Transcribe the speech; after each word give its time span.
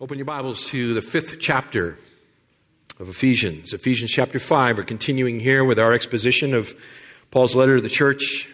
Open 0.00 0.18
your 0.18 0.24
Bibles 0.24 0.66
to 0.70 0.92
the 0.92 1.00
fifth 1.00 1.38
chapter 1.38 2.00
of 2.98 3.08
Ephesians. 3.08 3.72
Ephesians 3.72 4.10
chapter 4.10 4.40
5. 4.40 4.78
We're 4.78 4.82
continuing 4.82 5.38
here 5.38 5.64
with 5.64 5.78
our 5.78 5.92
exposition 5.92 6.52
of 6.52 6.74
Paul's 7.30 7.54
letter 7.54 7.76
to 7.76 7.80
the 7.80 7.88
church 7.88 8.48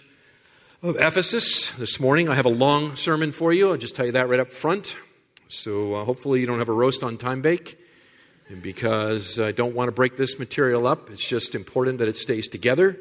of 0.83 0.97
Ephesus. 0.97 1.71
This 1.71 1.99
morning 1.99 2.29
I 2.29 2.35
have 2.35 2.45
a 2.45 2.51
long 2.51 2.95
sermon 2.95 3.33
for 3.33 3.55
you. 3.55 3.71
I'll 3.71 3.79
just 3.79 3.97
tell 3.97 4.05
you 4.05 4.13
that 4.13 4.29
right 4.29 4.39
up 4.39 4.51
front. 4.51 4.95
So 5.49 5.95
uh, 5.95 6.05
hopefully 6.05 6.41
you 6.41 6.47
don't 6.47 6.59
have 6.59 6.69
a 6.69 6.75
roast 6.75 7.03
on 7.03 7.17
time 7.17 7.41
bake. 7.41 7.79
And 8.51 8.61
because 8.61 9.39
I 9.39 9.53
don't 9.53 9.75
want 9.75 9.89
to 9.89 9.93
break 9.93 10.17
this 10.17 10.39
material 10.39 10.87
up, 10.87 11.09
it's 11.09 11.27
just 11.27 11.55
important 11.55 11.99
that 11.99 12.09
it 12.09 12.19
stays 12.19 12.49
together. 12.49 12.99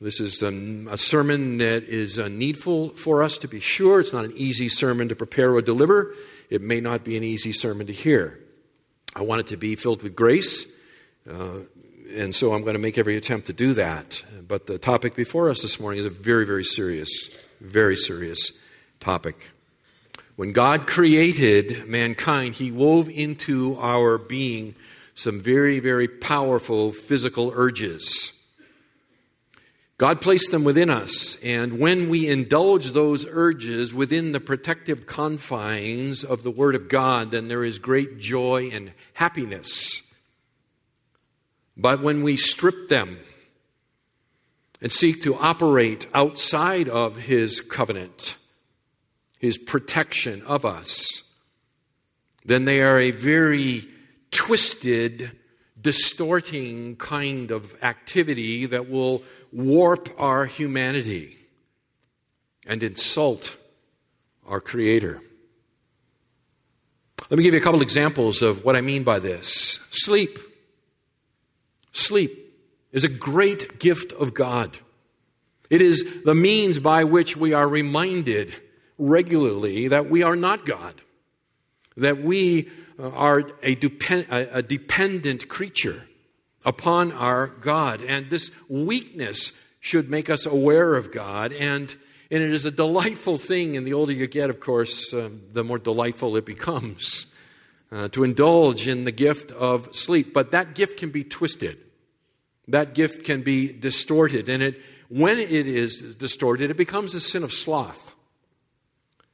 This 0.00 0.20
is 0.20 0.42
a, 0.42 0.48
a 0.90 0.96
sermon 0.96 1.58
that 1.58 1.84
is 1.84 2.18
uh, 2.18 2.28
needful 2.28 2.90
for 2.90 3.22
us 3.22 3.36
to 3.38 3.46
be 3.46 3.60
sure. 3.60 4.00
It's 4.00 4.14
not 4.14 4.24
an 4.24 4.32
easy 4.36 4.70
sermon 4.70 5.10
to 5.10 5.14
prepare 5.14 5.52
or 5.52 5.60
deliver 5.60 6.14
it 6.50 6.62
may 6.62 6.80
not 6.80 7.04
be 7.04 7.16
an 7.16 7.24
easy 7.24 7.52
sermon 7.52 7.86
to 7.86 7.92
hear. 7.92 8.38
I 9.14 9.22
want 9.22 9.40
it 9.40 9.46
to 9.48 9.56
be 9.56 9.76
filled 9.76 10.02
with 10.02 10.14
grace, 10.14 10.70
uh, 11.28 11.60
and 12.14 12.34
so 12.34 12.52
I'm 12.52 12.62
going 12.62 12.74
to 12.74 12.80
make 12.80 12.98
every 12.98 13.16
attempt 13.16 13.46
to 13.48 13.52
do 13.52 13.74
that. 13.74 14.24
But 14.46 14.66
the 14.66 14.78
topic 14.78 15.14
before 15.14 15.50
us 15.50 15.60
this 15.60 15.78
morning 15.78 16.00
is 16.00 16.06
a 16.06 16.10
very, 16.10 16.46
very 16.46 16.64
serious, 16.64 17.30
very 17.60 17.96
serious 17.96 18.52
topic. 19.00 19.50
When 20.36 20.52
God 20.52 20.86
created 20.86 21.88
mankind, 21.88 22.54
He 22.54 22.70
wove 22.70 23.08
into 23.08 23.76
our 23.80 24.18
being 24.18 24.74
some 25.14 25.40
very, 25.40 25.80
very 25.80 26.06
powerful 26.06 26.92
physical 26.92 27.52
urges. 27.54 28.32
God 29.98 30.20
placed 30.20 30.52
them 30.52 30.62
within 30.62 30.90
us, 30.90 31.34
and 31.42 31.80
when 31.80 32.08
we 32.08 32.28
indulge 32.28 32.92
those 32.92 33.26
urges 33.28 33.92
within 33.92 34.30
the 34.30 34.38
protective 34.38 35.06
confines 35.06 36.22
of 36.22 36.44
the 36.44 36.52
Word 36.52 36.76
of 36.76 36.88
God, 36.88 37.32
then 37.32 37.48
there 37.48 37.64
is 37.64 37.80
great 37.80 38.20
joy 38.20 38.70
and 38.72 38.92
happiness. 39.14 40.02
But 41.76 42.00
when 42.00 42.22
we 42.22 42.36
strip 42.36 42.88
them 42.88 43.18
and 44.80 44.92
seek 44.92 45.20
to 45.22 45.34
operate 45.34 46.06
outside 46.14 46.88
of 46.88 47.16
His 47.16 47.60
covenant, 47.60 48.36
His 49.40 49.58
protection 49.58 50.42
of 50.42 50.64
us, 50.64 51.24
then 52.44 52.66
they 52.66 52.82
are 52.82 53.00
a 53.00 53.10
very 53.10 53.88
twisted, 54.30 55.32
distorting 55.80 56.94
kind 56.94 57.50
of 57.50 57.74
activity 57.82 58.66
that 58.66 58.88
will 58.88 59.24
warp 59.52 60.08
our 60.18 60.46
humanity 60.46 61.36
and 62.66 62.82
insult 62.82 63.56
our 64.46 64.60
Creator. 64.60 65.20
Let 67.30 67.36
me 67.36 67.44
give 67.44 67.54
you 67.54 67.60
a 67.60 67.62
couple 67.62 67.82
examples 67.82 68.40
of 68.40 68.64
what 68.64 68.76
I 68.76 68.80
mean 68.80 69.04
by 69.04 69.18
this. 69.18 69.80
Sleep. 69.90 70.38
Sleep 71.92 72.54
is 72.92 73.04
a 73.04 73.08
great 73.08 73.78
gift 73.78 74.12
of 74.12 74.32
God. 74.32 74.78
It 75.68 75.82
is 75.82 76.22
the 76.24 76.34
means 76.34 76.78
by 76.78 77.04
which 77.04 77.36
we 77.36 77.52
are 77.52 77.68
reminded 77.68 78.54
regularly 78.96 79.88
that 79.88 80.08
we 80.08 80.22
are 80.22 80.36
not 80.36 80.64
God, 80.64 80.94
that 81.96 82.22
we 82.22 82.70
are 82.98 83.42
a, 83.62 83.74
depend, 83.74 84.26
a 84.30 84.62
dependent 84.62 85.48
creature, 85.48 86.04
upon 86.64 87.12
our 87.12 87.46
God. 87.46 88.02
And 88.02 88.30
this 88.30 88.50
weakness 88.68 89.52
should 89.80 90.10
make 90.10 90.28
us 90.28 90.46
aware 90.46 90.94
of 90.94 91.12
God. 91.12 91.52
And, 91.52 91.94
and 92.30 92.42
it 92.42 92.52
is 92.52 92.64
a 92.64 92.70
delightful 92.70 93.38
thing, 93.38 93.76
and 93.76 93.86
the 93.86 93.94
older 93.94 94.12
you 94.12 94.26
get, 94.26 94.50
of 94.50 94.60
course, 94.60 95.12
um, 95.14 95.42
the 95.52 95.64
more 95.64 95.78
delightful 95.78 96.36
it 96.36 96.44
becomes 96.44 97.26
uh, 97.90 98.08
to 98.08 98.24
indulge 98.24 98.86
in 98.86 99.04
the 99.04 99.12
gift 99.12 99.52
of 99.52 99.94
sleep. 99.94 100.34
But 100.34 100.50
that 100.50 100.74
gift 100.74 100.98
can 100.98 101.10
be 101.10 101.24
twisted, 101.24 101.78
that 102.66 102.94
gift 102.94 103.24
can 103.24 103.42
be 103.42 103.72
distorted. 103.72 104.48
And 104.48 104.62
it, 104.62 104.82
when 105.08 105.38
it 105.38 105.50
is 105.50 106.16
distorted, 106.16 106.70
it 106.70 106.76
becomes 106.76 107.14
a 107.14 107.20
sin 107.20 107.42
of 107.42 107.52
sloth. 107.52 108.14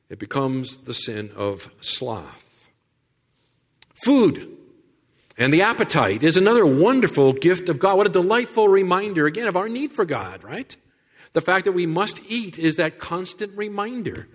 It 0.08 0.18
becomes 0.18 0.76
the 0.78 0.94
sin 0.94 1.32
of 1.34 1.72
sloth. 1.80 2.70
Food 4.04 4.56
and 5.36 5.52
the 5.52 5.62
appetite 5.62 6.22
is 6.22 6.36
another 6.36 6.64
wonderful 6.64 7.32
gift 7.32 7.68
of 7.68 7.78
God. 7.78 7.96
What 7.96 8.06
a 8.06 8.10
delightful 8.10 8.68
reminder, 8.68 9.26
again, 9.26 9.48
of 9.48 9.56
our 9.56 9.68
need 9.68 9.90
for 9.90 10.04
God, 10.04 10.44
right? 10.44 10.76
The 11.32 11.40
fact 11.40 11.64
that 11.64 11.72
we 11.72 11.86
must 11.86 12.20
eat 12.28 12.58
is 12.58 12.76
that 12.76 13.00
constant 13.00 13.56
reminder 13.56 14.28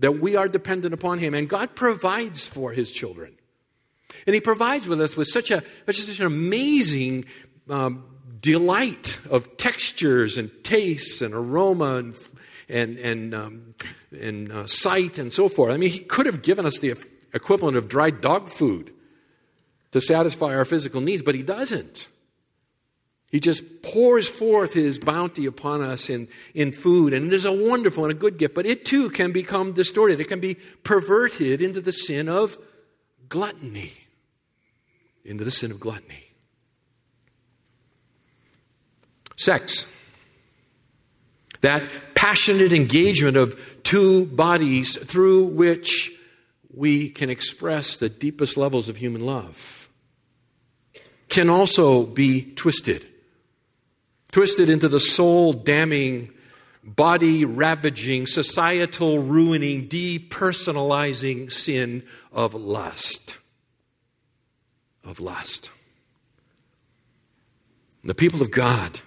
that 0.00 0.18
we 0.18 0.34
are 0.34 0.48
dependent 0.48 0.92
upon 0.92 1.18
Him. 1.20 1.34
And 1.34 1.48
God 1.48 1.76
provides 1.76 2.46
for 2.46 2.72
His 2.72 2.90
children. 2.90 3.34
And 4.26 4.34
He 4.34 4.40
provides 4.40 4.88
with 4.88 5.00
us 5.00 5.16
with 5.16 5.28
such, 5.28 5.52
a, 5.52 5.62
such 5.88 6.18
an 6.18 6.26
amazing 6.26 7.26
um, 7.68 8.04
delight 8.40 9.20
of 9.30 9.56
textures 9.56 10.36
and 10.36 10.50
tastes 10.64 11.22
and 11.22 11.32
aroma 11.32 11.98
and, 11.98 12.16
and, 12.68 12.98
and, 12.98 13.34
um, 13.34 13.74
and 14.18 14.50
uh, 14.50 14.66
sight 14.66 15.18
and 15.18 15.32
so 15.32 15.48
forth. 15.48 15.72
I 15.72 15.76
mean, 15.76 15.90
He 15.90 16.00
could 16.00 16.26
have 16.26 16.42
given 16.42 16.66
us 16.66 16.80
the 16.80 16.96
equivalent 17.32 17.76
of 17.76 17.88
dried 17.88 18.20
dog 18.20 18.48
food 18.48 18.92
to 19.92 20.00
satisfy 20.00 20.54
our 20.54 20.64
physical 20.64 21.00
needs, 21.00 21.22
but 21.22 21.34
He 21.34 21.42
doesn't. 21.42 22.08
He 23.30 23.38
just 23.38 23.82
pours 23.82 24.28
forth 24.28 24.74
His 24.74 24.98
bounty 24.98 25.46
upon 25.46 25.82
us 25.82 26.10
in, 26.10 26.28
in 26.54 26.72
food, 26.72 27.12
and 27.12 27.26
it 27.26 27.32
is 27.32 27.44
a 27.44 27.52
wonderful 27.52 28.04
and 28.04 28.12
a 28.12 28.16
good 28.16 28.38
gift, 28.38 28.54
but 28.54 28.66
it 28.66 28.84
too 28.84 29.10
can 29.10 29.32
become 29.32 29.72
distorted. 29.72 30.20
It 30.20 30.28
can 30.28 30.40
be 30.40 30.56
perverted 30.82 31.62
into 31.62 31.80
the 31.80 31.92
sin 31.92 32.28
of 32.28 32.58
gluttony. 33.28 33.92
Into 35.24 35.44
the 35.44 35.50
sin 35.50 35.70
of 35.70 35.78
gluttony. 35.78 36.24
Sex. 39.36 39.86
That 41.60 41.88
passionate 42.14 42.72
engagement 42.72 43.36
of 43.36 43.58
two 43.82 44.26
bodies 44.26 44.96
through 44.96 45.46
which 45.46 46.10
we 46.74 47.10
can 47.10 47.30
express 47.30 47.96
the 47.96 48.08
deepest 48.08 48.56
levels 48.56 48.88
of 48.88 48.96
human 48.96 49.24
love 49.24 49.79
can 51.30 51.48
also 51.48 52.04
be 52.04 52.52
twisted. 52.54 53.06
Twisted 54.32 54.68
into 54.68 54.88
the 54.88 55.00
soul 55.00 55.52
damning, 55.52 56.30
body 56.84 57.44
ravaging, 57.44 58.26
societal 58.26 59.22
ruining, 59.22 59.88
depersonalizing 59.88 61.50
sin 61.50 62.02
of 62.32 62.54
lust. 62.54 63.38
Of 65.04 65.20
lust. 65.20 65.70
The 68.04 68.14
people 68.14 68.42
of 68.42 68.50
God 68.50 69.00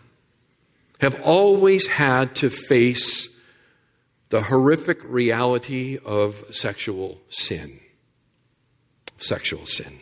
have 0.99 1.21
always 1.21 1.87
had 1.87 2.35
to 2.35 2.49
face 2.49 3.29
the 4.29 4.41
horrific 4.41 4.99
reality 5.03 5.99
of 6.03 6.43
sexual 6.49 7.21
sin. 7.29 7.79
Sexual 9.17 9.65
sin. 9.65 9.99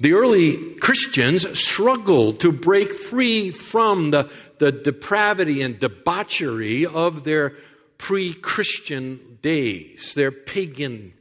The 0.00 0.12
early 0.12 0.74
Christians 0.76 1.58
struggled 1.58 2.40
to 2.40 2.52
break 2.52 2.92
free 2.92 3.50
from 3.50 4.12
the, 4.12 4.30
the 4.58 4.70
depravity 4.70 5.60
and 5.62 5.78
debauchery 5.78 6.86
of 6.86 7.24
their 7.24 7.54
pre 7.98 8.32
Christian 8.32 9.38
days, 9.42 10.14
their 10.14 10.30
pagan 10.30 11.14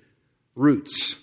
roots. 0.56 1.16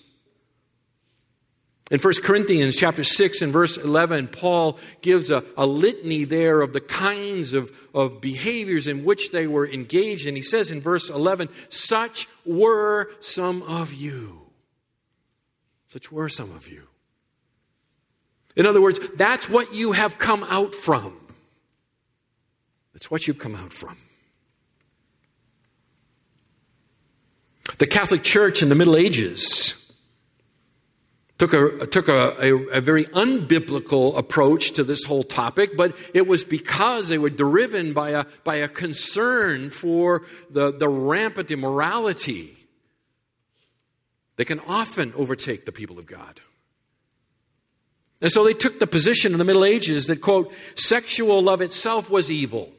In 1.91 2.01
1 2.01 2.15
Corinthians 2.25 2.77
chapter 2.77 3.05
6 3.05 3.43
and 3.43 3.53
verse 3.53 3.77
11, 3.77 4.29
Paul 4.29 4.79
gives 5.01 5.31
a, 5.31 5.45
a 5.57 5.67
litany 5.67 6.25
there 6.25 6.61
of 6.61 6.73
the 6.73 6.81
kinds 6.81 7.53
of, 7.53 7.71
of 7.95 8.21
behaviors 8.21 8.89
in 8.89 9.05
which 9.05 9.31
they 9.31 9.47
were 9.47 9.69
engaged. 9.69 10.27
And 10.27 10.37
he 10.37 10.43
says 10.43 10.73
in 10.73 10.81
verse 10.81 11.09
11, 11.09 11.51
Such 11.69 12.27
were 12.45 13.11
some 13.21 13.63
of 13.63 13.93
you. 13.93 14.41
Such 15.89 16.11
were 16.11 16.29
some 16.29 16.51
of 16.51 16.69
you. 16.69 16.89
In 18.57 18.67
other 18.67 18.81
words, 18.81 19.01
that's 19.17 19.49
what 19.49 19.75
you 19.75 19.93
have 19.93 20.19
come 20.19 20.45
out 20.45 20.75
from. 20.75 21.19
That's 22.93 23.11
what 23.11 23.27
you've 23.27 23.39
come 23.39 23.57
out 23.57 23.73
from. 23.73 23.99
The 27.79 27.87
Catholic 27.87 28.23
Church 28.23 28.63
in 28.63 28.69
the 28.69 28.77
Middle 28.77 28.97
Ages 28.97 29.85
took 31.39 31.53
a, 31.53 31.87
took 31.87 32.09
a, 32.09 32.37
a, 32.41 32.55
a, 32.69 32.81
very 32.81 33.05
unbiblical 33.07 34.17
approach 34.17 34.73
to 34.73 34.85
this 34.85 35.05
whole 35.05 35.25
topic, 35.25 35.77
but 35.77 35.97
it 36.15 36.29
was 36.29 36.45
because 36.45 37.09
they 37.09 37.19
were 37.19 37.31
driven 37.31 37.93
by 37.93 38.11
a, 38.11 38.25
by 38.45 38.57
a 38.57 38.69
concern 38.69 39.71
for 39.71 40.23
the, 40.51 40.71
the 40.71 40.89
rampant 40.89 41.51
immorality 41.51 42.57
that 44.37 44.45
can 44.45 44.61
often 44.61 45.13
overtake 45.17 45.67
the 45.67 45.73
people 45.73 45.99
of 45.99 46.07
God. 46.07 46.41
And 48.25 48.33
so 48.33 48.43
they 48.43 48.55
took 48.55 48.79
the 48.79 48.87
position 48.87 49.33
in 49.33 49.39
the 49.39 49.45
Middle 49.45 49.67
Ages 49.67 50.07
that, 50.07 50.23
quote, 50.23 50.51
sexual 50.77 51.43
love 51.43 51.61
itself 51.61 52.09
was 52.09 52.31
evil 52.31 52.73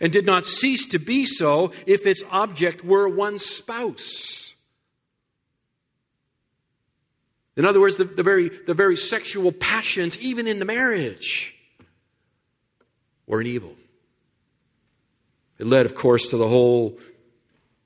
and 0.00 0.12
did 0.12 0.26
not 0.26 0.44
cease 0.44 0.86
to 0.86 0.98
be 0.98 1.24
so 1.24 1.70
if 1.86 2.04
its 2.04 2.24
object 2.32 2.84
were 2.84 3.08
one's 3.08 3.44
spouse. 3.44 4.56
In 7.56 7.64
other 7.64 7.78
words, 7.78 7.96
the, 7.96 8.06
the, 8.06 8.24
very, 8.24 8.48
the 8.48 8.74
very 8.74 8.96
sexual 8.96 9.52
passions, 9.52 10.18
even 10.18 10.48
in 10.48 10.58
the 10.58 10.64
marriage, 10.64 11.54
were 13.28 13.40
an 13.40 13.46
evil. 13.46 13.76
It 15.60 15.68
led, 15.68 15.86
of 15.86 15.94
course, 15.94 16.26
to 16.30 16.36
the 16.36 16.48
whole 16.48 16.98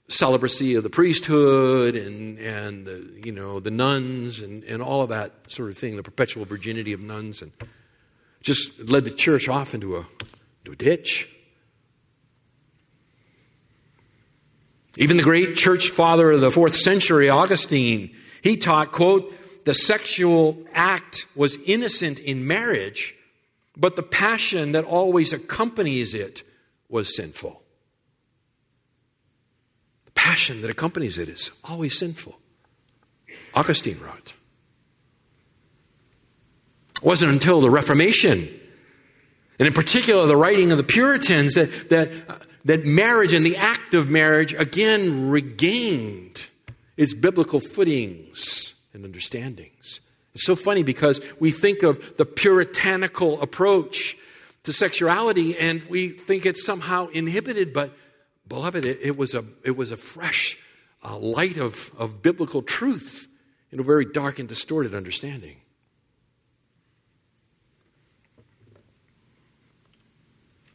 celibacy 0.08 0.75
of 0.75 0.82
the 0.82 0.90
priesthood 0.90 1.94
and, 1.94 2.38
and 2.38 2.87
the, 2.87 3.20
you 3.22 3.32
know, 3.32 3.60
the 3.60 3.70
nuns 3.70 4.40
and, 4.40 4.64
and 4.64 4.82
all 4.82 5.02
of 5.02 5.10
that 5.10 5.32
sort 5.49 5.70
of 5.70 5.76
thing, 5.76 5.96
the 5.96 6.02
perpetual 6.02 6.44
virginity 6.44 6.93
of 6.93 7.02
nuns, 7.02 7.43
and 7.43 7.52
just 8.40 8.88
led 8.88 9.05
the 9.05 9.10
church 9.10 9.49
off 9.49 9.75
into 9.75 9.96
a, 9.96 10.06
into 10.64 10.72
a 10.72 10.76
ditch. 10.76 11.28
Even 14.96 15.16
the 15.19 15.22
great 15.22 15.55
church 15.55 15.90
father 15.90 16.32
of 16.32 16.40
the 16.40 16.50
fourth 16.50 16.75
century, 16.75 17.28
Augustine, 17.28 18.16
he 18.43 18.56
taught, 18.56 18.90
quote, 18.90 19.34
the 19.64 19.75
sexual 19.75 20.64
act 20.72 21.26
was 21.37 21.58
innocent 21.66 22.19
in 22.19 22.46
marriage, 22.46 23.14
but 23.76 23.96
the 23.96 24.02
passion 24.02 24.72
that 24.72 24.84
always 24.84 25.34
accompanies 25.34 26.14
it 26.14 26.43
was 26.88 27.14
sinful. 27.14 27.62
Passion 30.28 30.60
that 30.60 30.69
accompanies 30.70 31.16
it 31.16 31.30
is 31.30 31.50
always 31.64 31.98
sinful. 31.98 32.38
Augustine 33.54 33.98
wrote. 33.98 34.34
It 36.96 37.02
wasn't 37.02 37.32
until 37.32 37.62
the 37.62 37.70
Reformation, 37.70 38.46
and 39.58 39.66
in 39.66 39.72
particular 39.72 40.26
the 40.26 40.36
writing 40.36 40.70
of 40.70 40.76
the 40.76 40.84
Puritans, 40.84 41.54
that, 41.54 41.88
that, 41.88 42.10
uh, 42.28 42.34
that 42.66 42.84
marriage 42.84 43.32
and 43.32 43.46
the 43.46 43.56
act 43.56 43.94
of 43.94 44.10
marriage 44.10 44.52
again 44.52 45.30
regained 45.30 46.46
its 46.98 47.14
biblical 47.14 47.58
footings 47.58 48.74
and 48.92 49.06
understandings. 49.06 50.02
It's 50.34 50.44
so 50.44 50.56
funny 50.56 50.82
because 50.82 51.22
we 51.40 51.52
think 51.52 51.82
of 51.82 52.19
the 52.19 52.26
puritanical 52.26 53.40
approach 53.40 54.14
to 54.64 54.74
sexuality 54.74 55.56
and 55.56 55.82
we 55.84 56.10
think 56.10 56.44
it's 56.44 56.66
somehow 56.66 57.06
inhibited, 57.08 57.72
but 57.72 57.96
beloved, 58.48 58.84
it, 58.84 58.98
it 59.02 59.16
was, 59.16 59.34
a, 59.34 59.44
it 59.64 59.76
was 59.76 59.92
a 59.92 59.96
fresh 59.96 60.58
uh, 61.04 61.16
light 61.18 61.58
of, 61.58 61.90
of 61.98 62.22
biblical 62.22 62.62
truth 62.62 63.28
in 63.70 63.80
a 63.80 63.82
very 63.82 64.04
dark 64.04 64.38
and 64.38 64.48
distorted 64.48 64.94
understanding. 64.94 65.56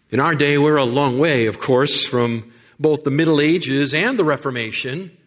In 0.10 0.20
our 0.20 0.36
day, 0.36 0.60
we're 0.60 0.78
a 0.78 0.86
long 0.86 1.18
way, 1.18 1.48
of 1.48 1.60
course, 1.60 2.06
from 2.06 2.54
both 2.80 3.04
the 3.04 3.10
Middle 3.10 3.42
Ages 3.42 3.96
and 3.96 4.20
the 4.20 4.24
Reformation 4.24 5.18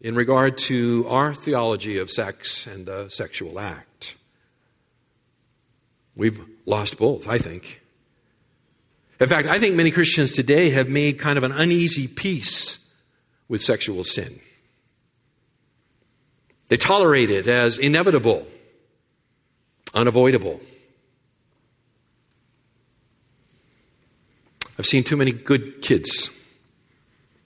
in 0.00 0.14
regard 0.14 0.56
to 0.58 1.06
our 1.08 1.34
theology 1.34 1.98
of 1.98 2.10
sex 2.10 2.66
and 2.68 2.86
the 2.86 3.08
sexual 3.08 3.58
act. 3.58 4.16
We've 6.16 6.40
lost 6.66 6.98
both, 6.98 7.28
I 7.28 7.38
think. 7.38 7.81
In 9.22 9.28
fact, 9.28 9.46
I 9.46 9.60
think 9.60 9.76
many 9.76 9.92
Christians 9.92 10.32
today 10.32 10.70
have 10.70 10.88
made 10.88 11.20
kind 11.20 11.38
of 11.38 11.44
an 11.44 11.52
uneasy 11.52 12.08
peace 12.08 12.84
with 13.46 13.62
sexual 13.62 14.02
sin. 14.02 14.40
They 16.66 16.76
tolerate 16.76 17.30
it 17.30 17.46
as 17.46 17.78
inevitable, 17.78 18.44
unavoidable. 19.94 20.60
I've 24.76 24.86
seen 24.86 25.04
too 25.04 25.16
many 25.16 25.30
good 25.30 25.82
kids 25.82 26.36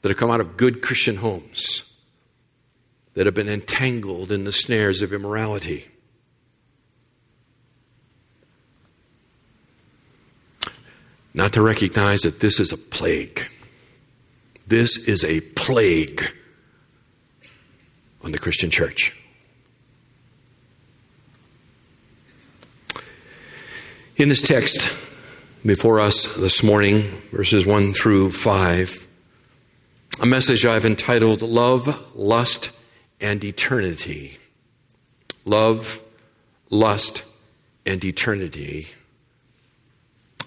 that 0.01 0.09
have 0.09 0.17
come 0.17 0.31
out 0.31 0.41
of 0.41 0.57
good 0.57 0.81
Christian 0.81 1.17
homes 1.17 1.95
that 3.13 3.27
have 3.27 3.35
been 3.35 3.51
entangled 3.51 4.33
in 4.33 4.45
the 4.45 4.53
snares 4.53 5.03
of 5.03 5.13
immorality. 5.13 5.89
Not 11.37 11.53
to 11.53 11.63
recognize 11.63 12.23
that 12.23 12.41
this 12.41 12.59
is 12.59 12.73
a 12.73 12.79
plague. 12.79 13.47
This 14.67 14.97
is 15.07 15.23
a 15.23 15.43
plague 15.43 16.33
on 18.25 18.33
the 18.33 18.39
Christian 18.39 18.71
church. 18.71 19.15
In 24.17 24.31
this 24.31 24.41
text 24.41 24.91
before 25.65 26.01
us 26.01 26.35
this 26.37 26.63
morning, 26.63 27.03
verses 27.31 27.67
1 27.67 27.93
through 27.93 28.31
5, 28.31 29.07
a 30.23 30.27
message 30.27 30.65
I've 30.65 30.87
entitled 30.87 31.43
Love, 31.43 32.17
Lust, 32.17 32.71
and 33.21 33.45
eternity. 33.45 34.39
Love, 35.45 36.01
lust, 36.71 37.25
and 37.85 38.03
eternity. 38.05 38.89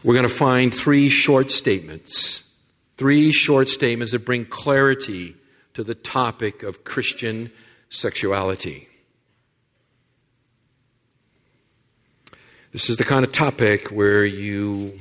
We're 0.01 0.13
going 0.13 0.23
to 0.23 0.33
find 0.33 0.73
three 0.73 1.09
short 1.09 1.51
statements, 1.51 2.49
three 2.95 3.33
short 3.33 3.67
statements 3.67 4.13
that 4.13 4.19
bring 4.19 4.45
clarity 4.45 5.35
to 5.73 5.83
the 5.83 5.93
topic 5.93 6.63
of 6.63 6.85
Christian 6.85 7.51
sexuality. 7.89 8.87
This 12.71 12.89
is 12.89 12.95
the 12.95 13.03
kind 13.03 13.25
of 13.25 13.33
topic 13.33 13.89
where 13.89 14.23
you 14.23 14.99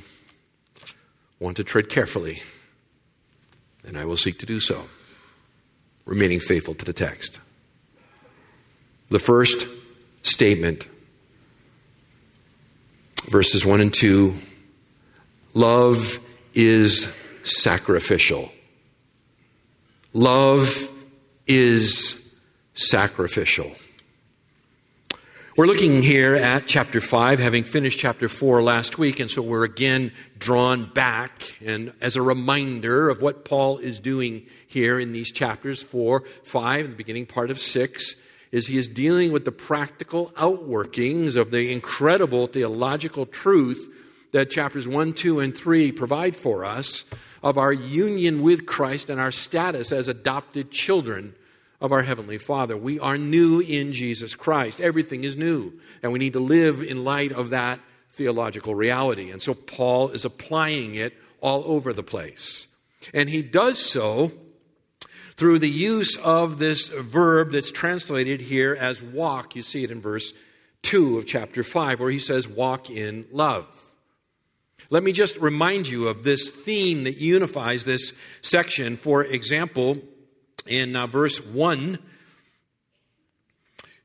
want 1.39 1.55
to 1.57 1.63
tread 1.63 1.87
carefully, 1.87 2.41
and 3.87 3.97
I 3.97 4.03
will 4.03 4.17
seek 4.17 4.37
to 4.39 4.45
do 4.45 4.59
so, 4.59 4.85
remaining 6.05 6.41
faithful 6.41 6.73
to 6.73 6.83
the 6.83 6.93
text. 6.93 7.39
The 9.09 9.19
first 9.19 9.65
statement, 10.23 10.87
verses 13.29 13.65
1 13.65 13.79
and 13.79 13.93
2 13.93 14.35
love 15.53 16.19
is 16.53 17.07
sacrificial. 17.43 18.51
Love 20.13 20.89
is 21.47 22.35
sacrificial. 22.73 23.71
We're 25.57 25.65
looking 25.65 26.01
here 26.01 26.35
at 26.35 26.67
chapter 26.67 27.01
5, 27.01 27.39
having 27.39 27.63
finished 27.63 27.99
chapter 27.99 28.29
4 28.29 28.63
last 28.63 28.97
week, 28.97 29.19
and 29.19 29.29
so 29.29 29.41
we're 29.41 29.65
again 29.65 30.13
drawn 30.37 30.85
back 30.85 31.57
and 31.61 31.91
as 31.99 32.15
a 32.15 32.21
reminder 32.21 33.09
of 33.09 33.21
what 33.21 33.43
Paul 33.43 33.77
is 33.77 33.99
doing 33.99 34.45
here 34.67 34.99
in 34.99 35.11
these 35.11 35.31
chapters 35.31 35.83
4, 35.83 36.23
5, 36.43 36.85
and 36.85 36.93
the 36.93 36.97
beginning 36.97 37.25
part 37.25 37.51
of 37.51 37.59
6 37.59 38.15
is 38.51 38.67
he 38.67 38.77
is 38.77 38.87
dealing 38.87 39.31
with 39.31 39.43
the 39.45 39.51
practical 39.51 40.31
outworkings 40.37 41.35
of 41.35 41.51
the 41.51 41.71
incredible 41.73 42.47
theological 42.47 43.25
truth 43.25 43.93
that 44.31 44.49
chapters 44.49 44.87
1, 44.87 45.13
2, 45.13 45.39
and 45.39 45.55
3 45.55 45.91
provide 45.91 46.35
for 46.35 46.63
us 46.65 47.05
of 47.41 47.57
our 47.57 47.73
union 47.73 48.41
with 48.41 48.65
Christ 48.65 49.09
and 49.09 49.19
our 49.19 49.31
status 49.31 49.91
as 49.91 50.07
adopted 50.07 50.71
children 50.71 51.33
of 51.81 51.91
our 51.91 52.03
Heavenly 52.03 52.37
Father. 52.37 52.75
We 52.75 52.99
are 52.99 53.17
new 53.17 53.59
in 53.59 53.93
Jesus 53.93 54.35
Christ. 54.35 54.81
Everything 54.81 55.23
is 55.23 55.37
new, 55.37 55.79
and 56.03 56.11
we 56.11 56.19
need 56.19 56.33
to 56.33 56.39
live 56.39 56.81
in 56.81 57.03
light 57.03 57.31
of 57.31 57.51
that 57.51 57.79
theological 58.11 58.75
reality. 58.75 59.31
And 59.31 59.41
so 59.41 59.53
Paul 59.53 60.09
is 60.09 60.25
applying 60.25 60.95
it 60.95 61.13
all 61.41 61.63
over 61.65 61.93
the 61.93 62.03
place. 62.03 62.67
And 63.13 63.29
he 63.29 63.41
does 63.41 63.79
so 63.79 64.31
through 65.37 65.59
the 65.59 65.69
use 65.69 66.17
of 66.17 66.59
this 66.59 66.89
verb 66.89 67.51
that's 67.51 67.71
translated 67.71 68.41
here 68.41 68.75
as 68.77 69.01
walk. 69.01 69.55
You 69.55 69.63
see 69.63 69.85
it 69.85 69.91
in 69.91 70.01
verse 70.01 70.33
2 70.81 71.17
of 71.17 71.25
chapter 71.25 71.63
5, 71.63 72.01
where 72.01 72.11
he 72.11 72.19
says, 72.19 72.45
walk 72.45 72.89
in 72.89 73.25
love. 73.31 73.88
Let 74.91 75.03
me 75.03 75.11
just 75.11 75.37
remind 75.37 75.87
you 75.87 76.07
of 76.07 76.23
this 76.23 76.49
theme 76.49 77.03
that 77.03 77.17
unifies 77.17 77.85
this 77.85 78.17
section. 78.41 78.95
For 78.95 79.23
example, 79.23 79.99
in 80.65 80.95
uh, 80.95 81.05
verse 81.05 81.43
1 81.45 81.99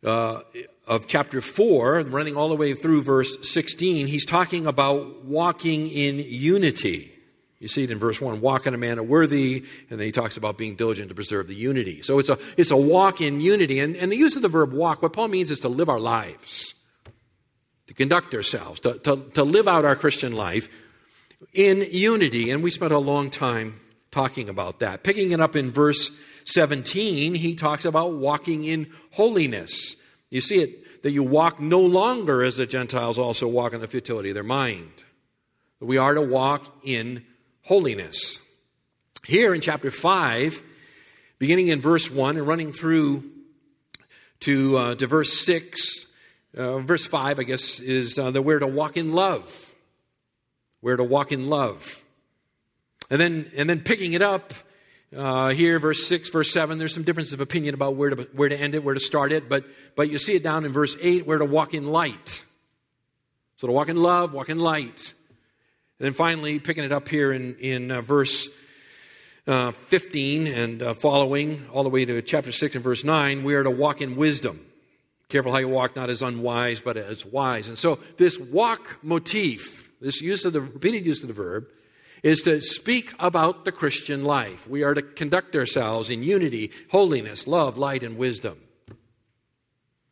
uh, 0.04 0.40
of 0.86 1.06
chapter 1.06 1.40
4, 1.40 2.02
running 2.02 2.36
all 2.36 2.50
the 2.50 2.56
way 2.56 2.74
through 2.74 3.02
verse 3.02 3.50
16, 3.50 4.06
he's 4.06 4.26
talking 4.26 4.66
about 4.66 5.24
walking 5.24 5.88
in 5.88 6.18
unity. 6.18 7.14
You 7.60 7.68
see 7.68 7.84
it 7.84 7.90
in 7.90 7.98
verse 7.98 8.20
1 8.20 8.42
walk 8.42 8.66
in 8.66 8.74
a 8.74 8.78
manner 8.78 9.02
worthy, 9.02 9.64
and 9.88 9.98
then 9.98 10.04
he 10.04 10.12
talks 10.12 10.36
about 10.36 10.58
being 10.58 10.74
diligent 10.74 11.08
to 11.08 11.14
preserve 11.14 11.48
the 11.48 11.54
unity. 11.54 12.02
So 12.02 12.18
it's 12.18 12.28
a, 12.28 12.38
it's 12.58 12.70
a 12.70 12.76
walk 12.76 13.22
in 13.22 13.40
unity. 13.40 13.80
And, 13.80 13.96
and 13.96 14.12
the 14.12 14.18
use 14.18 14.36
of 14.36 14.42
the 14.42 14.48
verb 14.48 14.74
walk, 14.74 15.00
what 15.00 15.14
Paul 15.14 15.28
means 15.28 15.50
is 15.50 15.60
to 15.60 15.68
live 15.68 15.88
our 15.88 16.00
lives, 16.00 16.73
to 17.86 17.94
conduct 17.94 18.34
ourselves, 18.34 18.80
to, 18.80 18.98
to, 19.00 19.16
to 19.34 19.44
live 19.44 19.68
out 19.68 19.84
our 19.84 19.96
Christian 19.96 20.32
life 20.32 20.68
in 21.52 21.86
unity. 21.90 22.50
And 22.50 22.62
we 22.62 22.70
spent 22.70 22.92
a 22.92 22.98
long 22.98 23.30
time 23.30 23.80
talking 24.10 24.48
about 24.48 24.80
that. 24.80 25.02
Picking 25.02 25.32
it 25.32 25.40
up 25.40 25.56
in 25.56 25.70
verse 25.70 26.10
17, 26.44 27.34
he 27.34 27.54
talks 27.54 27.84
about 27.84 28.12
walking 28.12 28.64
in 28.64 28.90
holiness. 29.12 29.96
You 30.30 30.40
see 30.40 30.60
it, 30.60 31.02
that 31.02 31.12
you 31.12 31.22
walk 31.22 31.60
no 31.60 31.80
longer 31.80 32.42
as 32.42 32.56
the 32.56 32.66
Gentiles 32.66 33.18
also 33.18 33.46
walk 33.46 33.72
in 33.72 33.80
the 33.80 33.88
futility 33.88 34.30
of 34.30 34.34
their 34.34 34.42
mind. 34.42 34.90
We 35.80 35.98
are 35.98 36.14
to 36.14 36.22
walk 36.22 36.66
in 36.82 37.24
holiness. 37.62 38.40
Here 39.26 39.54
in 39.54 39.60
chapter 39.60 39.90
5, 39.90 40.62
beginning 41.38 41.68
in 41.68 41.80
verse 41.80 42.10
1 42.10 42.36
and 42.36 42.46
running 42.46 42.72
through 42.72 43.30
to, 44.40 44.76
uh, 44.76 44.94
to 44.94 45.06
verse 45.06 45.32
6. 45.44 46.06
Uh, 46.56 46.78
verse 46.78 47.04
5, 47.04 47.40
I 47.40 47.42
guess, 47.42 47.80
is 47.80 48.18
uh, 48.18 48.30
that 48.30 48.42
we're 48.42 48.60
to 48.60 48.66
walk 48.66 48.96
in 48.96 49.12
love. 49.12 49.74
We're 50.80 50.96
to 50.96 51.04
walk 51.04 51.32
in 51.32 51.48
love. 51.48 52.04
And 53.10 53.20
then, 53.20 53.50
and 53.56 53.68
then 53.68 53.80
picking 53.80 54.12
it 54.12 54.22
up 54.22 54.52
uh, 55.16 55.50
here, 55.50 55.78
verse 55.78 56.06
6, 56.06 56.30
verse 56.30 56.52
7, 56.52 56.78
there's 56.78 56.94
some 56.94 57.02
difference 57.02 57.32
of 57.32 57.40
opinion 57.40 57.74
about 57.74 57.96
where 57.96 58.10
to, 58.10 58.22
where 58.34 58.48
to 58.48 58.56
end 58.56 58.74
it, 58.74 58.84
where 58.84 58.94
to 58.94 59.00
start 59.00 59.32
it, 59.32 59.48
but, 59.48 59.64
but 59.96 60.10
you 60.10 60.18
see 60.18 60.34
it 60.34 60.42
down 60.42 60.64
in 60.64 60.72
verse 60.72 60.96
8, 61.00 61.26
we're 61.26 61.38
to 61.38 61.44
walk 61.44 61.74
in 61.74 61.86
light. 61.86 62.42
So 63.56 63.66
to 63.66 63.72
walk 63.72 63.88
in 63.88 63.96
love, 63.96 64.32
walk 64.32 64.48
in 64.48 64.58
light. 64.58 65.14
And 65.98 66.06
then 66.06 66.12
finally, 66.12 66.58
picking 66.58 66.84
it 66.84 66.92
up 66.92 67.08
here 67.08 67.32
in, 67.32 67.56
in 67.56 67.90
uh, 67.90 68.00
verse 68.00 68.48
uh, 69.46 69.72
15 69.72 70.46
and 70.46 70.82
uh, 70.82 70.94
following, 70.94 71.66
all 71.72 71.82
the 71.82 71.88
way 71.88 72.04
to 72.04 72.22
chapter 72.22 72.52
6 72.52 72.76
and 72.76 72.84
verse 72.84 73.02
9, 73.02 73.42
we 73.42 73.54
are 73.54 73.64
to 73.64 73.70
walk 73.70 74.00
in 74.00 74.16
wisdom. 74.16 74.64
Careful 75.28 75.52
how 75.52 75.58
you 75.58 75.68
walk, 75.68 75.96
not 75.96 76.10
as 76.10 76.22
unwise, 76.22 76.80
but 76.80 76.96
as 76.96 77.24
wise. 77.24 77.68
And 77.68 77.78
so, 77.78 77.98
this 78.18 78.38
walk 78.38 78.98
motif, 79.02 79.90
this 80.00 80.20
use 80.20 80.44
of 80.44 80.52
the 80.52 80.60
repeated 80.60 81.06
use 81.06 81.22
of 81.22 81.28
the 81.28 81.34
verb, 81.34 81.66
is 82.22 82.42
to 82.42 82.60
speak 82.60 83.12
about 83.18 83.64
the 83.64 83.72
Christian 83.72 84.24
life. 84.24 84.68
We 84.68 84.82
are 84.82 84.94
to 84.94 85.02
conduct 85.02 85.56
ourselves 85.56 86.10
in 86.10 86.22
unity, 86.22 86.72
holiness, 86.90 87.46
love, 87.46 87.76
light, 87.76 88.02
and 88.02 88.16
wisdom. 88.16 88.58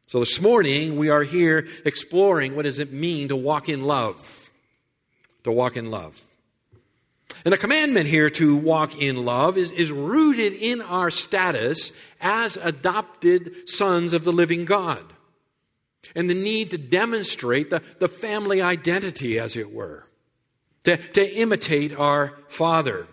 So 0.07 0.19
this 0.19 0.41
morning, 0.41 0.97
we 0.97 1.09
are 1.09 1.23
here 1.23 1.67
exploring 1.87 2.55
what 2.55 2.67
does 2.67 2.79
it 2.79 2.93
mean 2.93 3.29
to 3.29 3.37
walk 3.37 3.71
in 3.71 3.85
love. 3.85 4.51
To 5.45 5.53
walk 5.53 5.77
in 5.77 5.91
love. 5.91 6.23
And 7.45 7.53
the 7.53 7.59
commandment 7.59 8.07
here 8.07 8.31
to 8.31 8.57
walk 8.57 8.97
in 8.99 9.25
love 9.25 9.57
is, 9.57 9.71
is 9.73 9.91
rooted 9.91 10.53
in 10.53 10.81
our 10.81 11.11
status 11.11 11.93
as 12.21 12.57
adopted 12.57 13.69
sons 13.69 14.13
of 14.13 14.23
the 14.25 14.33
living 14.33 14.65
God. 14.65 15.05
And 16.15 16.31
the 16.31 16.35
need 16.35 16.71
to 16.71 16.79
demonstrate 16.79 17.71
the, 17.71 17.83
the 17.99 18.09
family 18.09 18.63
identity, 18.63 19.39
as 19.39 19.57
it 19.57 19.73
were, 19.73 20.05
to, 20.85 20.97
to 20.97 21.37
imitate 21.37 21.97
our 21.97 22.39
Father. 22.49 23.07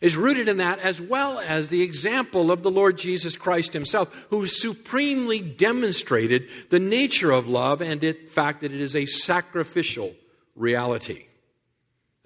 Is 0.00 0.16
rooted 0.16 0.46
in 0.46 0.58
that 0.58 0.78
as 0.78 1.00
well 1.00 1.40
as 1.40 1.68
the 1.68 1.82
example 1.82 2.52
of 2.52 2.62
the 2.62 2.70
Lord 2.70 2.96
Jesus 2.96 3.36
Christ 3.36 3.72
Himself, 3.72 4.26
who 4.30 4.46
supremely 4.46 5.40
demonstrated 5.40 6.48
the 6.70 6.78
nature 6.78 7.32
of 7.32 7.48
love 7.48 7.82
and 7.82 8.00
the 8.00 8.12
fact 8.12 8.60
that 8.60 8.72
it 8.72 8.80
is 8.80 8.94
a 8.94 9.06
sacrificial 9.06 10.14
reality 10.54 11.27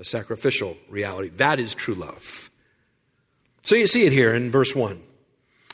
a 0.03 0.05
sacrificial 0.05 0.77
reality. 0.91 1.29
That 1.29 1.61
is 1.61 1.77
true 1.77 1.95
love. 1.95 2.51
So 3.63 3.77
you 3.77 3.87
see 3.87 4.05
it 4.05 4.13
here 4.13 4.35
in 4.35 4.51
verse 4.51 4.75
1. 4.75 5.01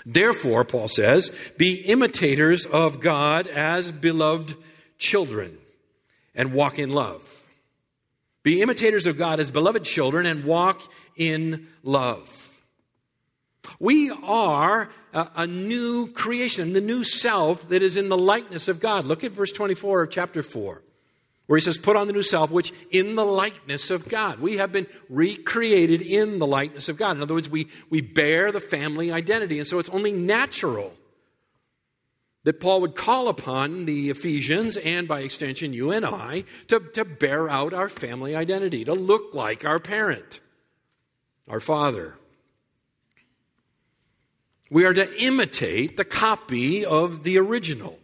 Therefore, 0.04 0.66
Paul 0.66 0.88
says, 0.88 1.30
be 1.56 1.76
imitators 1.76 2.66
of 2.66 3.00
God 3.00 3.48
as 3.48 3.90
beloved 3.90 4.54
children 4.98 5.56
and 6.34 6.52
walk 6.52 6.78
in 6.78 6.90
love. 6.90 7.46
Be 8.42 8.60
imitators 8.60 9.06
of 9.06 9.16
God 9.16 9.40
as 9.40 9.50
beloved 9.50 9.84
children 9.84 10.26
and 10.26 10.44
walk 10.44 10.82
in 11.16 11.66
love. 11.82 12.60
We 13.80 14.10
are 14.10 14.90
a, 15.14 15.28
a, 15.36 15.46
new 15.46 16.12
creation, 16.12 16.74
the 16.74 16.82
new 16.82 17.02
self 17.02 17.70
that 17.70 17.80
is 17.80 17.96
in 17.96 18.10
the 18.10 18.18
likeness 18.18 18.68
of 18.68 18.78
God. 18.78 19.04
Look 19.04 19.24
at 19.24 19.32
verse 19.32 19.52
24 19.52 20.02
of 20.02 20.10
chapter 20.10 20.42
4 20.42 20.82
where 21.48 21.56
he 21.56 21.62
says, 21.62 21.78
Put 21.78 21.96
on 21.96 22.06
the 22.06 22.12
new 22.12 22.22
self, 22.22 22.50
which 22.50 22.72
in 22.90 23.16
the 23.16 23.24
likeness 23.24 23.90
of 23.90 24.06
God. 24.06 24.38
We 24.38 24.58
have 24.58 24.70
been 24.70 24.86
recreated 25.08 26.02
in 26.02 26.38
the 26.38 26.46
likeness 26.46 26.88
of 26.88 26.98
God. 26.98 27.16
In 27.16 27.22
other 27.22 27.34
words, 27.34 27.48
we, 27.48 27.68
we 27.90 28.02
bear 28.02 28.52
the 28.52 28.60
family 28.60 29.10
identity. 29.10 29.58
And 29.58 29.66
so 29.66 29.78
it's 29.78 29.88
only 29.88 30.12
natural 30.12 30.94
that 32.44 32.60
Paul 32.60 32.82
would 32.82 32.94
call 32.94 33.28
upon 33.28 33.86
the 33.86 34.10
Ephesians 34.10 34.76
and 34.76 35.08
by 35.08 35.20
extension 35.20 35.72
you 35.72 35.90
and 35.90 36.04
I 36.04 36.44
to, 36.68 36.80
to 36.80 37.06
bear 37.06 37.48
out 37.48 37.72
our 37.72 37.88
family 37.88 38.36
identity, 38.36 38.84
to 38.84 38.92
look 38.92 39.34
like 39.34 39.64
our 39.64 39.80
parent, 39.80 40.40
our 41.48 41.60
father. 41.60 42.14
We 44.70 44.84
are 44.84 44.92
to 44.92 45.22
imitate 45.22 45.96
the 45.96 46.04
copy 46.04 46.84
of 46.84 47.22
the 47.22 47.38
original. 47.38 47.98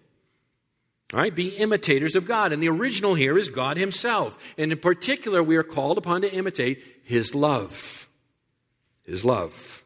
All 1.13 1.21
right, 1.21 1.35
be 1.35 1.49
imitators 1.51 2.17
of 2.17 2.27
God. 2.27 2.53
And 2.53 2.63
the 2.63 2.69
original 2.69 3.15
here 3.15 3.37
is 3.37 3.49
God 3.49 3.77
Himself. 3.77 4.55
And 4.59 4.73
in 4.73 4.79
particular, 4.79 5.43
we 5.43 5.57
are 5.57 5.63
called 5.63 5.99
upon 5.99 6.23
to 6.23 6.33
imitate 6.33 6.83
His 7.05 7.35
love. 7.35 8.09
His 9.05 9.25
love. 9.25 9.85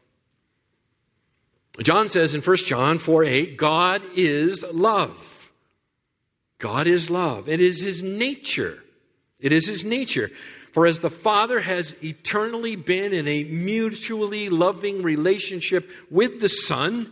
John 1.83 2.09
says 2.09 2.35
in 2.35 2.41
1 2.41 2.57
John 2.59 2.99
4 2.99 3.25
8, 3.25 3.57
God 3.57 4.03
is 4.17 4.65
love. 4.73 5.53
God 6.59 6.87
is 6.87 7.09
love. 7.09 7.49
It 7.49 7.61
is 7.61 7.81
His 7.81 8.03
nature. 8.03 8.83
It 9.41 9.53
is 9.53 9.67
His 9.67 9.85
nature. 9.85 10.31
For 10.73 10.87
as 10.87 11.01
the 11.01 11.11
Father 11.11 11.61
has 11.61 11.97
eternally 12.03 12.77
been 12.77 13.13
in 13.13 13.27
a 13.27 13.45
mutually 13.45 14.49
loving 14.49 15.03
relationship 15.03 15.91
with 16.11 16.41
the 16.41 16.49
Son, 16.49 17.11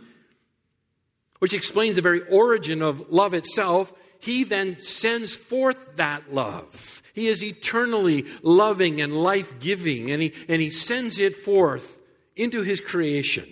which 1.39 1.53
explains 1.53 1.95
the 1.95 2.01
very 2.01 2.21
origin 2.29 2.81
of 2.81 3.11
love 3.11 3.33
itself, 3.33 3.93
he 4.19 4.43
then 4.43 4.77
sends 4.77 5.35
forth 5.35 5.95
that 5.97 6.33
love. 6.33 7.01
He 7.13 7.27
is 7.27 7.43
eternally 7.43 8.25
loving 8.43 9.01
and 9.01 9.15
life 9.15 9.59
giving, 9.59 10.11
and 10.11 10.21
he, 10.21 10.33
and 10.49 10.61
he 10.61 10.69
sends 10.69 11.19
it 11.19 11.33
forth 11.33 11.99
into 12.35 12.63
his 12.63 12.79
creation 12.79 13.47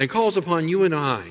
and 0.00 0.08
calls 0.08 0.36
upon 0.36 0.68
you 0.68 0.82
and 0.82 0.94
I, 0.94 1.24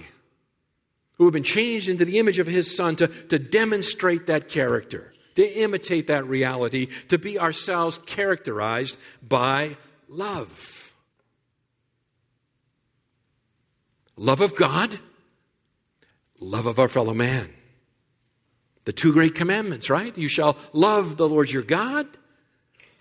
who 1.14 1.26
have 1.26 1.34
been 1.34 1.44
changed 1.44 1.90
into 1.90 2.06
the 2.06 2.20
image 2.20 2.40
of 2.40 2.48
his 2.48 2.74
Son, 2.74 2.96
to, 2.98 3.08
to 3.08 3.40
demonstrate 3.40 4.28
that 4.28 4.48
character, 4.48 5.14
to 5.36 5.46
imitate 5.60 6.08
that 6.08 6.26
reality, 6.28 6.88
to 7.10 7.18
be 7.18 7.40
ourselves 7.40 7.98
characterized 8.06 8.98
by 9.28 9.76
love. 10.08 10.79
Love 14.20 14.42
of 14.42 14.54
God, 14.54 15.00
love 16.42 16.66
of 16.66 16.78
our 16.78 16.90
fellow 16.90 17.14
man. 17.14 17.50
The 18.84 18.92
two 18.92 19.14
great 19.14 19.34
commandments, 19.34 19.90
right? 19.90 20.16
You 20.18 20.28
shall 20.28 20.58
love 20.74 21.16
the 21.16 21.28
Lord 21.28 21.50
your 21.50 21.64
God 21.64 22.06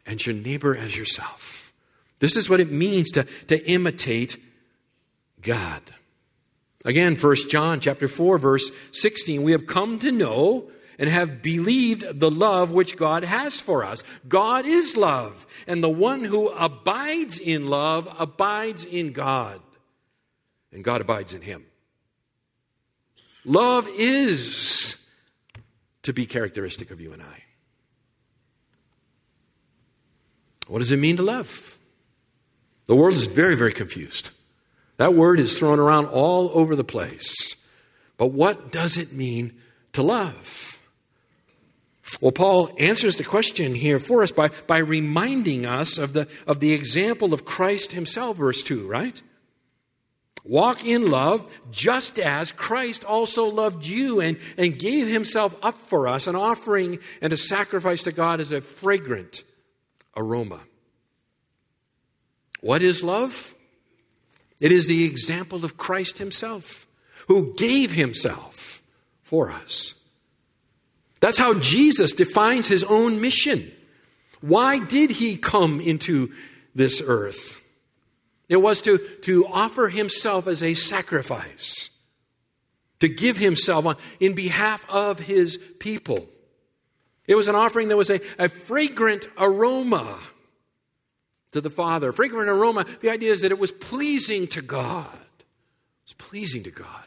and 0.07 0.25
your 0.25 0.37
neighbor 0.37 0.77
as 0.77 0.97
yourself. 0.97 1.73
This 2.21 2.37
is 2.37 2.49
what 2.49 2.61
it 2.61 2.71
means 2.71 3.11
to, 3.13 3.25
to 3.49 3.69
imitate 3.69 4.37
God. 5.43 5.83
Again, 6.85 7.17
1 7.17 7.37
John 7.49 7.81
chapter 7.81 8.07
4, 8.07 8.39
verse 8.39 8.71
16, 8.93 9.43
we 9.43 9.51
have 9.51 9.67
come 9.67 9.99
to 9.99 10.13
know 10.13 10.71
and 11.01 11.11
have 11.11 11.43
believed 11.43 12.21
the 12.21 12.31
love 12.31 12.71
which 12.71 12.97
God 12.97 13.25
has 13.25 13.59
for 13.59 13.85
us. 13.85 14.05
God 14.29 14.67
is 14.67 14.97
love, 14.97 15.49
and 15.67 15.83
the 15.83 15.91
one 15.91 16.23
who 16.23 16.47
abides 16.49 17.41
in 17.41 17.67
love 17.67 18.09
abides 18.21 18.85
in 18.85 19.13
God 19.13 19.61
and 20.73 20.85
God 20.85 21.01
abides 21.01 21.35
in 21.35 21.43
him. 21.43 21.65
Love 23.45 23.89
is 23.97 24.97
to 26.03 26.13
be 26.13 26.27
characteristic 26.27 26.91
of 26.91 27.01
you 27.01 27.13
and 27.13 27.23
I. 27.23 27.43
What 30.67 30.81
does 30.81 30.93
it 30.93 30.99
mean 30.99 31.17
to 31.17 31.23
love? 31.23 31.79
The 32.87 32.95
world 32.97 33.15
is 33.15 33.27
very, 33.27 33.55
very 33.55 33.73
confused. 33.73 34.31
That 34.99 35.15
word 35.15 35.41
is 35.41 35.59
thrown 35.59 35.79
around 35.79 36.07
all 36.07 36.51
over 36.55 36.77
the 36.77 36.85
place. 36.85 37.57
But 38.17 38.29
what 38.29 38.73
does 38.73 38.97
it 38.97 39.13
mean 39.13 39.55
to 39.93 40.03
love? 40.03 40.81
Well, 42.21 42.33
Paul 42.33 42.71
answers 42.79 43.17
the 43.17 43.25
question 43.25 43.75
here 43.75 43.99
for 43.99 44.23
us 44.23 44.33
by, 44.33 44.49
by 44.67 44.79
reminding 44.79 45.67
us 45.67 45.99
of 45.99 46.15
the, 46.15 46.27
of 46.47 46.61
the 46.61 46.73
example 46.73 47.33
of 47.33 47.45
Christ 47.45 47.93
himself, 47.93 48.39
verse 48.39 48.63
2, 48.63 48.87
right? 48.89 49.23
Walk 50.49 50.83
in 50.83 51.11
love 51.11 51.47
just 51.71 52.19
as 52.19 52.53
Christ 52.53 53.05
also 53.05 53.45
loved 53.45 53.85
you 53.85 54.21
and, 54.21 54.39
and 54.57 54.79
gave 54.79 55.07
himself 55.07 55.55
up 55.63 55.77
for 55.77 56.09
us, 56.09 56.27
an 56.27 56.35
offering 56.37 57.01
and 57.21 57.35
a 57.35 57.37
sacrifice 57.37 58.05
to 58.05 58.13
God 58.13 58.41
as 58.41 58.51
a 58.51 58.63
fragrant 58.63 59.45
aroma. 60.17 60.61
What 62.63 62.83
is 62.83 63.05
love? 63.05 63.55
It 64.59 64.73
is 64.73 64.89
the 64.89 65.05
example 65.05 65.67
of 65.67 65.77
Christ 65.77 66.17
himself, 66.17 66.87
who 67.29 67.55
gave 67.55 67.93
himself 67.93 68.83
for 69.23 69.51
us. 69.51 69.97
That's 71.21 71.37
how 71.37 71.55
Jesus 71.55 72.15
defines 72.15 72.69
his 72.69 72.85
own 72.85 73.21
mission. 73.21 73.71
Why 74.41 74.79
did 74.79 75.11
he 75.11 75.37
come 75.37 75.79
into 75.79 76.33
this 76.75 77.03
earth? 77.05 77.61
It 78.49 78.57
was 78.57 78.81
to, 78.83 78.99
to 78.99 79.47
offer 79.47 79.89
himself 79.89 80.47
as 80.47 80.63
a 80.63 80.75
sacrifice, 80.75 81.91
to 83.01 83.09
give 83.09 83.37
himself 83.37 83.87
on, 83.87 83.97
in 84.21 84.35
behalf 84.35 84.87
of 84.89 85.19
his 85.19 85.59
people. 85.79 86.29
It 87.27 87.35
was 87.35 87.47
an 87.47 87.55
offering 87.55 87.89
that 87.89 87.97
was 87.97 88.11
a, 88.11 88.21
a 88.39 88.49
fragrant 88.49 89.27
aroma 89.37 90.19
to 91.53 91.61
the 91.61 91.71
Father. 91.71 92.11
Fragrant 92.13 92.49
aroma, 92.49 92.87
the 93.01 93.11
idea 93.11 93.33
is 93.33 93.43
that 93.43 93.53
it 93.53 93.59
was 93.59 93.71
pleasing 93.71 94.47
to 94.49 94.63
God. 94.63 95.07
It 95.13 95.45
was 96.05 96.15
pleasing 96.15 96.63
to 96.63 96.71
God. 96.71 97.05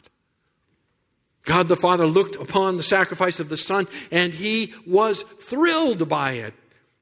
God 1.44 1.66
the 1.66 1.76
Father 1.76 2.06
looked 2.06 2.36
upon 2.36 2.76
the 2.76 2.84
sacrifice 2.84 3.40
of 3.40 3.48
the 3.48 3.56
Son 3.56 3.88
and 4.12 4.32
he 4.32 4.72
was 4.86 5.22
thrilled 5.22 6.08
by 6.08 6.32
it. 6.32 6.54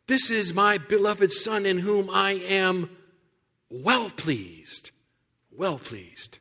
This 0.07 0.31
is 0.31 0.55
my 0.55 0.79
beloved 0.79 1.31
Son 1.31 1.67
in 1.67 1.79
whom 1.79 2.09
I 2.11 2.33
am 2.33 2.89
well 3.71 4.11
pleased. 4.11 4.91
Well 5.51 5.79
pleased. 5.79 6.39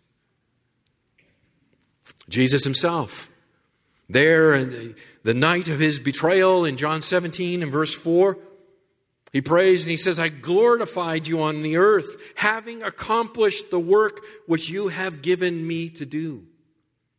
Jesus 2.27 2.63
himself, 2.63 3.29
there 4.09 4.53
in 4.53 4.69
the, 4.69 4.95
the 5.23 5.33
night 5.33 5.69
of 5.69 5.79
his 5.79 5.99
betrayal 5.99 6.65
in 6.65 6.77
John 6.77 7.01
17 7.01 7.63
and 7.63 7.71
verse 7.71 7.93
4, 7.93 8.37
he 9.31 9.41
prays 9.41 9.83
and 9.83 9.91
he 9.91 9.97
says, 9.97 10.17
I 10.17 10.29
glorified 10.29 11.27
you 11.27 11.41
on 11.43 11.61
the 11.61 11.77
earth, 11.77 12.17
having 12.35 12.81
accomplished 12.81 13.69
the 13.69 13.79
work 13.79 14.21
which 14.47 14.69
you 14.69 14.87
have 14.87 15.21
given 15.21 15.67
me 15.67 15.89
to 15.91 16.05
do. 16.05 16.45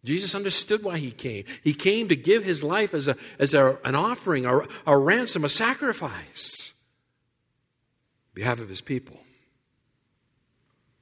Jesus 0.05 0.35
understood 0.35 0.83
why 0.83 0.99
he 0.99 1.11
came. 1.11 1.45
He 1.63 1.75
came 1.75 2.09
to 2.09 2.17
give 2.17 2.43
his 2.43 2.65
life 2.65 2.95
as, 2.95 3.07
a, 3.07 3.17
as 3.39 3.55
a, 3.55 3.79
an 3.85 3.95
offering, 3.95 4.47
a, 4.47 4.67
a 4.87 4.97
ransom, 4.97 5.45
a 5.45 5.49
sacrifice 5.49 6.73
on 6.73 8.35
behalf 8.35 8.61
of 8.61 8.69
his 8.69 8.81
people. 8.81 9.21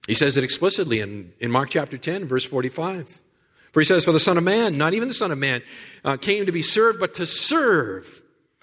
He 0.08 0.14
says 0.14 0.38
it 0.38 0.42
explicitly 0.42 1.00
in, 1.00 1.34
in 1.38 1.52
Mark 1.52 1.68
chapter 1.68 1.98
10, 1.98 2.26
verse 2.26 2.44
45. 2.44 3.20
For 3.72 3.80
he 3.80 3.84
says, 3.84 4.06
For 4.06 4.12
the 4.12 4.18
Son 4.18 4.38
of 4.38 4.42
Man, 4.42 4.78
not 4.78 4.94
even 4.94 5.06
the 5.06 5.14
Son 5.14 5.30
of 5.30 5.36
Man, 5.36 5.60
uh, 6.02 6.16
came 6.16 6.46
to 6.46 6.52
be 6.52 6.62
served, 6.62 6.98
but 6.98 7.14
to 7.14 7.26
serve 7.26 8.22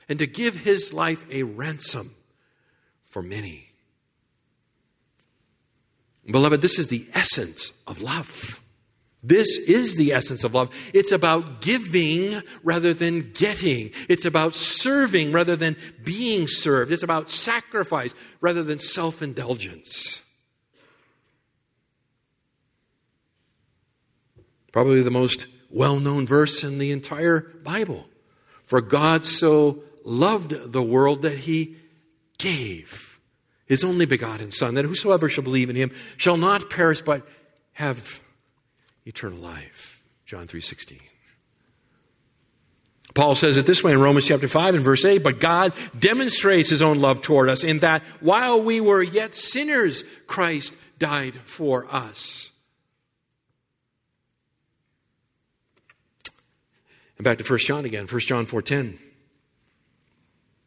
and 0.10 0.18
to 0.18 0.26
give 0.26 0.56
his 0.56 0.92
life 0.92 1.24
a 1.30 1.44
ransom 1.44 2.16
for 3.04 3.22
many. 3.22 3.70
Beloved, 6.26 6.62
this 6.62 6.80
is 6.80 6.88
the 6.88 7.08
essence 7.14 7.80
of 7.86 8.02
love. 8.02 8.60
This 9.22 9.60
is 9.60 9.98
the 9.98 10.14
essence 10.14 10.44
of 10.44 10.56
love. 10.56 10.74
It's 10.96 11.12
about 11.12 11.62
giving 11.62 12.42
rather 12.64 12.92
than 12.92 13.34
getting. 13.34 13.92
It's 14.10 14.26
about 14.26 14.56
serving 14.56 15.32
rather 15.32 15.56
than 15.56 15.78
being 16.04 16.48
served. 16.48 16.92
It's 16.92 17.04
about 17.04 17.30
sacrifice 17.30 18.16
rather 18.42 18.64
than 18.64 18.80
self 18.80 19.22
indulgence. 19.22 20.24
Probably 24.76 25.02
the 25.02 25.10
most 25.10 25.48
well 25.70 26.02
known 26.02 26.28
verse 26.28 26.62
in 26.62 26.80
the 26.80 26.92
entire 26.92 27.40
Bible. 27.64 28.10
For 28.66 28.82
God 28.82 29.24
so 29.24 29.84
loved 30.04 30.74
the 30.74 30.84
world 30.84 31.22
that 31.22 31.38
he 31.38 31.78
gave 32.38 33.22
his 33.66 33.86
only 33.86 34.06
begotten 34.06 34.52
Son, 34.52 34.76
that 34.76 34.84
whosoever 34.84 35.30
shall 35.30 35.46
believe 35.46 35.70
in 35.70 35.78
him 35.78 35.92
shall 36.18 36.36
not 36.36 36.70
perish 36.70 37.00
but 37.00 37.26
have 37.72 38.20
eternal 39.06 39.40
life. 39.40 40.04
John 40.26 40.46
3:16. 40.46 41.00
Paul 43.14 43.36
says 43.36 43.56
it 43.56 43.66
this 43.66 43.82
way 43.82 43.94
in 43.94 44.02
Romans 44.02 44.28
chapter 44.28 44.50
5 44.50 44.76
and 44.76 44.84
verse 44.84 45.06
8, 45.06 45.24
but 45.24 45.40
God 45.40 45.72
demonstrates 45.98 46.70
his 46.70 46.82
own 46.82 47.00
love 47.00 47.22
toward 47.22 47.48
us 47.48 47.64
in 47.64 47.80
that 47.80 48.04
while 48.20 48.62
we 48.62 48.82
were 48.82 49.02
yet 49.02 49.34
sinners, 49.34 50.04
Christ 50.28 50.76
died 51.00 51.40
for 51.46 51.88
us. 51.90 52.52
And 57.18 57.24
back 57.24 57.38
to 57.38 57.44
1 57.44 57.60
John 57.60 57.86
again, 57.86 58.08
1 58.08 58.20
John 58.22 58.46
4:10. 58.46 59.00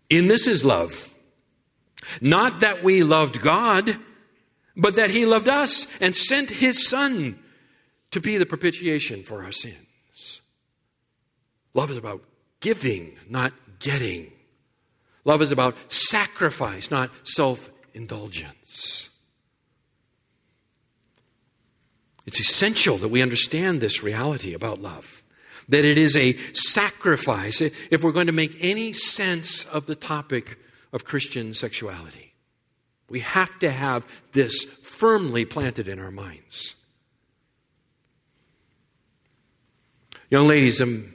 In 0.08 0.28
this 0.28 0.46
is 0.46 0.64
love. 0.64 1.14
Not 2.20 2.60
that 2.60 2.82
we 2.82 3.02
loved 3.02 3.42
God, 3.42 3.98
but 4.76 4.94
that 4.94 5.10
he 5.10 5.26
loved 5.26 5.48
us 5.48 5.86
and 6.00 6.14
sent 6.14 6.50
his 6.50 6.88
son 6.88 7.38
to 8.12 8.20
be 8.20 8.36
the 8.36 8.46
propitiation 8.46 9.22
for 9.22 9.42
our 9.42 9.52
sins. 9.52 10.40
Love 11.74 11.90
is 11.90 11.96
about 11.96 12.22
giving, 12.60 13.16
not 13.28 13.52
getting. 13.80 14.32
Love 15.24 15.42
is 15.42 15.52
about 15.52 15.76
sacrifice, 15.88 16.90
not 16.90 17.10
self 17.24 17.70
indulgence. 17.92 19.10
It's 22.26 22.40
essential 22.40 22.98
that 22.98 23.08
we 23.08 23.22
understand 23.22 23.80
this 23.80 24.02
reality 24.02 24.54
about 24.54 24.80
love. 24.80 25.22
That 25.68 25.84
it 25.84 25.98
is 25.98 26.16
a 26.16 26.34
sacrifice 26.54 27.60
if 27.60 28.02
we're 28.02 28.12
going 28.12 28.26
to 28.28 28.32
make 28.32 28.56
any 28.60 28.92
sense 28.92 29.64
of 29.66 29.86
the 29.86 29.94
topic 29.94 30.58
of 30.92 31.04
Christian 31.04 31.52
sexuality. 31.54 32.32
We 33.10 33.20
have 33.20 33.58
to 33.60 33.70
have 33.70 34.06
this 34.32 34.64
firmly 34.64 35.44
planted 35.44 35.88
in 35.88 35.98
our 35.98 36.10
minds. 36.10 36.74
Young 40.30 40.46
ladies, 40.46 40.80
I'm 40.80 41.14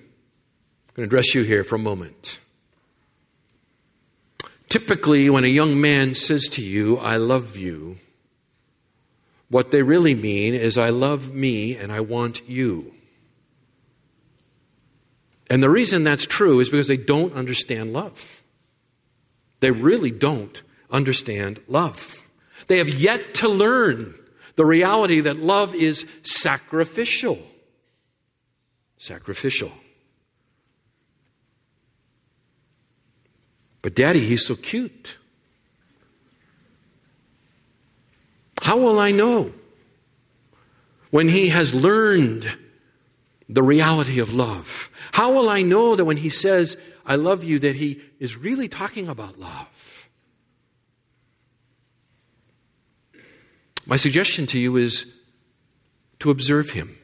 going 0.96 0.98
to 0.98 1.04
address 1.04 1.36
you 1.36 1.44
here 1.44 1.64
for 1.64 1.76
a 1.76 1.80
moment. 1.80 2.40
Typically, 4.70 5.30
when 5.30 5.44
a 5.44 5.48
young 5.48 5.80
man 5.80 6.16
says 6.16 6.48
to 6.54 6.62
you, 6.64 6.98
I 6.98 7.18
love 7.18 7.58
you, 7.58 8.00
what 9.50 9.70
they 9.70 9.84
really 9.84 10.16
mean 10.16 10.56
is, 10.56 10.80
I 10.80 10.90
love 10.90 11.32
me 11.32 11.76
and 11.76 11.92
I 11.92 12.00
want 12.00 12.50
you. 12.50 12.92
And 15.50 15.62
the 15.62 15.70
reason 15.70 16.04
that's 16.04 16.26
true 16.26 16.60
is 16.60 16.70
because 16.70 16.88
they 16.88 16.98
don't 16.98 17.34
understand 17.34 17.94
love. 17.94 18.44
They 19.60 19.72
really 19.72 20.12
don't 20.12 20.62
understand 20.90 21.60
love. 21.68 22.22
They 22.68 22.78
have 22.78 22.90
yet 22.90 23.36
to 23.36 23.50
learn 23.50 24.16
the 24.56 24.66
reality 24.66 25.20
that 25.22 25.38
love 25.38 25.76
is 25.76 26.06
sacrificial 26.24 27.40
sacrificial. 29.04 29.72
But, 33.82 33.96
Daddy, 33.96 34.22
he's 34.22 34.46
so 34.46 34.56
cute. 34.56 35.18
How 38.62 38.78
will 38.78 38.98
I 38.98 39.12
know 39.12 39.52
when 41.12 41.28
he 41.28 41.50
has 41.50 41.76
learned 41.76 42.58
the 43.54 43.64
reality 43.64 44.20
of 44.20 44.34
love? 44.34 44.90
How 45.12 45.32
will 45.32 45.48
I 45.48 45.62
know 45.62 45.96
that 45.96 46.06
when 46.06 46.18
he 46.18 46.30
says, 46.30 46.76
I 47.06 47.16
love 47.16 47.44
you, 47.44 47.60
that 47.60 47.76
he 47.76 48.02
is 48.20 48.36
really 48.36 48.68
talking 48.68 49.08
about 49.08 49.40
love? 49.40 50.10
My 53.86 53.98
suggestion 53.98 54.48
to 54.48 54.60
you 54.60 54.78
is 54.78 55.06
to 56.20 56.32
observe 56.32 56.72
him, 56.72 56.98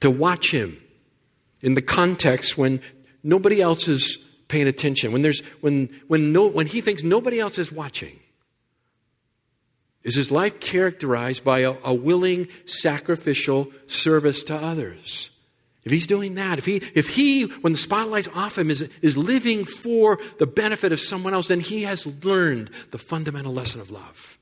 to 0.00 0.10
watch 0.10 0.50
him, 0.50 0.76
in 1.62 1.74
the 1.74 1.82
context 1.82 2.58
when 2.58 2.80
nobody 3.22 3.62
else 3.62 3.88
is 3.88 4.18
paying 4.48 4.68
attention, 4.68 5.10
when, 5.10 5.22
there's, 5.22 5.40
when, 5.60 5.88
when, 6.06 6.32
no, 6.32 6.48
when 6.48 6.66
he 6.66 6.80
thinks 6.80 7.02
nobody 7.02 7.40
else 7.40 7.58
is 7.58 7.72
watching? 7.72 8.18
Is 10.02 10.14
his 10.14 10.30
life 10.30 10.60
characterized 10.60 11.42
by 11.42 11.60
a, 11.60 11.74
a 11.82 11.94
willing, 11.94 12.48
sacrificial 12.66 13.72
service 13.86 14.42
to 14.44 14.54
others? 14.54 15.30
If 15.86 15.92
he's 15.92 16.08
doing 16.08 16.34
that, 16.34 16.58
if 16.58 16.66
he, 16.66 16.82
if 16.96 17.06
he, 17.06 17.44
when 17.44 17.72
the 17.72 17.78
spotlight's 17.78 18.26
off 18.34 18.58
him, 18.58 18.70
is, 18.70 18.82
is 19.02 19.16
living 19.16 19.64
for 19.64 20.18
the 20.38 20.46
benefit 20.46 20.90
of 20.90 21.00
someone 21.00 21.32
else, 21.32 21.46
then 21.46 21.60
he 21.60 21.84
has 21.84 22.04
learned 22.24 22.70
the 22.90 22.98
fundamental 22.98 23.54
lesson 23.54 23.80
of 23.80 23.92
love. 23.92 24.36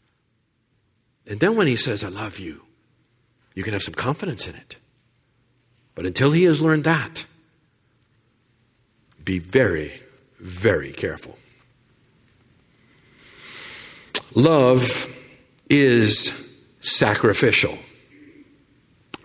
And 1.26 1.40
then 1.40 1.54
when 1.54 1.66
he 1.66 1.76
says, 1.76 2.02
I 2.02 2.08
love 2.08 2.38
you, 2.38 2.64
you 3.54 3.62
can 3.62 3.74
have 3.74 3.82
some 3.82 3.92
confidence 3.92 4.48
in 4.48 4.54
it. 4.54 4.76
But 5.94 6.06
until 6.06 6.32
he 6.32 6.44
has 6.44 6.62
learned 6.62 6.84
that, 6.84 7.26
be 9.22 9.38
very, 9.38 9.92
very 10.38 10.92
careful. 10.92 11.38
Love 14.34 15.14
is 15.68 16.58
sacrificial. 16.80 17.78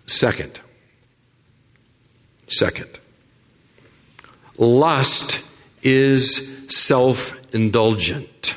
Second, 0.06 0.60
second, 2.52 3.00
lust 4.58 5.42
is 5.82 6.66
self 6.68 7.36
indulgent. 7.54 8.56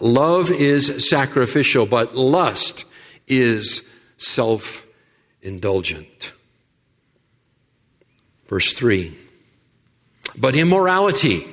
Love 0.00 0.50
is 0.50 1.08
sacrificial, 1.08 1.86
but 1.86 2.14
lust 2.14 2.84
is 3.26 3.88
self 4.16 4.86
indulgent. 5.42 6.32
Verse 8.46 8.72
3 8.72 9.16
But 10.36 10.56
immorality 10.56 11.46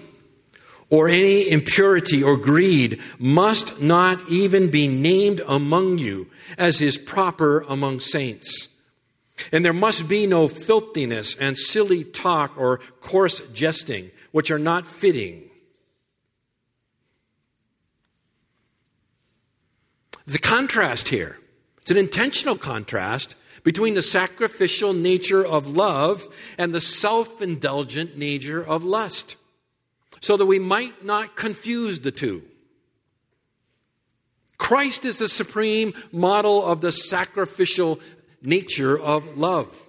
or 0.90 1.10
any 1.10 1.50
impurity 1.50 2.24
or 2.24 2.38
greed 2.38 3.02
must 3.18 3.82
not 3.82 4.22
even 4.30 4.70
be 4.70 4.88
named 4.88 5.42
among 5.48 5.98
you 5.98 6.30
as 6.58 6.82
is 6.82 6.98
proper 6.98 7.62
among 7.68 8.00
saints. 8.00 8.70
And 9.52 9.66
there 9.66 9.74
must 9.74 10.08
be 10.08 10.28
no 10.28 10.48
filthiness 10.48 11.36
and 11.36 11.58
silly 11.58 12.04
talk 12.04 12.58
or 12.58 12.80
coarse 13.02 13.42
jesting, 13.54 14.12
which 14.32 14.52
are 14.52 14.60
not 14.60 14.88
fitting. 14.88 15.50
The 20.26 20.40
contrast 20.40 21.10
here, 21.10 21.38
it's 21.82 21.92
an 21.92 21.98
intentional 21.98 22.58
contrast 22.58 23.36
between 23.64 23.94
the 23.94 24.02
sacrificial 24.02 24.94
nature 24.94 25.46
of 25.46 25.76
love 25.76 26.28
and 26.58 26.74
the 26.74 26.82
self 26.82 27.42
indulgent 27.42 28.18
nature 28.18 28.66
of 28.66 28.84
lust, 28.84 29.36
so 30.22 30.38
that 30.38 30.46
we 30.46 30.60
might 30.60 31.04
not 31.04 31.36
confuse 31.36 32.00
the 32.00 32.12
two. 32.12 32.44
Christ 34.58 35.06
is 35.06 35.18
the 35.18 35.28
supreme 35.28 35.94
model 36.12 36.64
of 36.64 36.82
the 36.82 36.92
sacrificial 36.92 38.00
nature 38.46 38.98
of 38.98 39.38
love. 39.38 39.88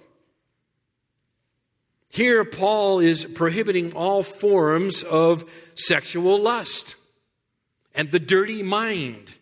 Here, 2.16 2.44
Paul 2.44 3.00
is 3.00 3.24
prohibiting 3.24 3.92
all 3.92 4.22
forms 4.22 5.02
of 5.02 5.44
sexual 5.74 6.40
lust 6.40 6.94
and 7.94 8.10
the 8.10 8.18
dirty 8.18 8.62
mind. 8.62 9.34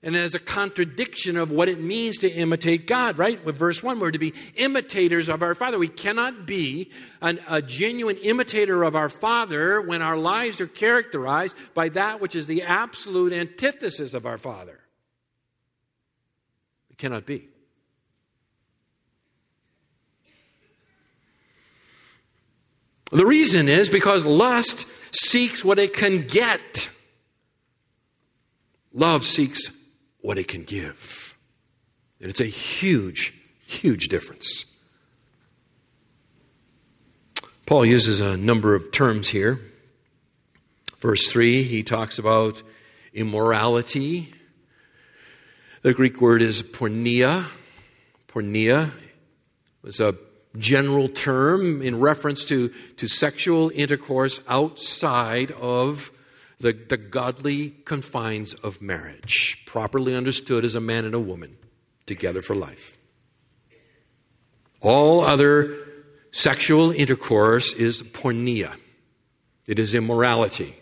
And 0.00 0.14
as 0.14 0.36
a 0.36 0.38
contradiction 0.38 1.36
of 1.36 1.50
what 1.50 1.68
it 1.68 1.80
means 1.80 2.18
to 2.18 2.30
imitate 2.30 2.86
God, 2.86 3.18
right? 3.18 3.44
With 3.44 3.56
verse 3.56 3.82
1, 3.82 3.98
we're 3.98 4.12
to 4.12 4.18
be 4.18 4.32
imitators 4.54 5.28
of 5.28 5.42
our 5.42 5.56
Father. 5.56 5.76
We 5.76 5.88
cannot 5.88 6.46
be 6.46 6.92
an, 7.20 7.40
a 7.48 7.60
genuine 7.60 8.16
imitator 8.18 8.84
of 8.84 8.94
our 8.94 9.08
Father 9.08 9.82
when 9.82 10.00
our 10.00 10.16
lives 10.16 10.60
are 10.60 10.68
characterized 10.68 11.56
by 11.74 11.88
that 11.90 12.20
which 12.20 12.36
is 12.36 12.46
the 12.46 12.62
absolute 12.62 13.32
antithesis 13.32 14.14
of 14.14 14.24
our 14.24 14.38
Father. 14.38 14.78
It 16.90 16.98
cannot 16.98 17.26
be. 17.26 17.48
The 23.10 23.24
reason 23.24 23.68
is 23.68 23.88
because 23.88 24.26
lust 24.26 24.86
seeks 25.12 25.64
what 25.64 25.78
it 25.78 25.94
can 25.94 26.26
get. 26.26 26.90
Love 28.92 29.24
seeks 29.24 29.70
what 30.20 30.38
it 30.38 30.48
can 30.48 30.64
give. 30.64 31.36
And 32.20 32.28
it's 32.28 32.40
a 32.40 32.46
huge, 32.46 33.32
huge 33.66 34.08
difference. 34.08 34.66
Paul 37.64 37.86
uses 37.86 38.20
a 38.20 38.36
number 38.36 38.74
of 38.74 38.92
terms 38.92 39.28
here. 39.28 39.60
Verse 41.00 41.30
3, 41.30 41.62
he 41.62 41.82
talks 41.82 42.18
about 42.18 42.62
immorality. 43.14 44.32
The 45.82 45.94
Greek 45.94 46.20
word 46.20 46.42
is 46.42 46.62
porneia. 46.62 47.44
Porneia 48.26 48.90
was 49.82 50.00
a 50.00 50.14
general 50.56 51.08
term 51.08 51.82
in 51.82 52.00
reference 52.00 52.44
to, 52.44 52.68
to 52.96 53.06
sexual 53.06 53.70
intercourse 53.74 54.40
outside 54.48 55.50
of 55.52 56.12
the, 56.58 56.72
the 56.72 56.96
godly 56.96 57.70
confines 57.84 58.54
of 58.54 58.82
marriage, 58.82 59.62
properly 59.66 60.14
understood 60.14 60.64
as 60.64 60.74
a 60.74 60.80
man 60.80 61.04
and 61.04 61.14
a 61.14 61.20
woman 61.20 61.56
together 62.06 62.42
for 62.42 62.56
life. 62.56 62.96
All 64.80 65.20
other 65.20 65.76
sexual 66.30 66.90
intercourse 66.90 67.72
is 67.72 68.02
porneia, 68.02 68.74
it 69.66 69.78
is 69.78 69.94
immorality. 69.94 70.74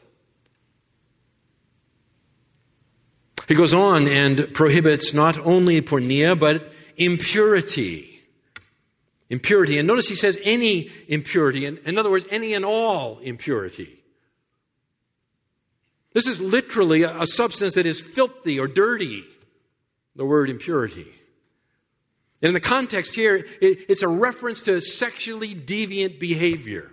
He 3.48 3.54
goes 3.54 3.72
on 3.72 4.08
and 4.08 4.52
prohibits 4.54 5.14
not 5.14 5.38
only 5.38 5.80
porneia, 5.80 6.38
but 6.38 6.72
impurity. 6.96 8.05
Impurity. 9.28 9.78
And 9.78 9.88
notice 9.88 10.08
he 10.08 10.14
says 10.14 10.38
any 10.42 10.90
impurity. 11.08 11.66
In, 11.66 11.78
in 11.78 11.98
other 11.98 12.10
words, 12.10 12.26
any 12.30 12.54
and 12.54 12.64
all 12.64 13.18
impurity. 13.18 14.02
This 16.12 16.28
is 16.28 16.40
literally 16.40 17.02
a, 17.02 17.22
a 17.22 17.26
substance 17.26 17.74
that 17.74 17.86
is 17.86 18.00
filthy 18.00 18.58
or 18.58 18.68
dirty, 18.68 19.24
the 20.14 20.24
word 20.24 20.48
impurity. 20.48 21.06
And 22.40 22.48
in 22.48 22.54
the 22.54 22.60
context 22.60 23.14
here, 23.14 23.36
it, 23.36 23.86
it's 23.88 24.02
a 24.02 24.08
reference 24.08 24.62
to 24.62 24.80
sexually 24.80 25.54
deviant 25.54 26.20
behavior. 26.20 26.92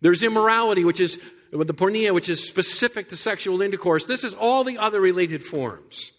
There's 0.00 0.22
immorality, 0.22 0.84
which 0.84 1.00
is 1.00 1.18
with 1.52 1.66
the 1.66 1.74
porneia, 1.74 2.14
which 2.14 2.28
is 2.28 2.46
specific 2.48 3.10
to 3.10 3.16
sexual 3.16 3.60
intercourse. 3.60 4.06
This 4.06 4.24
is 4.24 4.32
all 4.32 4.64
the 4.64 4.78
other 4.78 5.00
related 5.00 5.42
forms 5.42 6.12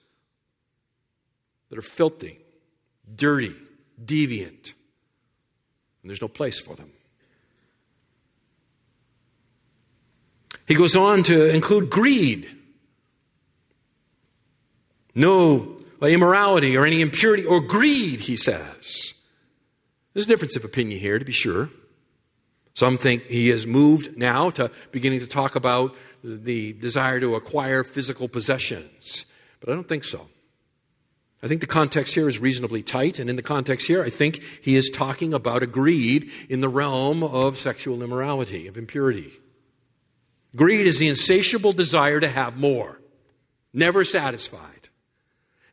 that 1.70 1.80
are 1.80 1.82
filthy, 1.82 2.38
dirty, 3.16 3.56
deviant 4.04 4.74
and 6.02 6.10
there's 6.10 6.22
no 6.22 6.28
place 6.28 6.60
for 6.60 6.76
them. 6.76 6.92
He 10.68 10.76
goes 10.76 10.96
on 10.96 11.24
to 11.24 11.54
include 11.54 11.90
greed. 11.90 12.50
No 15.14 15.78
uh, 16.02 16.06
immorality 16.06 16.78
or 16.78 16.86
any 16.86 17.02
impurity 17.02 17.46
or 17.46 17.62
greed, 17.62 18.22
he 18.22 18.38
says. 18.38 19.14
There's 20.14 20.26
a 20.26 20.30
difference 20.30 20.56
of 20.56 20.64
opinion 20.64 21.00
here, 21.00 21.20
to 21.20 21.26
be 21.26 21.32
sure. 21.32 21.70
Some 22.74 22.98
think 22.98 23.24
he 23.26 23.50
has 23.50 23.68
moved 23.68 24.18
now 24.18 24.50
to 24.52 24.72
beginning 24.92 25.20
to 25.20 25.28
talk 25.28 25.56
about 25.56 25.96
the 26.24 26.74
desire 26.74 27.20
to 27.20 27.36
acquire 27.36 27.84
physical 27.84 28.30
possessions, 28.30 29.26
but 29.60 29.70
I 29.70 29.74
don't 29.74 29.88
think 29.88 30.04
so. 30.04 30.28
I 31.44 31.48
think 31.48 31.62
the 31.62 31.68
context 31.68 32.14
here 32.14 32.28
is 32.28 32.38
reasonably 32.38 32.84
tight, 32.84 33.18
and 33.18 33.30
in 33.30 33.36
the 33.36 33.42
context 33.42 33.88
here, 33.88 34.04
I 34.04 34.10
think 34.10 34.44
he 34.62 34.76
is 34.76 34.92
talking 34.92 35.34
about 35.34 35.64
a 35.64 35.68
greed 35.68 36.30
in 36.50 36.62
the 36.62 36.70
realm 36.70 37.24
of 37.24 37.58
sexual 37.58 38.04
immorality, 38.04 38.68
of 38.68 38.78
impurity. 38.78 39.32
Greed 40.56 40.86
is 40.86 41.00
the 41.00 41.08
insatiable 41.08 41.72
desire 41.72 42.20
to 42.20 42.28
have 42.28 42.58
more, 42.58 43.00
never 43.74 44.04
satisfied. 44.04 44.90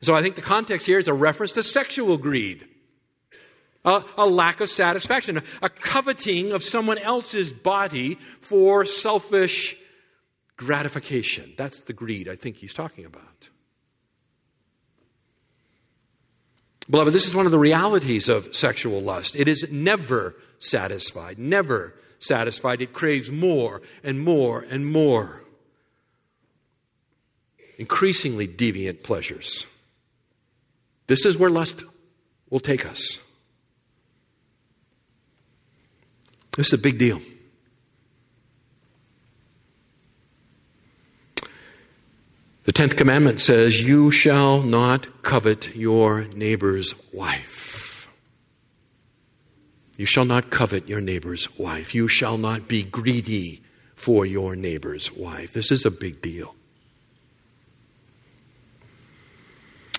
So 0.01 0.15
I 0.15 0.23
think 0.23 0.37
the 0.37 0.43
context 0.43 0.87
here 0.87 0.99
is 0.99 1.09
a 1.09 1.15
reference 1.15 1.53
to 1.53 1.63
sexual 1.63 2.17
greed, 2.17 2.67
a, 3.85 4.03
a 4.17 4.27
lack 4.27 4.61
of 4.61 4.71
satisfaction, 4.71 5.43
a 5.61 5.69
coveting 5.69 6.53
of 6.53 6.63
someone 6.63 6.99
else's 6.99 7.53
body 7.53 8.15
for 8.15 8.87
selfish 8.87 9.77
gratification. 10.57 11.53
That's 11.59 11.81
the 11.83 11.93
greed 11.93 12.29
I 12.29 12.37
think 12.37 12.57
he's 12.57 12.75
talking 12.75 13.05
about. 13.05 13.51
Beloved, 16.91 17.13
this 17.13 17.27
is 17.27 17.35
one 17.35 17.45
of 17.45 17.53
the 17.53 17.59
realities 17.59 18.29
of 18.29 18.55
sexual 18.55 19.01
lust. 19.01 19.37
It 19.37 19.47
is 19.47 19.67
never 19.71 20.35
satisfied, 20.59 21.39
never 21.39 21.95
satisfied. 22.19 22.81
It 22.81 22.93
craves 22.93 23.31
more 23.31 23.83
and 24.03 24.21
more 24.21 24.65
and 24.71 24.87
more. 24.87 25.43
Increasingly 27.77 28.49
deviant 28.49 29.03
pleasures. 29.03 29.67
This 31.07 31.25
is 31.25 31.37
where 31.37 31.51
lust 31.51 31.85
will 32.51 32.61
take 32.61 32.87
us. 32.87 33.21
This 36.57 36.69
is 36.69 36.73
a 36.73 36.79
big 36.79 36.99
deal. 36.99 37.21
The 42.69 42.73
tenth 42.73 42.97
commandment 42.97 43.41
says, 43.41 43.89
You 43.89 44.11
shall 44.11 44.61
not 44.61 45.23
covet 45.23 45.75
your 45.75 46.27
neighbor's 46.37 46.95
wife. 47.15 48.07
You 49.97 50.05
shall 50.05 50.27
not 50.27 50.51
covet 50.51 50.87
your 50.87 51.01
neighbor's 51.01 51.59
wife. 51.59 51.95
You 51.95 52.09
shall 52.09 52.37
not 52.37 52.69
be 52.69 52.83
greedy 52.83 53.63
for 53.95 54.27
your 54.27 54.55
neighbor's 54.55 55.11
wife. 55.11 55.55
This 55.55 55.71
is 55.71 55.87
a 55.87 55.91
big 55.91 56.21
deal. 56.21 56.55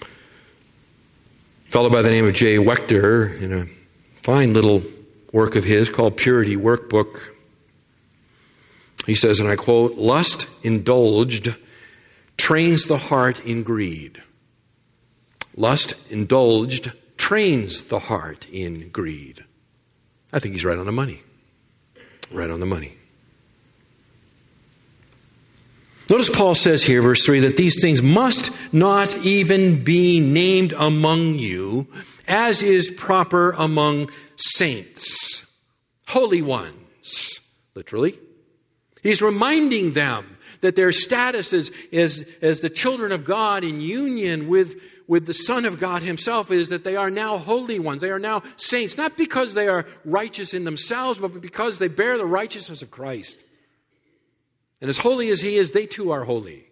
A 0.03 0.05
fellow 1.71 1.89
by 1.89 2.03
the 2.03 2.11
name 2.11 2.27
of 2.27 2.35
Jay 2.35 2.57
Wechter, 2.57 3.41
in 3.41 3.51
a 3.51 3.65
fine 4.21 4.53
little 4.53 4.83
work 5.33 5.55
of 5.55 5.63
his 5.63 5.89
called 5.89 6.17
Purity 6.17 6.55
Workbook, 6.55 7.31
he 9.07 9.15
says, 9.15 9.39
and 9.39 9.49
I 9.49 9.55
quote, 9.55 9.95
Lust 9.95 10.47
indulged 10.63 11.55
trains 12.39 12.87
the 12.87 12.97
heart 12.97 13.45
in 13.45 13.61
greed. 13.63 14.23
Lust 15.55 15.93
indulged 16.09 16.93
trains 17.17 17.83
the 17.83 17.99
heart 17.99 18.47
in 18.49 18.89
greed. 18.89 19.43
I 20.31 20.39
think 20.39 20.53
he's 20.53 20.63
right 20.63 20.77
on 20.77 20.85
the 20.85 20.91
money. 20.93 21.21
Right 22.31 22.49
on 22.49 22.61
the 22.61 22.65
money. 22.65 22.93
Notice 26.09 26.29
Paul 26.29 26.55
says 26.55 26.81
here, 26.81 27.01
verse 27.01 27.23
3, 27.25 27.41
that 27.41 27.57
these 27.57 27.81
things 27.81 28.01
must 28.01 28.51
not 28.73 29.15
even 29.17 29.83
be 29.83 30.19
named 30.19 30.73
among 30.73 31.37
you, 31.37 31.87
as 32.27 32.63
is 32.63 32.89
proper 32.89 33.51
among 33.51 34.09
saints, 34.37 35.45
holy 36.07 36.41
ones, 36.41 37.41
literally. 37.75 38.17
He's 39.03 39.21
reminding 39.21 39.91
them 39.91 40.37
that 40.61 40.75
their 40.75 40.91
status 40.91 41.53
as, 41.53 41.71
as, 41.91 42.27
as 42.41 42.61
the 42.61 42.69
children 42.69 43.11
of 43.11 43.23
God 43.23 43.63
in 43.63 43.81
union 43.81 44.47
with, 44.47 44.81
with 45.07 45.25
the 45.25 45.33
Son 45.33 45.65
of 45.65 45.79
God 45.79 46.01
Himself 46.01 46.51
is 46.51 46.69
that 46.69 46.83
they 46.83 46.95
are 46.95 47.09
now 47.09 47.37
holy 47.37 47.79
ones. 47.79 48.01
They 48.01 48.11
are 48.11 48.19
now 48.19 48.43
saints, 48.57 48.97
not 48.97 49.17
because 49.17 49.53
they 49.53 49.67
are 49.67 49.85
righteous 50.05 50.53
in 50.53 50.63
themselves, 50.63 51.19
but 51.19 51.41
because 51.41 51.79
they 51.79 51.87
bear 51.87 52.17
the 52.17 52.25
righteousness 52.25 52.81
of 52.81 52.91
Christ. 52.91 53.43
And 54.81 54.89
as 54.89 54.97
holy 54.97 55.29
as 55.29 55.41
He 55.41 55.55
is, 55.55 55.71
they 55.71 55.85
too 55.85 56.11
are 56.11 56.23
holy. 56.23 56.69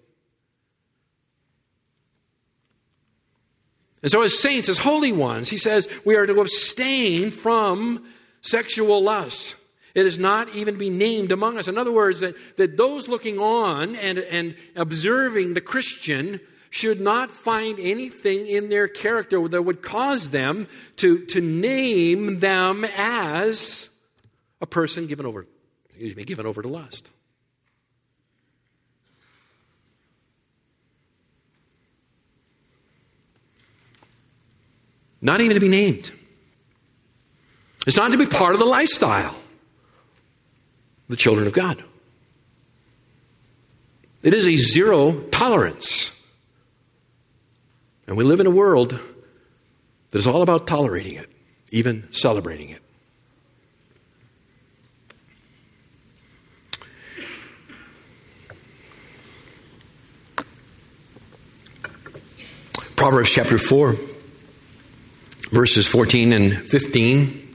And 4.04 4.12
so, 4.12 4.22
as 4.22 4.38
saints, 4.38 4.70
as 4.70 4.78
holy 4.78 5.12
ones, 5.12 5.50
he 5.50 5.58
says 5.58 5.88
we 6.06 6.16
are 6.16 6.26
to 6.26 6.40
abstain 6.40 7.32
from 7.32 8.06
sexual 8.42 9.02
lust. 9.02 9.56
It 9.98 10.06
is 10.06 10.20
not 10.20 10.54
even 10.54 10.76
to 10.76 10.80
be 10.80 10.92
named 10.92 11.32
among 11.32 11.58
us. 11.58 11.68
In 11.68 11.76
other 11.76 11.92
words, 11.92 12.20
that, 12.20 12.36
that 12.58 12.78
those 12.78 13.08
looking 13.08 13.40
on 13.40 13.96
and, 13.96 14.20
and 14.20 14.54
observing 14.76 15.56
the 15.56 15.62
Christian 15.62 16.40
should 16.70 17.02
not 17.02 17.32
find 17.32 17.80
anything 17.80 18.46
in 18.46 18.70
their 18.70 18.88
character 18.88 19.48
that 19.48 19.64
would 19.64 19.82
cause 19.82 20.30
them 20.30 20.68
to, 20.98 21.26
to 21.26 21.42
name 21.42 22.38
them 22.42 22.86
as 22.96 23.90
a 24.62 24.68
person 24.68 25.08
given 25.08 25.26
over, 25.26 25.48
excuse 25.90 26.16
me, 26.16 26.26
given 26.26 26.46
over 26.46 26.62
to 26.62 26.68
lust. 26.68 27.10
Not 35.20 35.42
even 35.42 35.56
to 35.56 35.60
be 35.60 35.70
named. 35.70 36.12
It's 37.88 37.98
not 37.98 38.12
to 38.12 38.18
be 38.20 38.28
part 38.28 38.54
of 38.54 38.60
the 38.60 38.66
lifestyle 38.66 39.36
the 41.08 41.16
children 41.16 41.48
of 41.48 41.54
God. 41.54 41.84
It 44.22 44.34
is 44.34 44.48
a 44.48 44.58
zero 44.58 45.22
tolerance. 45.32 46.12
And 48.08 48.18
we 48.18 48.24
live 48.24 48.40
in 48.40 48.48
a 48.48 48.52
world 48.52 49.00
that 50.10 50.18
is 50.18 50.28
all 50.28 50.42
about 50.42 50.68
tolerating 50.68 51.14
it, 51.14 51.30
even 51.72 52.12
celebrating 52.12 52.70
it. 52.70 52.82
Proverbs 62.96 63.30
chapter 63.30 63.58
4, 63.60 63.96
verses 65.52 65.86
14 65.86 66.34
and 66.34 66.58
15 66.68 67.47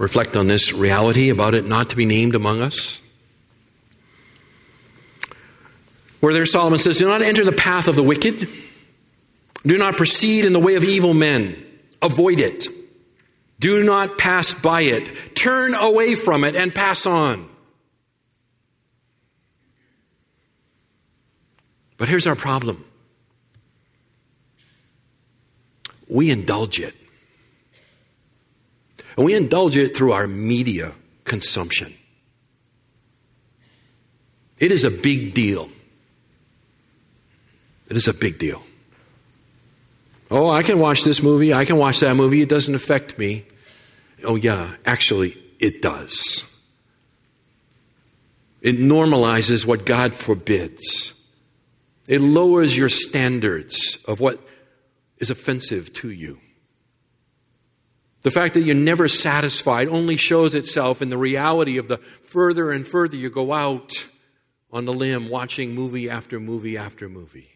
reflect 0.00 0.34
on 0.34 0.46
this 0.46 0.72
reality 0.72 1.28
about 1.28 1.52
it 1.52 1.66
not 1.66 1.90
to 1.90 1.96
be 1.96 2.06
named 2.06 2.34
among 2.34 2.62
us. 2.62 3.02
Where 6.20 6.32
there 6.32 6.46
Solomon 6.46 6.78
says, 6.78 6.96
Do 6.96 7.06
not 7.06 7.20
enter 7.20 7.44
the 7.44 7.52
path 7.52 7.86
of 7.86 7.96
the 7.96 8.02
wicked, 8.02 8.48
do 9.64 9.76
not 9.76 9.98
proceed 9.98 10.46
in 10.46 10.54
the 10.54 10.58
way 10.58 10.76
of 10.76 10.84
evil 10.84 11.12
men, 11.12 11.54
avoid 12.00 12.40
it. 12.40 12.66
Do 13.58 13.84
not 13.84 14.16
pass 14.16 14.54
by 14.54 14.80
it. 14.80 15.36
Turn 15.36 15.74
away 15.74 16.14
from 16.14 16.44
it 16.44 16.56
and 16.56 16.74
pass 16.74 17.04
on. 17.04 17.46
But 21.98 22.08
here's 22.08 22.26
our 22.26 22.36
problem 22.36 22.82
we 26.08 26.30
indulge 26.30 26.80
it. 26.80 26.94
And 29.16 29.26
we 29.26 29.34
indulge 29.34 29.76
it 29.76 29.96
through 29.96 30.12
our 30.12 30.26
media 30.26 30.92
consumption. 31.24 31.94
It 34.58 34.72
is 34.72 34.84
a 34.84 34.90
big 34.90 35.34
deal. 35.34 35.68
It 37.88 37.96
is 37.96 38.06
a 38.06 38.14
big 38.14 38.38
deal. 38.38 38.62
Oh, 40.30 40.48
I 40.48 40.62
can 40.62 40.78
watch 40.78 41.02
this 41.02 41.22
movie, 41.22 41.52
I 41.52 41.64
can 41.64 41.76
watch 41.76 42.00
that 42.00 42.14
movie, 42.14 42.40
it 42.40 42.48
doesn't 42.48 42.74
affect 42.74 43.18
me. 43.18 43.44
Oh, 44.22 44.36
yeah, 44.36 44.76
actually, 44.86 45.36
it 45.58 45.82
does. 45.82 46.44
It 48.60 48.76
normalizes 48.76 49.66
what 49.66 49.86
God 49.86 50.14
forbids. 50.14 51.14
It 52.06 52.20
lowers 52.20 52.76
your 52.76 52.88
standards 52.88 53.98
of 54.06 54.20
what 54.20 54.40
is 55.18 55.30
offensive 55.30 55.92
to 55.94 56.10
you. 56.10 56.38
The 58.22 58.30
fact 58.30 58.54
that 58.54 58.62
you're 58.62 58.74
never 58.74 59.08
satisfied 59.08 59.88
only 59.88 60.16
shows 60.16 60.54
itself 60.54 61.00
in 61.00 61.08
the 61.08 61.16
reality 61.16 61.78
of 61.78 61.88
the 61.88 61.98
further 61.98 62.70
and 62.70 62.86
further 62.86 63.16
you 63.16 63.30
go 63.30 63.52
out 63.52 64.06
on 64.70 64.84
the 64.84 64.92
limb 64.92 65.30
watching 65.30 65.74
movie 65.74 66.10
after 66.10 66.38
movie 66.38 66.76
after 66.76 67.08
movie. 67.08 67.50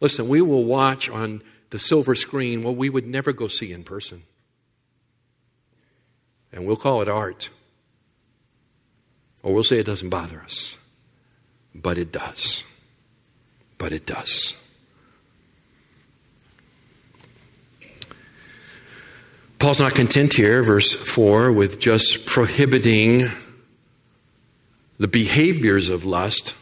Listen, 0.00 0.28
we 0.28 0.40
will 0.40 0.64
watch 0.64 1.10
on 1.10 1.42
the 1.68 1.78
silver 1.78 2.14
screen 2.14 2.62
what 2.62 2.76
we 2.76 2.88
would 2.88 3.06
never 3.06 3.32
go 3.32 3.46
see 3.46 3.72
in 3.72 3.84
person. 3.84 4.22
And 6.52 6.66
we'll 6.66 6.76
call 6.76 7.02
it 7.02 7.08
art. 7.08 7.50
Or 9.42 9.54
we'll 9.54 9.64
say 9.64 9.78
it 9.78 9.86
doesn't 9.86 10.08
bother 10.08 10.40
us. 10.40 10.78
But 11.74 11.98
it 11.98 12.10
does. 12.10 12.64
But 13.78 13.92
it 13.92 14.06
does. 14.06 14.56
Paul's 19.60 19.78
not 19.78 19.94
content 19.94 20.32
here, 20.32 20.62
verse 20.62 20.94
4, 20.94 21.52
with 21.52 21.80
just 21.80 22.24
prohibiting 22.24 23.28
the 24.98 25.06
behaviors 25.06 25.90
of 25.90 26.06
lust, 26.06 26.56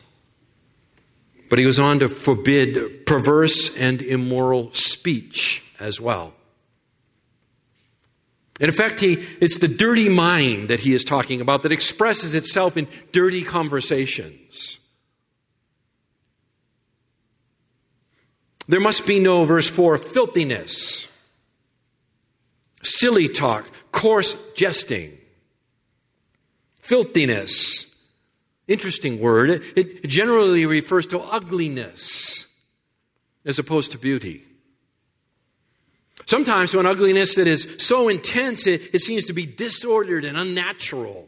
but 1.49 1.61
he 1.61 1.65
goes 1.65 1.79
on 1.79 2.01
to 2.01 2.09
forbid 2.09 3.07
perverse 3.07 3.75
and 3.77 4.03
immoral 4.03 4.73
speech 4.73 5.63
as 5.79 6.01
well. 6.01 6.35
In 8.59 8.69
effect, 8.69 8.99
he, 8.99 9.25
it's 9.41 9.59
the 9.59 9.69
dirty 9.69 10.09
mind 10.09 10.67
that 10.71 10.81
he 10.81 10.93
is 10.93 11.05
talking 11.05 11.41
about 11.41 11.63
that 11.63 11.71
expresses 11.71 12.35
itself 12.35 12.77
in 12.77 12.89
dirty 13.13 13.45
conversations. 13.45 14.81
There 18.67 18.81
must 18.81 19.07
be 19.07 19.21
no, 19.21 19.45
verse 19.45 19.69
4, 19.71 19.99
filthiness 19.99 21.07
silly 22.89 23.29
talk, 23.29 23.71
coarse 23.93 24.37
jesting, 24.55 25.17
filthiness. 26.81 27.87
Interesting 28.67 29.19
word. 29.19 29.63
It, 29.77 30.07
generally 30.07 30.67
refers 30.67 31.07
to 31.09 31.19
ugliness 31.21 32.47
as 33.45 33.59
opposed 33.59 33.93
to 33.93 33.99
beauty. 33.99 34.45
Sometimes 36.27 36.73
to 36.73 36.81
an 36.81 36.85
ugliness 36.85 37.37
that 37.37 37.47
is 37.47 37.77
so 37.79 38.09
intense 38.09 38.67
it, 38.67 38.95
it 38.95 38.99
seems 38.99 39.25
to 39.27 39.33
be 39.33 39.47
disordered 39.47 40.27
and 40.27 40.37
unnatural, 40.37 41.27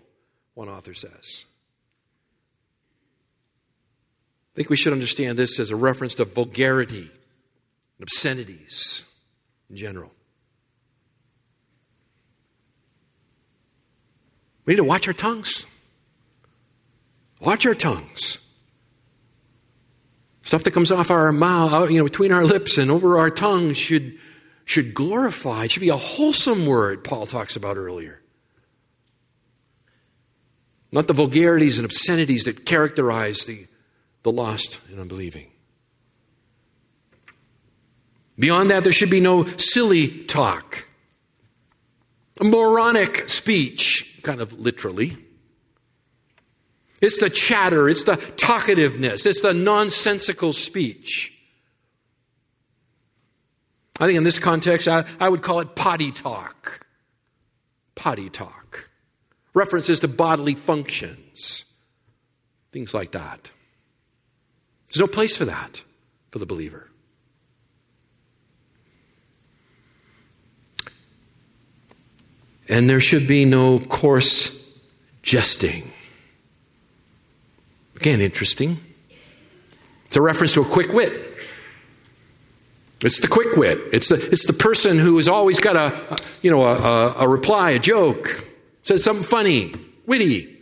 one 0.52 0.68
author 0.68 0.92
says. 0.92 1.46
I 4.52 4.56
think 4.56 4.68
we 4.68 4.76
should 4.76 4.92
understand 4.92 5.38
this 5.38 5.58
as 5.58 5.70
a 5.70 5.76
reference 5.76 6.14
to 6.16 6.26
vulgarity 6.26 7.10
and 7.98 8.02
obscenities 8.02 9.04
in 9.70 9.76
general. 9.76 10.12
We 14.64 14.74
need 14.74 14.78
to 14.78 14.84
watch 14.84 15.06
our 15.06 15.14
tongues. 15.14 15.66
Watch 17.40 17.66
our 17.66 17.74
tongues. 17.74 18.38
Stuff 20.42 20.64
that 20.64 20.72
comes 20.72 20.90
off 20.90 21.10
our 21.10 21.32
mouth, 21.32 21.90
you 21.90 21.98
know, 21.98 22.04
between 22.04 22.32
our 22.32 22.44
lips 22.44 22.76
and 22.76 22.90
over 22.90 23.18
our 23.18 23.30
tongues 23.30 23.76
should, 23.76 24.18
should 24.64 24.94
glorify. 24.94 25.64
It 25.64 25.70
should 25.70 25.80
be 25.80 25.88
a 25.88 25.96
wholesome 25.96 26.66
word, 26.66 27.04
Paul 27.04 27.26
talks 27.26 27.56
about 27.56 27.76
earlier. 27.76 28.20
Not 30.92 31.06
the 31.06 31.12
vulgarities 31.12 31.78
and 31.78 31.84
obscenities 31.84 32.44
that 32.44 32.66
characterize 32.66 33.46
the, 33.46 33.66
the 34.22 34.32
lost 34.32 34.80
and 34.90 34.98
unbelieving. 34.98 35.46
Beyond 38.38 38.70
that, 38.70 38.82
there 38.82 38.92
should 38.92 39.10
be 39.10 39.20
no 39.20 39.44
silly 39.56 40.08
talk, 40.24 40.88
moronic 42.42 43.28
speech, 43.28 44.09
kind 44.20 44.40
of 44.40 44.58
literally. 44.58 45.16
It's 47.00 47.18
the 47.18 47.30
chatter, 47.30 47.88
it's 47.88 48.04
the 48.04 48.16
talkativeness, 48.16 49.26
it's 49.26 49.40
the 49.40 49.54
nonsensical 49.54 50.52
speech. 50.52 51.32
I 53.98 54.06
think 54.06 54.16
in 54.16 54.24
this 54.24 54.38
context, 54.38 54.88
I, 54.88 55.04
I 55.18 55.28
would 55.28 55.42
call 55.42 55.60
it 55.60 55.74
potty 55.76 56.12
talk. 56.12 56.86
Potty 57.94 58.30
talk. 58.30 58.90
References 59.52 60.00
to 60.00 60.08
bodily 60.08 60.54
functions, 60.54 61.64
things 62.72 62.94
like 62.94 63.12
that. 63.12 63.50
There's 64.88 65.00
no 65.00 65.06
place 65.06 65.36
for 65.36 65.44
that 65.44 65.82
for 66.30 66.38
the 66.38 66.46
believer. 66.46 66.89
And 72.70 72.88
there 72.88 73.00
should 73.00 73.26
be 73.26 73.44
no 73.44 73.80
coarse 73.80 74.56
jesting. 75.22 75.90
Again, 77.96 78.20
interesting. 78.20 78.78
It's 80.06 80.16
a 80.16 80.22
reference 80.22 80.54
to 80.54 80.62
a 80.62 80.64
quick 80.64 80.92
wit. 80.92 81.26
It's 83.02 83.20
the 83.20 83.28
quick 83.28 83.56
wit. 83.56 83.78
It's 83.92 84.08
the, 84.08 84.14
it's 84.14 84.46
the 84.46 84.52
person 84.52 84.98
who 84.98 85.16
has 85.16 85.26
always 85.26 85.58
got 85.58 85.76
a, 85.76 86.16
you 86.42 86.50
know, 86.50 86.62
a, 86.62 86.74
a, 86.74 87.12
a 87.24 87.28
reply, 87.28 87.72
a 87.72 87.78
joke, 87.78 88.46
says 88.82 89.02
something 89.02 89.24
funny, 89.24 89.74
witty. 90.06 90.56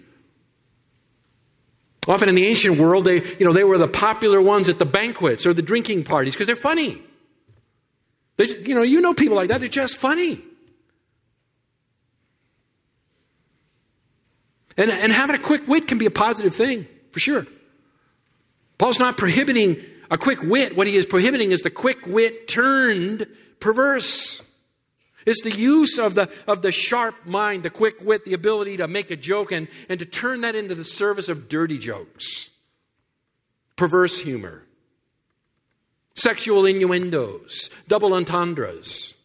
Often 2.06 2.30
in 2.30 2.34
the 2.36 2.46
ancient 2.46 2.78
world, 2.78 3.04
they, 3.04 3.22
you 3.38 3.44
know, 3.44 3.52
they 3.52 3.64
were 3.64 3.76
the 3.76 3.88
popular 3.88 4.40
ones 4.40 4.68
at 4.68 4.78
the 4.78 4.86
banquets 4.86 5.44
or 5.44 5.52
the 5.52 5.62
drinking 5.62 6.04
parties 6.04 6.34
because 6.34 6.46
they're 6.46 6.56
funny. 6.56 7.02
They, 8.36 8.46
you 8.46 8.74
know, 8.74 8.82
you 8.82 9.00
know 9.02 9.12
people 9.12 9.36
like 9.36 9.48
that, 9.48 9.60
they're 9.60 9.68
just 9.68 9.98
funny. 9.98 10.40
And, 14.78 14.92
and 14.92 15.12
having 15.12 15.34
a 15.34 15.40
quick 15.40 15.66
wit 15.66 15.88
can 15.88 15.98
be 15.98 16.06
a 16.06 16.10
positive 16.10 16.54
thing, 16.54 16.86
for 17.10 17.18
sure. 17.18 17.46
Paul's 18.78 19.00
not 19.00 19.18
prohibiting 19.18 19.76
a 20.08 20.16
quick 20.16 20.40
wit. 20.40 20.76
What 20.76 20.86
he 20.86 20.96
is 20.96 21.04
prohibiting 21.04 21.50
is 21.50 21.62
the 21.62 21.70
quick 21.70 22.06
wit 22.06 22.46
turned 22.46 23.26
perverse. 23.58 24.40
It's 25.26 25.42
the 25.42 25.50
use 25.50 25.98
of 25.98 26.14
the, 26.14 26.30
of 26.46 26.62
the 26.62 26.70
sharp 26.70 27.26
mind, 27.26 27.64
the 27.64 27.70
quick 27.70 27.96
wit, 28.00 28.24
the 28.24 28.34
ability 28.34 28.76
to 28.76 28.86
make 28.86 29.10
a 29.10 29.16
joke 29.16 29.50
and, 29.50 29.66
and 29.88 29.98
to 29.98 30.06
turn 30.06 30.42
that 30.42 30.54
into 30.54 30.76
the 30.76 30.84
service 30.84 31.28
of 31.28 31.48
dirty 31.48 31.76
jokes, 31.76 32.50
perverse 33.74 34.20
humor, 34.20 34.62
sexual 36.14 36.66
innuendos, 36.66 37.68
double 37.88 38.14
entendres. 38.14 39.16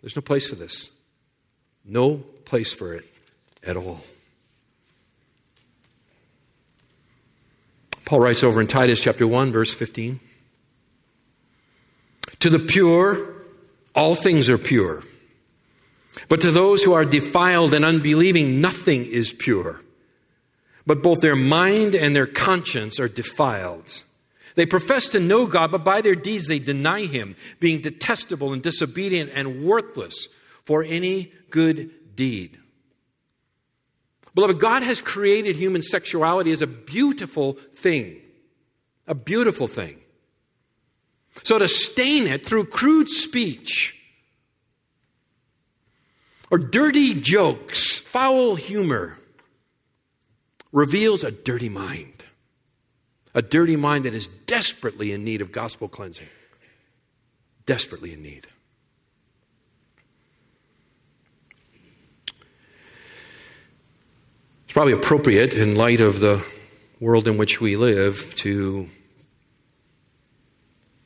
There's 0.00 0.14
no 0.14 0.22
place 0.22 0.48
for 0.48 0.54
this. 0.54 0.92
No 1.84 2.18
place 2.44 2.72
for 2.72 2.94
it 2.94 3.04
at 3.64 3.76
all. 3.76 4.00
Paul 8.04 8.20
writes 8.20 8.42
over 8.42 8.60
in 8.60 8.66
Titus 8.66 9.00
chapter 9.00 9.26
1, 9.26 9.52
verse 9.52 9.72
15 9.72 10.18
To 12.40 12.50
the 12.50 12.58
pure, 12.58 13.34
all 13.94 14.14
things 14.14 14.48
are 14.48 14.58
pure. 14.58 15.02
But 16.28 16.40
to 16.40 16.50
those 16.50 16.82
who 16.82 16.92
are 16.92 17.04
defiled 17.04 17.72
and 17.72 17.84
unbelieving, 17.84 18.60
nothing 18.60 19.04
is 19.04 19.32
pure. 19.32 19.80
But 20.86 21.02
both 21.02 21.20
their 21.20 21.36
mind 21.36 21.94
and 21.94 22.16
their 22.16 22.26
conscience 22.26 22.98
are 22.98 23.08
defiled. 23.08 24.02
They 24.56 24.66
profess 24.66 25.08
to 25.10 25.20
know 25.20 25.46
God, 25.46 25.70
but 25.70 25.84
by 25.84 26.00
their 26.00 26.16
deeds 26.16 26.48
they 26.48 26.58
deny 26.58 27.06
Him, 27.06 27.36
being 27.60 27.80
detestable 27.80 28.52
and 28.52 28.62
disobedient 28.62 29.30
and 29.34 29.62
worthless 29.62 30.28
for 30.64 30.82
any 30.82 31.32
good 31.50 32.16
deed. 32.16 32.58
Beloved, 34.34 34.60
God 34.60 34.82
has 34.82 35.00
created 35.00 35.56
human 35.56 35.82
sexuality 35.82 36.52
as 36.52 36.62
a 36.62 36.66
beautiful 36.66 37.54
thing. 37.74 38.20
A 39.06 39.14
beautiful 39.14 39.66
thing. 39.66 39.98
So 41.42 41.58
to 41.58 41.68
stain 41.68 42.26
it 42.26 42.46
through 42.46 42.66
crude 42.66 43.08
speech 43.08 43.96
or 46.50 46.58
dirty 46.58 47.14
jokes, 47.14 47.98
foul 47.98 48.56
humor, 48.56 49.18
reveals 50.72 51.24
a 51.24 51.30
dirty 51.30 51.68
mind. 51.68 52.24
A 53.34 53.42
dirty 53.42 53.76
mind 53.76 54.04
that 54.04 54.14
is 54.14 54.28
desperately 54.46 55.12
in 55.12 55.24
need 55.24 55.40
of 55.40 55.52
gospel 55.52 55.88
cleansing. 55.88 56.28
Desperately 57.64 58.12
in 58.12 58.22
need. 58.22 58.48
It's 64.70 64.74
probably 64.74 64.92
appropriate 64.92 65.52
in 65.52 65.74
light 65.74 65.98
of 65.98 66.20
the 66.20 66.46
world 67.00 67.26
in 67.26 67.36
which 67.36 67.60
we 67.60 67.74
live 67.74 68.36
to 68.36 68.88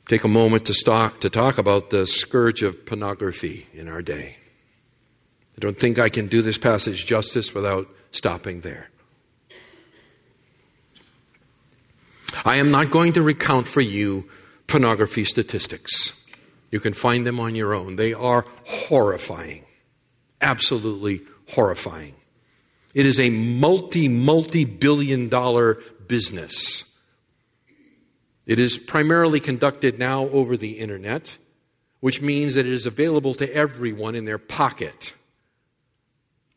take 0.07 0.23
a 0.23 0.27
moment 0.27 0.67
to, 0.67 0.73
stop, 0.75 1.19
to 1.21 1.31
talk 1.31 1.57
about 1.57 1.89
the 1.89 2.05
scourge 2.05 2.61
of 2.61 2.85
pornography 2.85 3.65
in 3.73 3.87
our 3.87 4.03
day. 4.03 4.37
I 5.57 5.61
don't 5.61 5.79
think 5.79 5.97
I 5.97 6.09
can 6.09 6.27
do 6.27 6.43
this 6.43 6.59
passage 6.59 7.07
justice 7.07 7.55
without 7.55 7.87
stopping 8.11 8.61
there. 8.61 8.91
I 12.45 12.57
am 12.57 12.69
not 12.69 12.91
going 12.91 13.13
to 13.13 13.23
recount 13.23 13.67
for 13.67 13.81
you 13.81 14.29
pornography 14.67 15.25
statistics. 15.25 16.23
You 16.69 16.79
can 16.79 16.93
find 16.93 17.25
them 17.25 17.39
on 17.39 17.55
your 17.55 17.73
own. 17.73 17.95
They 17.95 18.13
are 18.13 18.45
horrifying, 18.67 19.65
absolutely 20.39 21.21
horrifying. 21.49 22.13
It 22.95 23.05
is 23.05 23.19
a 23.19 23.29
multi, 23.29 24.07
multi 24.07 24.63
billion 24.63 25.27
dollar 25.27 25.75
business. 26.07 26.85
It 28.45 28.57
is 28.57 28.77
primarily 28.77 29.41
conducted 29.41 29.99
now 29.99 30.29
over 30.29 30.55
the 30.55 30.79
internet, 30.79 31.37
which 31.99 32.21
means 32.21 32.55
that 32.55 32.65
it 32.65 32.71
is 32.71 32.85
available 32.85 33.33
to 33.35 33.53
everyone 33.53 34.15
in 34.15 34.23
their 34.23 34.37
pocket 34.37 35.13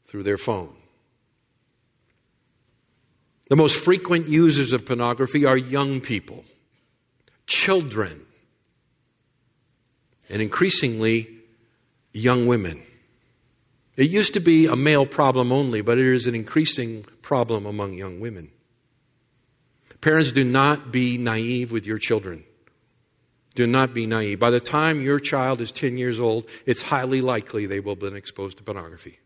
through 0.07 0.23
their 0.23 0.39
phone. 0.39 0.75
The 3.49 3.57
most 3.57 3.77
frequent 3.77 4.29
users 4.29 4.73
of 4.73 4.87
pornography 4.87 5.45
are 5.45 5.57
young 5.57 6.01
people, 6.01 6.45
children, 7.47 8.27
and 10.29 10.41
increasingly 10.41 11.31
young 12.13 12.47
women. 12.47 12.85
It 13.99 14.11
used 14.11 14.33
to 14.35 14.41
be 14.41 14.67
a 14.67 14.77
male 14.77 15.07
problem 15.07 15.51
only, 15.51 15.81
but 15.81 15.99
it 15.99 16.07
is 16.07 16.29
an 16.29 16.35
increasing 16.37 17.05
problem 17.21 17.67
among 17.67 17.95
young 17.95 18.21
women. 18.21 18.53
Parents, 20.01 20.31
do 20.31 20.45
not 20.45 20.93
be 20.93 21.19
naive 21.19 21.73
with 21.73 21.85
your 21.85 21.99
children. 21.99 22.45
Do 23.57 23.67
not 23.67 23.95
be 23.95 24.07
naive. 24.07 24.39
By 24.39 24.51
the 24.51 24.61
time 24.61 25.01
your 25.01 25.19
child 25.19 25.61
is 25.61 25.73
10 25.73 25.99
years 25.99 26.21
old, 26.21 26.47
it's 26.65 26.81
highly 26.81 27.21
likely 27.21 27.67
they 27.67 27.81
will 27.81 27.95
have 27.95 27.99
been 27.99 28.15
exposed 28.15 28.59
to 28.59 28.63
pornography. 28.63 29.19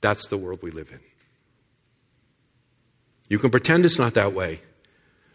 That's 0.00 0.28
the 0.28 0.38
world 0.38 0.62
we 0.62 0.70
live 0.70 0.90
in. 0.90 1.00
You 3.28 3.38
can 3.38 3.50
pretend 3.50 3.84
it's 3.84 3.98
not 3.98 4.14
that 4.14 4.32
way, 4.32 4.62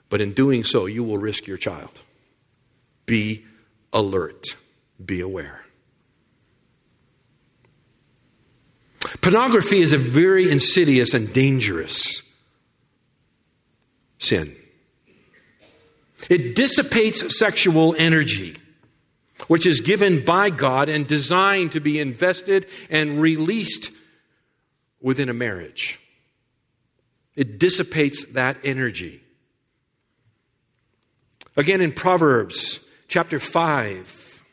but 0.10 0.22
in 0.22 0.34
doing 0.34 0.64
so, 0.64 0.88
you 0.88 1.04
will 1.04 1.20
risk 1.20 1.46
your 1.46 1.58
child. 1.58 2.02
Be 3.06 3.46
alert, 3.94 4.56
be 5.06 5.22
aware. 5.22 5.61
Pornography 9.22 9.80
is 9.80 9.94
a 9.94 9.98
very 9.98 10.50
insidious 10.50 11.14
and 11.14 11.34
dangerous 11.34 12.22
sin. 14.20 14.56
It 16.30 16.56
dissipates 16.56 17.38
sexual 17.38 17.96
energy, 17.98 18.56
which 19.48 19.66
is 19.66 19.82
given 19.82 20.24
by 20.24 20.50
God 20.50 20.88
and 20.88 21.08
designed 21.08 21.72
to 21.72 21.80
be 21.80 22.00
invested 22.00 22.68
and 22.90 23.20
released 23.20 23.92
within 25.02 25.30
a 25.30 25.34
marriage. 25.34 26.00
It 27.36 27.60
dissipates 27.60 28.26
that 28.34 28.58
energy. 28.64 29.24
Again, 31.58 31.82
in 31.82 31.92
Proverbs 31.92 32.80
chapter 33.08 33.40
5, 33.40 34.44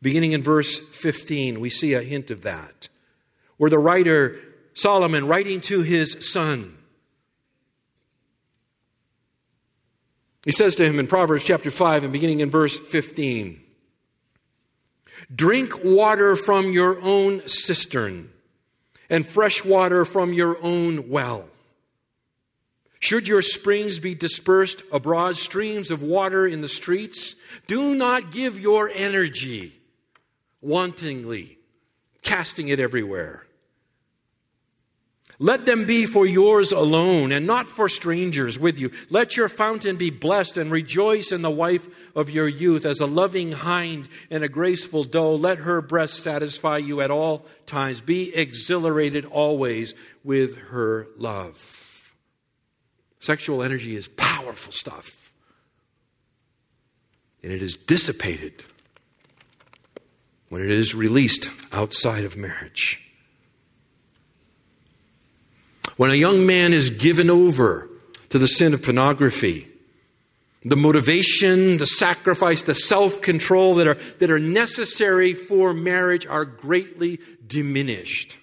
beginning 0.00 0.32
in 0.32 0.42
verse 0.42 0.78
15, 0.78 1.60
we 1.60 1.70
see 1.70 1.92
a 1.92 2.02
hint 2.02 2.30
of 2.30 2.42
that 2.42 2.88
where 3.58 3.70
the 3.70 3.78
writer 3.78 4.36
Solomon, 4.74 5.26
writing 5.26 5.60
to 5.62 5.82
his 5.82 6.16
son, 6.32 6.78
he 10.44 10.52
says 10.52 10.76
to 10.76 10.86
him 10.86 10.98
in 10.98 11.06
Proverbs 11.06 11.44
chapter 11.44 11.70
5 11.70 12.04
and 12.04 12.12
beginning 12.12 12.40
in 12.40 12.50
verse 12.50 12.78
15 12.78 13.60
Drink 15.34 15.84
water 15.84 16.36
from 16.36 16.72
your 16.72 17.00
own 17.02 17.46
cistern 17.46 18.30
and 19.10 19.26
fresh 19.26 19.64
water 19.64 20.04
from 20.04 20.32
your 20.32 20.56
own 20.62 21.10
well. 21.10 21.44
Should 23.00 23.28
your 23.28 23.42
springs 23.42 23.98
be 23.98 24.14
dispersed 24.14 24.82
abroad, 24.90 25.36
streams 25.36 25.90
of 25.90 26.02
water 26.02 26.46
in 26.46 26.60
the 26.60 26.68
streets, 26.68 27.36
do 27.66 27.94
not 27.94 28.32
give 28.32 28.58
your 28.58 28.88
energy 28.88 29.72
wantingly, 30.64 31.58
casting 32.22 32.68
it 32.68 32.80
everywhere. 32.80 33.47
Let 35.40 35.66
them 35.66 35.84
be 35.84 36.04
for 36.04 36.26
yours 36.26 36.72
alone 36.72 37.30
and 37.30 37.46
not 37.46 37.68
for 37.68 37.88
strangers 37.88 38.58
with 38.58 38.80
you. 38.80 38.90
Let 39.08 39.36
your 39.36 39.48
fountain 39.48 39.96
be 39.96 40.10
blessed 40.10 40.58
and 40.58 40.68
rejoice 40.68 41.30
in 41.30 41.42
the 41.42 41.50
wife 41.50 41.88
of 42.16 42.28
your 42.28 42.48
youth 42.48 42.84
as 42.84 42.98
a 42.98 43.06
loving 43.06 43.52
hind 43.52 44.08
and 44.30 44.42
a 44.42 44.48
graceful 44.48 45.04
doe. 45.04 45.36
Let 45.36 45.58
her 45.58 45.80
breast 45.80 46.14
satisfy 46.24 46.78
you 46.78 47.00
at 47.00 47.12
all 47.12 47.46
times. 47.66 48.00
Be 48.00 48.34
exhilarated 48.34 49.26
always 49.26 49.94
with 50.24 50.56
her 50.56 51.06
love. 51.16 52.16
Sexual 53.20 53.62
energy 53.62 53.94
is 53.94 54.08
powerful 54.08 54.72
stuff, 54.72 55.32
and 57.42 57.52
it 57.52 57.62
is 57.62 57.76
dissipated 57.76 58.64
when 60.48 60.62
it 60.62 60.70
is 60.70 60.94
released 60.94 61.50
outside 61.72 62.24
of 62.24 62.36
marriage. 62.36 63.07
When 65.96 66.10
a 66.10 66.14
young 66.14 66.46
man 66.46 66.72
is 66.72 66.90
given 66.90 67.30
over 67.30 67.88
to 68.28 68.38
the 68.38 68.48
sin 68.48 68.74
of 68.74 68.82
pornography, 68.82 69.68
the 70.62 70.76
motivation, 70.76 71.78
the 71.78 71.86
sacrifice, 71.86 72.62
the 72.62 72.74
self 72.74 73.22
control 73.22 73.76
that 73.76 73.86
are, 73.86 73.98
that 74.18 74.30
are 74.30 74.38
necessary 74.38 75.34
for 75.34 75.72
marriage 75.72 76.26
are 76.26 76.44
greatly 76.44 77.20
diminished. 77.46 78.36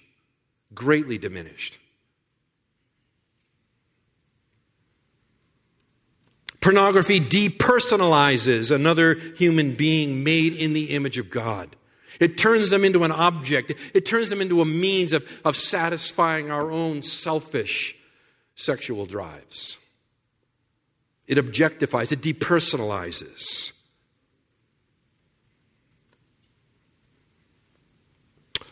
Greatly 0.74 1.18
diminished. 1.18 1.78
Pornography 6.60 7.20
depersonalizes 7.20 8.74
another 8.74 9.14
human 9.36 9.76
being 9.76 10.24
made 10.24 10.52
in 10.52 10.72
the 10.72 10.86
image 10.96 11.16
of 11.16 11.30
God. 11.30 11.76
It 12.20 12.38
turns 12.38 12.70
them 12.70 12.84
into 12.84 13.04
an 13.04 13.12
object. 13.12 13.72
It 13.94 14.06
turns 14.06 14.30
them 14.30 14.40
into 14.40 14.60
a 14.60 14.64
means 14.64 15.12
of, 15.12 15.26
of 15.44 15.56
satisfying 15.56 16.50
our 16.50 16.70
own 16.70 17.02
selfish 17.02 17.94
sexual 18.54 19.06
drives. 19.06 19.78
It 21.26 21.38
objectifies, 21.38 22.12
it 22.12 22.20
depersonalizes. 22.20 23.72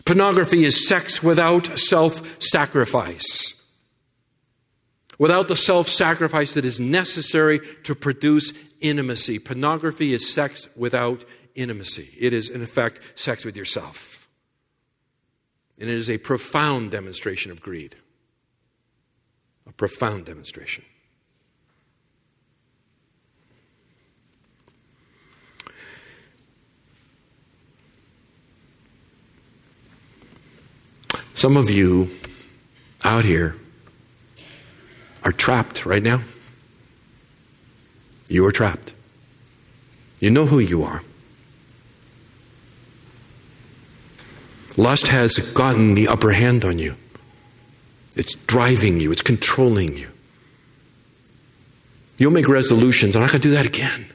Pornography 0.05 0.65
is 0.65 0.87
sex 0.87 1.23
without 1.23 1.79
self 1.79 2.23
sacrifice, 2.43 3.63
without 5.19 5.49
the 5.49 5.57
self 5.57 5.89
sacrifice 5.89 6.55
that 6.55 6.65
is 6.65 6.79
necessary 6.79 7.61
to 7.85 7.95
produce 7.95 8.53
intimacy. 8.81 9.39
Pornography 9.39 10.13
is 10.13 10.33
sex 10.33 10.69
without 10.77 11.25
intimacy. 11.55 12.17
It 12.19 12.33
is, 12.33 12.51
in 12.51 12.63
effect, 12.63 13.01
sex 13.15 13.45
with 13.45 13.57
yourself. 13.57 14.29
And 15.79 15.91
it 15.91 15.97
is 15.97 16.09
a 16.09 16.19
profound 16.19 16.91
demonstration 16.91 17.51
of 17.51 17.61
greed. 17.61 17.97
A 19.67 19.73
profound 19.73 20.27
demonstration. 20.27 20.85
Some 31.35 31.57
of 31.57 31.69
you 31.69 32.09
out 33.03 33.25
here 33.25 33.57
are 35.25 35.33
trapped 35.33 35.85
right 35.85 36.03
now. 36.03 36.23
You 38.29 38.47
are 38.47 38.53
trapped. 38.53 38.95
You 40.21 40.31
know 40.31 40.47
who 40.47 40.59
you 40.59 40.85
are. 40.85 41.03
Lust 44.77 45.09
has 45.09 45.39
gotten 45.53 45.95
the 45.95 46.09
upper 46.09 46.33
hand 46.33 46.65
on 46.65 46.79
you. 46.79 46.97
It's 48.17 48.35
driving 48.35 49.01
you, 49.01 49.13
it's 49.13 49.23
controlling 49.23 49.97
you. 49.97 50.09
You'll 52.17 52.33
make 52.33 52.49
resolutions. 52.49 53.17
I'm 53.17 53.23
not 53.23 53.33
going 53.33 53.43
to 53.43 53.49
do 53.49 53.55
that 53.55 53.67
again. 53.67 54.07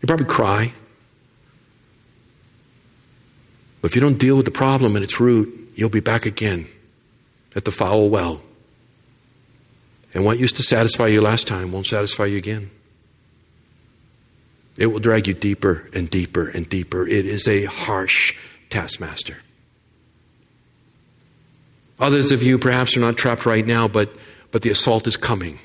You'll 0.00 0.08
probably 0.08 0.26
cry. 0.26 0.72
But 3.80 3.90
if 3.90 3.94
you 3.94 4.00
don't 4.00 4.18
deal 4.18 4.36
with 4.36 4.44
the 4.44 4.52
problem 4.52 4.96
at 4.96 5.02
its 5.02 5.18
root, 5.18 5.70
you'll 5.74 5.88
be 5.88 6.00
back 6.00 6.26
again 6.26 6.66
at 7.56 7.64
the 7.64 7.70
foul 7.70 8.10
well. 8.10 8.42
And 10.12 10.24
what 10.24 10.38
used 10.38 10.56
to 10.56 10.62
satisfy 10.62 11.06
you 11.06 11.20
last 11.20 11.46
time 11.46 11.72
won't 11.72 11.86
satisfy 11.86 12.26
you 12.26 12.36
again. 12.36 12.70
It 14.76 14.86
will 14.86 15.00
drag 15.00 15.26
you 15.26 15.34
deeper 15.34 15.88
and 15.92 16.08
deeper 16.08 16.48
and 16.48 16.68
deeper. 16.68 17.06
It 17.06 17.26
is 17.26 17.48
a 17.48 17.64
harsh 17.64 18.34
taskmaster. 18.70 19.38
Others 22.00 22.32
of 22.32 22.42
you 22.42 22.58
perhaps 22.58 22.96
are 22.96 23.00
not 23.00 23.16
trapped 23.16 23.44
right 23.44 23.66
now, 23.66 23.88
but, 23.88 24.10
but 24.50 24.62
the 24.62 24.70
assault 24.70 25.06
is 25.06 25.16
coming. 25.16 25.58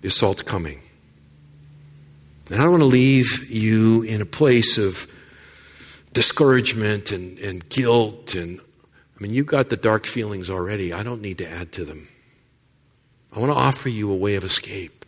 The 0.00 0.08
assault's 0.08 0.42
coming. 0.42 0.80
And 2.50 2.60
I 2.60 2.62
don't 2.62 2.72
want 2.72 2.82
to 2.82 2.86
leave 2.86 3.50
you 3.50 4.02
in 4.02 4.20
a 4.20 4.26
place 4.26 4.78
of 4.78 5.12
discouragement 6.12 7.12
and, 7.12 7.38
and 7.38 7.68
guilt. 7.68 8.34
And 8.34 8.60
I 8.60 9.22
mean, 9.22 9.32
you've 9.32 9.46
got 9.46 9.68
the 9.68 9.76
dark 9.76 10.06
feelings 10.06 10.50
already. 10.50 10.92
I 10.92 11.02
don't 11.02 11.20
need 11.20 11.38
to 11.38 11.48
add 11.48 11.72
to 11.72 11.84
them. 11.84 12.08
I 13.32 13.38
want 13.38 13.50
to 13.52 13.56
offer 13.58 13.88
you 13.88 14.10
a 14.10 14.16
way 14.16 14.36
of 14.36 14.44
escape. 14.44 15.04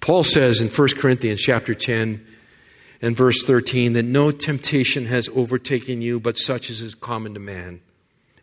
Paul 0.00 0.22
says 0.22 0.60
in 0.60 0.68
1 0.68 0.88
Corinthians 0.96 1.40
chapter 1.40 1.74
10 1.74 2.24
and 3.00 3.16
verse 3.16 3.42
13 3.44 3.92
that 3.92 4.04
no 4.04 4.30
temptation 4.30 5.06
has 5.06 5.28
overtaken 5.30 6.02
you 6.02 6.18
but 6.18 6.36
such 6.36 6.70
as 6.70 6.82
is 6.82 6.94
common 6.94 7.34
to 7.34 7.40
man. 7.40 7.80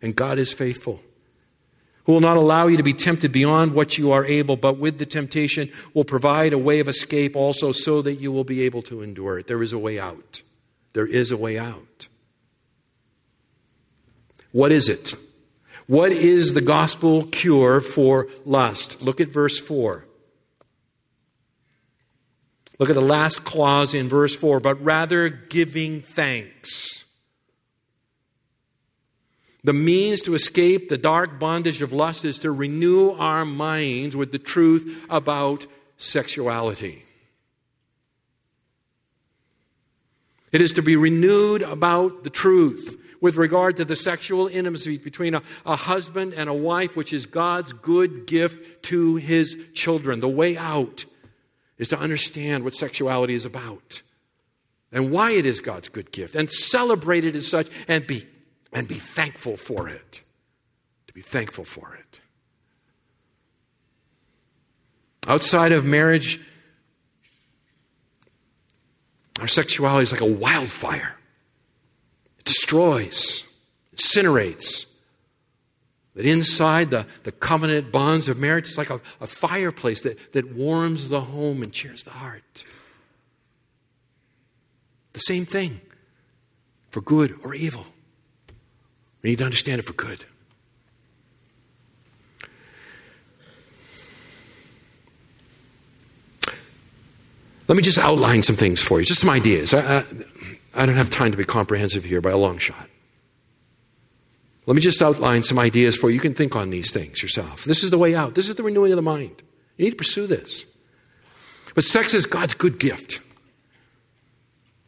And 0.02 0.14
God 0.14 0.38
is 0.38 0.52
faithful, 0.52 1.00
who 2.04 2.12
will 2.12 2.20
not 2.20 2.36
allow 2.36 2.66
you 2.66 2.76
to 2.76 2.82
be 2.82 2.92
tempted 2.92 3.32
beyond 3.32 3.72
what 3.72 3.98
you 3.98 4.12
are 4.12 4.24
able, 4.24 4.56
but 4.56 4.78
with 4.78 4.98
the 4.98 5.06
temptation 5.06 5.70
will 5.94 6.04
provide 6.04 6.52
a 6.52 6.58
way 6.58 6.80
of 6.80 6.88
escape 6.88 7.34
also 7.34 7.72
so 7.72 8.02
that 8.02 8.14
you 8.14 8.30
will 8.30 8.44
be 8.44 8.62
able 8.62 8.82
to 8.82 9.02
endure 9.02 9.38
it. 9.38 9.46
There 9.46 9.62
is 9.62 9.72
a 9.72 9.78
way 9.78 9.98
out. 9.98 10.42
There 10.92 11.06
is 11.06 11.30
a 11.30 11.36
way 11.36 11.58
out. 11.58 12.08
What 14.52 14.72
is 14.72 14.88
it? 14.88 15.14
What 15.86 16.10
is 16.10 16.54
the 16.54 16.60
gospel 16.60 17.24
cure 17.24 17.80
for 17.80 18.28
lust? 18.44 19.02
Look 19.02 19.20
at 19.20 19.28
verse 19.28 19.58
4. 19.58 20.04
Look 22.78 22.90
at 22.90 22.94
the 22.94 23.00
last 23.00 23.44
clause 23.44 23.94
in 23.94 24.08
verse 24.08 24.34
4 24.34 24.60
but 24.60 24.82
rather 24.82 25.28
giving 25.28 26.02
thanks. 26.02 27.04
The 29.64 29.72
means 29.72 30.20
to 30.22 30.34
escape 30.34 30.88
the 30.88 30.98
dark 30.98 31.40
bondage 31.40 31.82
of 31.82 31.92
lust 31.92 32.24
is 32.24 32.38
to 32.40 32.52
renew 32.52 33.10
our 33.10 33.44
minds 33.44 34.16
with 34.16 34.30
the 34.30 34.38
truth 34.38 35.04
about 35.10 35.66
sexuality. 35.96 37.02
It 40.52 40.60
is 40.60 40.72
to 40.74 40.82
be 40.82 40.94
renewed 40.94 41.62
about 41.62 42.22
the 42.22 42.30
truth 42.30 42.96
with 43.20 43.36
regard 43.36 43.76
to 43.78 43.84
the 43.84 43.96
sexual 43.96 44.46
intimacy 44.46 44.98
between 44.98 45.34
a, 45.34 45.42
a, 45.64 45.74
husband 45.74 46.34
and 46.34 46.48
a 46.48 46.54
wife, 46.54 46.94
which 46.94 47.12
is 47.12 47.26
God's 47.26 47.72
good 47.72 48.26
gift 48.26 48.84
to 48.84 49.16
his 49.16 49.56
children. 49.74 50.20
The 50.20 50.28
way 50.28 50.56
out 50.56 51.04
is 51.78 51.88
to 51.88 51.98
understand 51.98 52.64
what 52.64 52.74
sexuality 52.74 53.34
is 53.34 53.44
about 53.44 54.02
and 54.92 55.10
why 55.10 55.32
it 55.32 55.44
is 55.44 55.60
God's 55.60 55.88
good 55.88 56.12
gift 56.12 56.34
and 56.34 56.50
celebrate 56.50 57.24
it 57.24 57.34
as 57.34 57.46
such 57.46 57.68
and 57.88 58.06
be, 58.06 58.26
and 58.72 58.88
be 58.88 58.94
thankful 58.94 59.56
for 59.56 59.88
it. 59.88 60.22
To 61.08 61.12
be 61.12 61.20
thankful 61.20 61.64
for 61.64 61.94
it. 61.94 62.20
Outside 65.28 65.72
of 65.72 65.84
marriage, 65.84 66.40
our 69.40 69.48
sexuality 69.48 70.04
is 70.04 70.12
like 70.12 70.20
a 70.20 70.26
wildfire. 70.26 71.16
It 72.38 72.44
destroys, 72.44 73.44
incinerates. 73.94 74.95
That 76.16 76.24
inside 76.24 76.90
the, 76.90 77.06
the 77.24 77.32
covenant 77.32 77.92
bonds 77.92 78.26
of 78.28 78.38
marriage, 78.38 78.68
it's 78.68 78.78
like 78.78 78.88
a, 78.88 79.00
a 79.20 79.26
fireplace 79.26 80.02
that, 80.02 80.32
that 80.32 80.54
warms 80.54 81.10
the 81.10 81.20
home 81.20 81.62
and 81.62 81.70
cheers 81.70 82.04
the 82.04 82.10
heart. 82.10 82.64
The 85.12 85.20
same 85.20 85.44
thing 85.44 85.82
for 86.88 87.02
good 87.02 87.38
or 87.44 87.54
evil. 87.54 87.84
We 89.22 89.30
need 89.30 89.38
to 89.38 89.44
understand 89.44 89.78
it 89.78 89.82
for 89.82 89.92
good. 89.92 90.24
Let 97.68 97.76
me 97.76 97.82
just 97.82 97.98
outline 97.98 98.42
some 98.42 98.56
things 98.56 98.80
for 98.80 99.00
you, 99.00 99.04
just 99.04 99.20
some 99.20 99.30
ideas. 99.30 99.74
I, 99.74 99.98
I, 99.98 100.04
I, 100.74 100.86
don't 100.86 100.94
have 100.94 101.10
time 101.10 101.32
to 101.32 101.36
be 101.36 101.44
comprehensive 101.44 102.04
here 102.04 102.20
by 102.20 102.30
a 102.30 102.36
long 102.38 102.58
shot. 102.58 102.88
Let 104.66 104.74
me 104.74 104.82
just 104.82 105.00
outline 105.00 105.44
some 105.44 105.58
ideas 105.58 105.96
for 105.96 106.10
you. 106.10 106.14
You 106.14 106.20
can 106.20 106.34
think 106.34 106.56
on 106.56 106.70
these 106.70 106.92
things 106.92 107.22
yourself. 107.22 107.64
This 107.64 107.84
is 107.84 107.90
the 107.90 107.98
way 107.98 108.14
out, 108.14 108.34
this 108.34 108.48
is 108.48 108.56
the 108.56 108.62
renewing 108.62 108.92
of 108.92 108.96
the 108.96 109.02
mind. 109.02 109.42
You 109.76 109.84
need 109.84 109.92
to 109.92 109.96
pursue 109.96 110.26
this. 110.26 110.66
But 111.74 111.84
sex 111.84 112.14
is 112.14 112.26
God's 112.26 112.54
good 112.54 112.78
gift. 112.78 113.20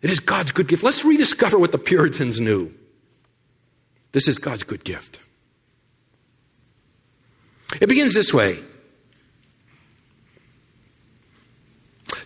It 0.03 0.11
is 0.11 0.21
God's 0.21 0.53
good 0.53 0.69
gift. 0.69 0.83
Let's 0.83 1.05
rediscover 1.05 1.59
what 1.59 1.73
the 1.73 1.79
Puritans 1.79 2.41
knew. 2.41 2.73
This 4.13 4.27
is 4.27 4.39
God's 4.39 4.63
good 4.63 4.85
gift. 4.85 5.21
It 7.81 7.89
begins 7.89 8.15
this 8.15 8.33
way 8.33 8.59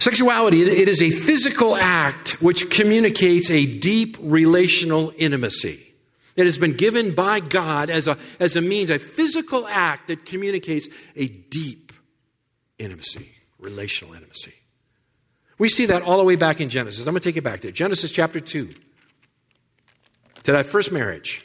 Sexuality, 0.03 0.63
it 0.63 0.89
is 0.89 1.01
a 1.01 1.11
physical 1.11 1.77
act 1.77 2.43
which 2.43 2.71
communicates 2.71 3.53
a 3.53 3.67
deep 3.67 4.17
relational 4.21 5.13
intimacy. 5.17 5.92
It 6.35 6.47
has 6.47 6.59
been 6.59 6.73
given 6.73 7.15
by 7.15 7.41
God 7.41 7.91
as 7.91 8.09
a, 8.09 8.17
as 8.41 8.57
a 8.57 8.61
means, 8.61 8.91
a 8.91 8.99
physical 8.99 9.67
act 9.67 10.09
that 10.09 10.25
communicates 10.25 10.89
a 11.15 11.29
deep 11.29 11.93
intimacy, 12.79 13.31
relational 13.59 14.15
intimacy. 14.15 14.55
We 15.59 15.69
see 15.69 15.87
that 15.87 16.03
all 16.03 16.19
the 16.19 16.25
way 16.25 16.37
back 16.37 16.61
in 16.61 16.69
Genesis. 16.69 17.07
I'm 17.07 17.13
going 17.13 17.21
to 17.21 17.29
take 17.29 17.37
you 17.37 17.43
back 17.43 17.61
there. 17.61 17.71
Genesis 17.71 18.11
chapter 18.11 18.41
2. 18.41 18.75
To 20.45 20.53
that 20.53 20.67
first 20.67 20.91
marriage. 20.91 21.45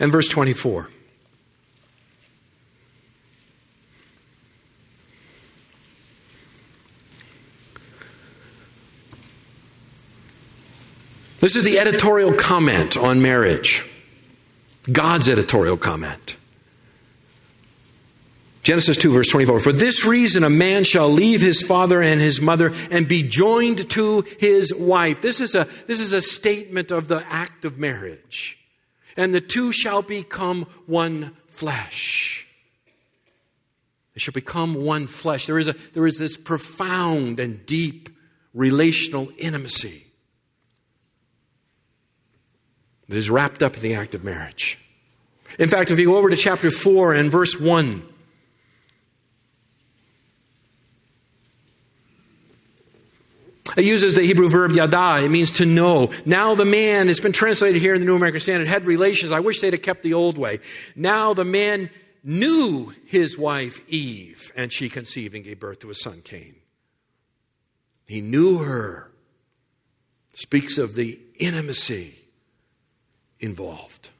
And 0.00 0.10
verse 0.10 0.28
24. 0.28 0.90
This 11.40 11.54
is 11.54 11.64
the 11.64 11.78
editorial 11.78 12.32
comment 12.32 12.96
on 12.96 13.22
marriage. 13.22 13.84
God's 14.90 15.28
editorial 15.28 15.76
comment. 15.76 16.36
Genesis 18.64 18.96
2, 18.96 19.12
verse 19.12 19.28
24. 19.28 19.60
For 19.60 19.72
this 19.72 20.04
reason, 20.04 20.42
a 20.42 20.50
man 20.50 20.82
shall 20.82 21.08
leave 21.08 21.40
his 21.40 21.62
father 21.62 22.02
and 22.02 22.20
his 22.20 22.40
mother 22.40 22.72
and 22.90 23.06
be 23.06 23.22
joined 23.22 23.88
to 23.90 24.24
his 24.40 24.74
wife. 24.74 25.20
This 25.20 25.40
is 25.40 25.54
a, 25.54 25.68
this 25.86 26.00
is 26.00 26.12
a 26.12 26.20
statement 26.20 26.90
of 26.90 27.06
the 27.06 27.24
act 27.28 27.64
of 27.64 27.78
marriage. 27.78 28.58
And 29.16 29.32
the 29.32 29.40
two 29.40 29.72
shall 29.72 30.02
become 30.02 30.66
one 30.86 31.36
flesh. 31.46 32.46
They 34.14 34.20
shall 34.20 34.34
become 34.34 34.74
one 34.74 35.06
flesh. 35.06 35.46
There 35.46 35.58
is, 35.58 35.68
a, 35.68 35.76
there 35.92 36.06
is 36.06 36.18
this 36.18 36.36
profound 36.36 37.38
and 37.38 37.64
deep 37.64 38.08
relational 38.52 39.30
intimacy 39.38 40.07
that 43.08 43.16
is 43.16 43.30
wrapped 43.30 43.62
up 43.62 43.76
in 43.76 43.82
the 43.82 43.94
act 43.94 44.14
of 44.14 44.22
marriage. 44.22 44.78
In 45.58 45.68
fact, 45.68 45.90
if 45.90 45.98
you 45.98 46.06
go 46.06 46.16
over 46.16 46.30
to 46.30 46.36
chapter 46.36 46.70
4 46.70 47.14
and 47.14 47.30
verse 47.30 47.58
1, 47.58 48.02
It 53.76 53.84
uses 53.84 54.16
the 54.16 54.22
Hebrew 54.22 54.50
verb 54.50 54.72
yada. 54.72 55.24
It 55.24 55.28
means 55.28 55.52
to 55.52 55.66
know. 55.66 56.10
Now 56.24 56.56
the 56.56 56.64
man, 56.64 57.08
it's 57.08 57.20
been 57.20 57.30
translated 57.30 57.80
here 57.80 57.94
in 57.94 58.00
the 58.00 58.06
New 58.06 58.16
American 58.16 58.40
Standard, 58.40 58.66
had 58.66 58.84
relations. 58.84 59.30
I 59.30 59.38
wish 59.38 59.60
they'd 59.60 59.72
have 59.72 59.82
kept 59.82 60.02
the 60.02 60.14
old 60.14 60.36
way. 60.36 60.58
Now 60.96 61.32
the 61.32 61.44
man 61.44 61.88
knew 62.24 62.92
his 63.06 63.38
wife 63.38 63.80
Eve, 63.88 64.50
and 64.56 64.72
she 64.72 64.88
conceived 64.88 65.36
and 65.36 65.44
gave 65.44 65.60
birth 65.60 65.78
to 65.80 65.90
a 65.90 65.94
son, 65.94 66.22
Cain. 66.24 66.56
He 68.04 68.20
knew 68.20 68.58
her. 68.58 69.12
Speaks 70.34 70.76
of 70.76 70.96
the 70.96 71.22
intimacy 71.38 72.17
involved. 73.40 74.10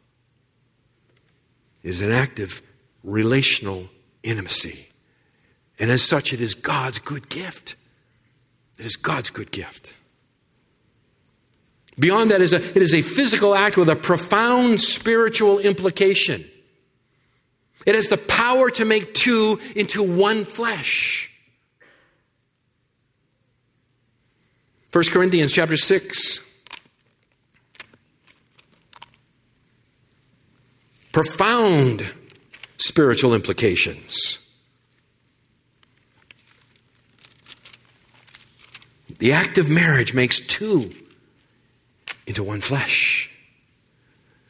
It 1.82 1.90
is 1.90 2.00
an 2.00 2.10
active 2.10 2.62
relational 3.02 3.88
intimacy. 4.22 4.88
And 5.78 5.90
as 5.90 6.02
such, 6.02 6.32
it 6.32 6.40
is 6.40 6.54
God's 6.54 6.98
good 6.98 7.28
gift. 7.28 7.76
It 8.78 8.86
is 8.86 8.96
God's 8.96 9.30
good 9.30 9.50
gift. 9.50 9.94
Beyond 11.98 12.30
that, 12.30 12.40
is 12.40 12.52
a, 12.52 12.56
it 12.56 12.82
is 12.82 12.94
a 12.94 13.02
physical 13.02 13.54
act 13.54 13.76
with 13.76 13.88
a 13.88 13.96
profound 13.96 14.80
spiritual 14.80 15.58
implication. 15.58 16.44
It 17.86 17.94
has 17.94 18.08
the 18.08 18.16
power 18.16 18.70
to 18.70 18.84
make 18.84 19.14
two 19.14 19.58
into 19.74 20.02
one 20.02 20.44
flesh. 20.44 21.30
1 24.92 25.04
Corinthians 25.10 25.52
chapter 25.52 25.76
6. 25.76 26.47
Profound 31.18 32.08
spiritual 32.76 33.34
implications. 33.34 34.38
The 39.18 39.32
act 39.32 39.58
of 39.58 39.68
marriage 39.68 40.14
makes 40.14 40.38
two 40.38 40.94
into 42.28 42.44
one 42.44 42.60
flesh. 42.60 43.32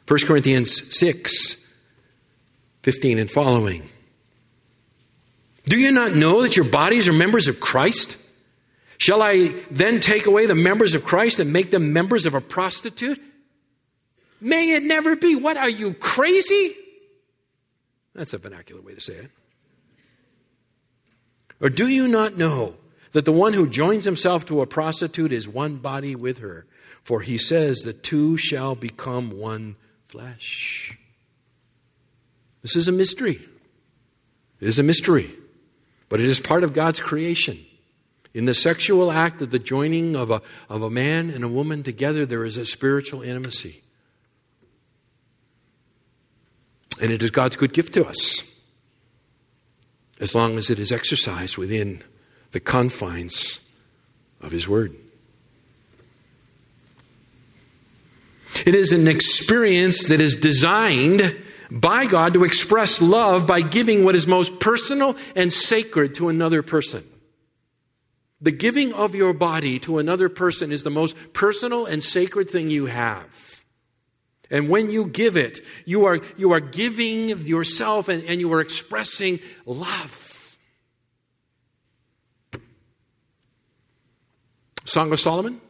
1 0.08 0.18
Corinthians 0.26 0.94
6 0.94 1.72
15 2.82 3.18
and 3.18 3.30
following. 3.30 3.88
Do 5.64 5.80
you 5.80 5.90
not 5.90 6.14
know 6.14 6.42
that 6.42 6.54
your 6.54 6.66
bodies 6.66 7.08
are 7.08 7.14
members 7.14 7.48
of 7.48 7.60
Christ? 7.60 8.18
Shall 8.98 9.22
I 9.22 9.54
then 9.70 10.00
take 10.00 10.26
away 10.26 10.44
the 10.44 10.54
members 10.54 10.92
of 10.92 11.02
Christ 11.02 11.40
and 11.40 11.50
make 11.50 11.70
them 11.70 11.94
members 11.94 12.26
of 12.26 12.34
a 12.34 12.42
prostitute? 12.42 13.22
May 14.40 14.72
it 14.72 14.82
never 14.82 15.16
be. 15.16 15.36
What 15.36 15.56
are 15.56 15.68
you, 15.68 15.94
crazy? 15.94 16.76
That's 18.14 18.34
a 18.34 18.38
vernacular 18.38 18.80
way 18.82 18.94
to 18.94 19.00
say 19.00 19.14
it. 19.14 19.30
Or 21.60 21.68
do 21.68 21.88
you 21.88 22.06
not 22.06 22.36
know 22.36 22.74
that 23.12 23.24
the 23.24 23.32
one 23.32 23.52
who 23.52 23.68
joins 23.68 24.04
himself 24.04 24.46
to 24.46 24.60
a 24.60 24.66
prostitute 24.66 25.32
is 25.32 25.48
one 25.48 25.76
body 25.76 26.14
with 26.14 26.38
her. 26.38 26.66
For 27.02 27.20
he 27.20 27.38
says, 27.38 27.78
the 27.78 27.92
two 27.92 28.36
shall 28.36 28.74
become 28.74 29.38
one 29.38 29.76
flesh. 30.06 30.96
This 32.62 32.76
is 32.76 32.88
a 32.88 32.92
mystery. 32.92 33.40
It 34.60 34.68
is 34.68 34.78
a 34.78 34.82
mystery, 34.82 35.30
but 36.08 36.20
it 36.20 36.26
is 36.26 36.40
part 36.40 36.64
of 36.64 36.72
God's 36.72 37.00
creation. 37.00 37.64
In 38.34 38.44
the 38.44 38.54
sexual 38.54 39.10
act 39.10 39.40
of 39.40 39.50
the 39.50 39.58
joining 39.58 40.14
of 40.14 40.30
a, 40.30 40.42
of 40.68 40.82
a 40.82 40.90
man 40.90 41.30
and 41.30 41.44
a 41.44 41.48
woman 41.48 41.82
together, 41.82 42.26
there 42.26 42.44
is 42.44 42.56
a 42.56 42.66
spiritual 42.66 43.22
intimacy. 43.22 43.82
And 47.00 47.12
it 47.12 47.22
is 47.22 47.30
God's 47.30 47.56
good 47.56 47.72
gift 47.72 47.94
to 47.94 48.06
us, 48.06 48.42
as 50.20 50.34
long 50.34 50.58
as 50.58 50.70
it 50.70 50.78
is 50.78 50.90
exercised 50.90 51.56
within 51.56 52.02
the 52.52 52.60
confines 52.60 53.60
of 54.40 54.50
His 54.50 54.68
Word. 54.68 54.96
It 58.66 58.74
is 58.74 58.92
an 58.92 59.06
experience 59.06 60.08
that 60.08 60.20
is 60.20 60.34
designed 60.34 61.36
by 61.70 62.06
God 62.06 62.34
to 62.34 62.44
express 62.44 63.00
love 63.00 63.46
by 63.46 63.60
giving 63.60 64.04
what 64.04 64.14
is 64.14 64.26
most 64.26 64.58
personal 64.58 65.16
and 65.36 65.52
sacred 65.52 66.14
to 66.14 66.28
another 66.28 66.62
person. 66.62 67.04
The 68.40 68.52
giving 68.52 68.92
of 68.92 69.14
your 69.14 69.32
body 69.32 69.78
to 69.80 69.98
another 69.98 70.28
person 70.28 70.72
is 70.72 70.84
the 70.84 70.90
most 70.90 71.16
personal 71.32 71.86
and 71.86 72.02
sacred 72.02 72.48
thing 72.48 72.70
you 72.70 72.86
have. 72.86 73.57
And 74.50 74.68
when 74.68 74.90
you 74.90 75.06
give 75.06 75.36
it, 75.36 75.60
you 75.84 76.06
are, 76.06 76.20
you 76.36 76.52
are 76.52 76.60
giving 76.60 77.28
yourself 77.46 78.08
and, 78.08 78.24
and 78.24 78.40
you 78.40 78.52
are 78.52 78.60
expressing 78.60 79.40
love. 79.66 80.56
Song 84.84 85.12
of 85.12 85.20
Solomon, 85.20 85.60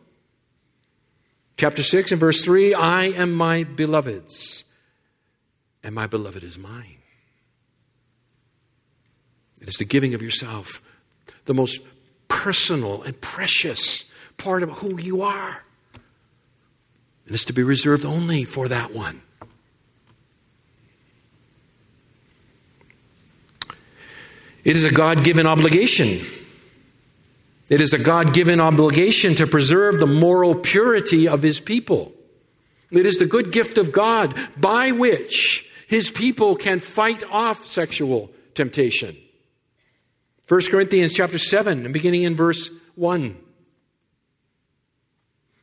chapter 1.57 1.83
6 1.83 2.13
and 2.13 2.21
verse 2.21 2.45
3 2.45 2.73
I 2.73 3.07
am 3.07 3.33
my 3.33 3.65
beloved's, 3.65 4.65
and 5.83 5.93
my 5.93 6.07
beloved 6.07 6.45
is 6.45 6.57
mine. 6.57 6.99
It 9.61 9.69
is 9.69 9.75
the 9.75 9.85
giving 9.85 10.15
of 10.15 10.23
yourself, 10.23 10.81
the 11.47 11.55
most 11.55 11.81
personal 12.29 13.03
and 13.03 13.21
precious 13.21 14.05
part 14.37 14.63
of 14.63 14.71
who 14.71 15.01
you 15.01 15.23
are. 15.23 15.65
And 17.29 17.35
it's 17.35 17.45
to 17.45 17.53
be 17.53 17.63
reserved 17.63 18.05
only 18.05 18.43
for 18.43 18.67
that 18.67 18.93
one. 18.93 19.23
It 24.65 24.77
is 24.77 24.85
a 24.85 24.93
God 24.93 25.23
given 25.23 25.47
obligation 25.47 26.21
it 27.69 27.83
is 27.83 27.93
a 27.93 27.99
God 27.99 28.33
given 28.33 28.61
obligation 28.61 29.35
to 29.35 29.47
preserve 29.47 29.99
the 29.99 30.07
moral 30.07 30.55
purity 30.55 31.29
of 31.29 31.43
his 31.43 31.61
people. 31.61 32.13
It 32.91 33.05
is 33.05 33.19
the 33.19 33.27
good 33.27 33.53
gift 33.53 33.77
of 33.77 33.93
God 33.93 34.35
by 34.57 34.93
which 34.93 35.71
his 35.87 36.11
people 36.11 36.57
can 36.57 36.79
fight 36.79 37.23
off 37.31 37.67
sexual 37.67 38.31
temptation. 38.55 39.17
1 40.49 40.61
Corinthians 40.71 41.13
chapter 41.13 41.39
7 41.39 41.85
and 41.85 41.93
beginning 41.93 42.23
in 42.23 42.35
verse 42.35 42.71
1. 42.95 43.37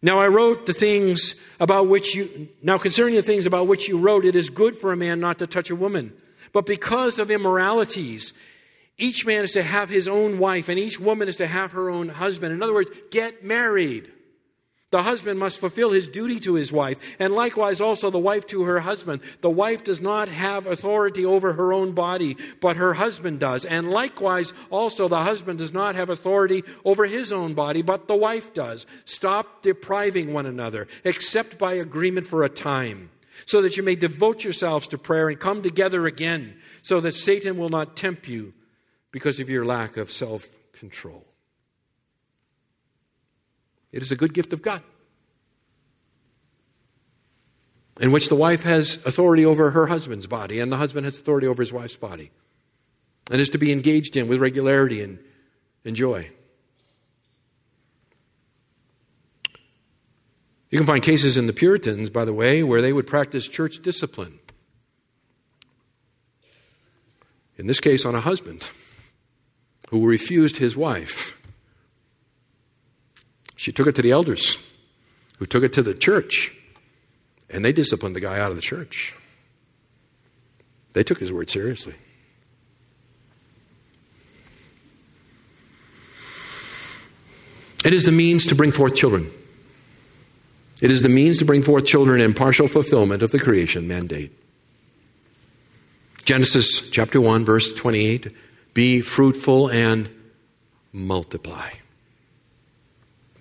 Now 0.06 0.20
I 0.20 0.28
wrote 0.28 0.68
the 0.68 0.74
things 0.74 1.34
about 1.60 1.88
which 1.88 2.14
you 2.14 2.48
now 2.62 2.78
concerning 2.78 3.16
the 3.16 3.24
things 3.24 3.48
about 3.48 3.66
which 3.66 3.88
you 3.88 3.98
wrote 3.98 4.24
it 4.24 4.36
is 4.36 4.52
good 4.52 4.76
for 4.76 4.94
a 4.94 4.96
man 4.96 5.20
not 5.20 5.40
to 5.40 5.48
touch 5.48 5.72
a 5.72 5.76
woman 5.76 6.14
but 6.54 6.68
because 6.68 7.18
of 7.18 7.32
immoralities 7.32 8.32
each 8.98 9.26
man 9.26 9.44
is 9.44 9.52
to 9.54 9.64
have 9.64 9.90
his 9.90 10.08
own 10.08 10.40
wife, 10.40 10.70
and 10.70 10.80
each 10.80 11.00
woman 11.00 11.28
is 11.28 11.38
to 11.38 11.48
have 11.48 11.74
her 11.74 11.90
own 11.90 12.08
husband. 12.08 12.54
In 12.54 12.64
other 12.64 12.74
words, 12.74 12.90
get 13.12 13.44
married. 13.44 14.10
The 14.96 15.04
husband 15.04 15.38
must 15.38 15.60
fulfill 15.60 15.92
his 15.92 16.08
duty 16.08 16.40
to 16.40 16.54
his 16.54 16.72
wife, 16.72 17.18
and 17.20 17.34
likewise 17.34 17.82
also 17.82 18.10
the 18.10 18.18
wife 18.18 18.48
to 18.48 18.64
her 18.64 18.80
husband. 18.80 19.20
The 19.42 19.50
wife 19.50 19.84
does 19.84 20.00
not 20.00 20.30
have 20.30 20.66
authority 20.68 21.26
over 21.26 21.52
her 21.52 21.74
own 21.74 21.92
body, 21.92 22.38
but 22.62 22.78
her 22.78 22.94
husband 22.94 23.42
does. 23.42 23.66
And 23.66 23.92
likewise 23.92 24.54
also 24.70 25.10
the 25.10 25.24
husband 25.24 25.60
does 25.60 25.74
not 25.74 25.96
have 25.96 26.10
authority 26.10 26.64
over 26.86 27.04
his 27.08 27.34
own 27.34 27.56
body, 27.56 27.82
but 27.82 28.08
the 28.08 28.16
wife 28.16 28.54
does. 28.54 28.86
Stop 29.04 29.62
depriving 29.62 30.32
one 30.32 30.46
another, 30.46 30.88
except 31.04 31.58
by 31.58 31.74
agreement 31.74 32.26
for 32.26 32.46
a 32.46 32.50
time, 32.50 33.10
so 33.46 33.62
that 33.64 33.76
you 33.76 33.84
may 33.84 33.96
devote 33.96 34.46
yourselves 34.46 34.88
to 34.88 34.98
prayer 34.98 35.28
and 35.28 35.42
come 35.42 35.62
together 35.62 36.08
again, 36.08 36.56
so 36.84 37.02
that 37.02 37.16
Satan 37.16 37.58
will 37.58 37.68
not 37.68 37.98
tempt 37.98 38.30
you 38.30 38.54
because 39.12 39.42
of 39.42 39.50
your 39.50 39.66
lack 39.66 39.98
of 39.98 40.10
self 40.10 40.58
control. 40.72 41.26
It 43.96 44.04
is 44.04 44.12
a 44.12 44.18
good 44.18 44.34
gift 44.34 44.52
of 44.52 44.62
God, 44.62 44.84
in 48.02 48.12
which 48.12 48.28
the 48.28 48.36
wife 48.36 48.64
has 48.64 48.98
authority 49.06 49.46
over 49.46 49.72
her 49.72 49.88
husband's 49.88 50.28
body, 50.28 50.60
and 50.60 50.70
the 50.70 50.76
husband 50.76 51.06
has 51.06 51.18
authority 51.18 51.48
over 51.48 51.62
his 51.62 51.72
wife's 51.72 51.96
body, 51.96 52.32
and 53.32 53.40
is 53.40 53.50
to 53.52 53.58
be 53.58 53.72
engaged 53.72 54.18
in 54.18 54.28
with 54.28 54.42
regularity 54.42 55.02
and, 55.02 55.18
and 55.86 55.96
joy. 55.96 56.30
You 60.70 60.78
can 60.78 60.86
find 60.86 61.02
cases 61.02 61.38
in 61.38 61.48
the 61.48 61.54
Puritans, 61.54 62.10
by 62.10 62.26
the 62.26 62.34
way, 62.34 62.64
where 62.64 62.82
they 62.82 62.92
would 62.92 63.08
practice 63.08 63.48
church 63.48 63.82
discipline. 63.82 64.40
In 67.58 67.68
this 67.68 67.80
case, 67.80 68.04
on 68.04 68.14
a 68.14 68.20
husband 68.20 68.70
who 69.90 70.06
refused 70.06 70.58
his 70.58 70.76
wife. 70.76 71.42
She 73.56 73.72
took 73.72 73.88
it 73.88 73.96
to 73.96 74.02
the 74.02 74.12
elders, 74.12 74.58
who 75.38 75.46
took 75.46 75.64
it 75.64 75.74
to 75.74 75.82
the 75.82 75.94
church, 75.94 76.54
and 77.50 77.64
they 77.64 77.72
disciplined 77.72 78.16
the 78.16 78.20
guy 78.20 78.40
out 78.40 78.50
of 78.50 78.56
the 78.56 78.62
church. 78.62 79.14
They 80.94 81.04
took 81.04 81.20
his 81.20 81.32
word 81.32 81.50
seriously. 81.50 81.96
It 87.86 87.94
is 87.94 88.06
the 88.06 88.12
means 88.12 88.48
to 88.48 88.56
bring 88.56 88.72
forth 88.72 88.96
children. 88.96 89.30
It 90.82 90.92
is 90.92 91.02
the 91.04 91.10
means 91.10 91.38
to 91.38 91.46
bring 91.46 91.62
forth 91.62 91.86
children 91.86 92.20
in 92.20 92.34
partial 92.34 92.68
fulfillment 92.68 93.24
of 93.24 93.32
the 93.32 93.40
creation 93.40 93.88
mandate. 93.88 94.32
Genesis 96.26 96.90
chapter 96.90 97.22
1, 97.22 97.46
verse 97.46 97.74
28 97.74 98.34
Be 98.74 99.02
fruitful 99.02 99.70
and 99.70 100.10
multiply. 100.92 101.70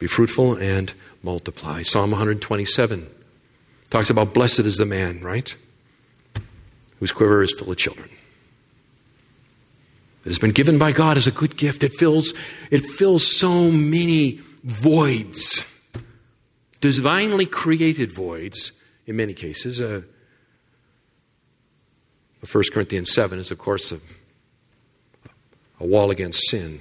Be 0.04 0.08
fruitful 0.08 0.58
and 0.58 0.92
multiply. 1.22 1.80
Psalm 1.80 2.10
127 2.10 3.08
talks 3.88 4.10
about 4.10 4.34
blessed 4.34 4.60
is 4.60 4.76
the 4.76 4.84
man, 4.84 5.22
right? 5.22 5.56
Whose 6.98 7.10
quiver 7.10 7.42
is 7.42 7.52
full 7.52 7.70
of 7.70 7.78
children. 7.78 8.10
It 10.22 10.28
has 10.28 10.38
been 10.38 10.50
given 10.50 10.76
by 10.76 10.92
God 10.92 11.16
as 11.16 11.26
a 11.26 11.30
good 11.30 11.56
gift. 11.56 11.82
It 11.82 11.94
fills, 11.94 12.34
it 12.70 12.80
fills 12.82 13.34
so 13.34 13.70
many 13.70 14.42
voids, 14.62 15.64
divinely 16.82 17.46
created 17.46 18.12
voids 18.12 18.72
in 19.06 19.16
many 19.16 19.32
cases. 19.32 19.80
Uh, 19.80 20.02
1 22.46 22.64
Corinthians 22.74 23.10
7 23.10 23.38
is, 23.38 23.50
of 23.50 23.56
course, 23.56 23.90
a, 23.90 24.00
a 25.80 25.86
wall 25.86 26.10
against 26.10 26.42
sin. 26.50 26.80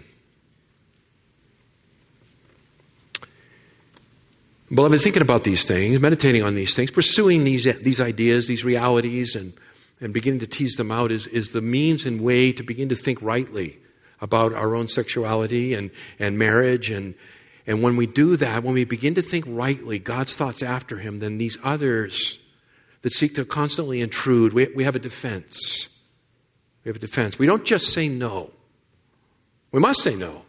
Beloved, 4.73 5.01
thinking 5.01 5.21
about 5.21 5.43
these 5.43 5.67
things, 5.67 5.99
meditating 5.99 6.41
on 6.41 6.55
these 6.55 6.75
things, 6.75 6.89
pursuing 6.89 7.43
these, 7.43 7.65
these 7.81 8.01
ideas, 8.01 8.47
these 8.47 8.63
realities, 8.63 9.35
and, 9.35 9.53
and 10.01 10.13
beginning 10.13 10.39
to 10.39 10.47
tease 10.47 10.75
them 10.77 10.89
out 10.89 11.11
is, 11.11 11.27
is 11.27 11.49
the 11.49 11.61
means 11.61 12.05
and 12.05 12.21
way 12.21 12.51
to 12.51 12.63
begin 12.63 12.89
to 12.89 12.95
think 12.95 13.21
rightly 13.21 13.77
about 14.19 14.51
our 14.51 14.75
own 14.75 14.87
sexuality 14.87 15.75
and, 15.75 15.91
and 16.17 16.39
marriage. 16.39 16.89
And, 16.89 17.13
and 17.67 17.83
when 17.83 17.95
we 17.95 18.07
do 18.07 18.35
that, 18.37 18.63
when 18.63 18.73
we 18.73 18.83
begin 18.83 19.13
to 19.15 19.21
think 19.21 19.45
rightly, 19.47 19.99
God's 19.99 20.35
thoughts 20.35 20.63
after 20.63 20.97
Him, 20.97 21.19
then 21.19 21.37
these 21.37 21.57
others 21.63 22.39
that 23.03 23.11
seek 23.11 23.35
to 23.35 23.45
constantly 23.45 24.01
intrude, 24.01 24.53
we, 24.53 24.69
we 24.75 24.85
have 24.85 24.95
a 24.95 24.99
defense. 24.99 25.89
We 26.83 26.89
have 26.89 26.95
a 26.95 26.99
defense. 26.99 27.37
We 27.37 27.45
don't 27.45 27.65
just 27.65 27.89
say 27.93 28.07
no. 28.07 28.49
We 29.71 29.79
must 29.79 30.01
say 30.01 30.15
no. 30.15 30.45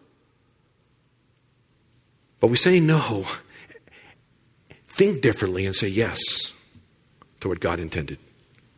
But 2.41 2.47
we 2.47 2.57
say 2.57 2.81
no, 2.81 3.27
think 4.95 5.21
differently, 5.21 5.67
and 5.67 5.75
say 5.75 5.89
yes 5.89 6.21
to 7.41 7.49
what 7.49 7.61
God 7.61 7.81
intended. 7.81 8.19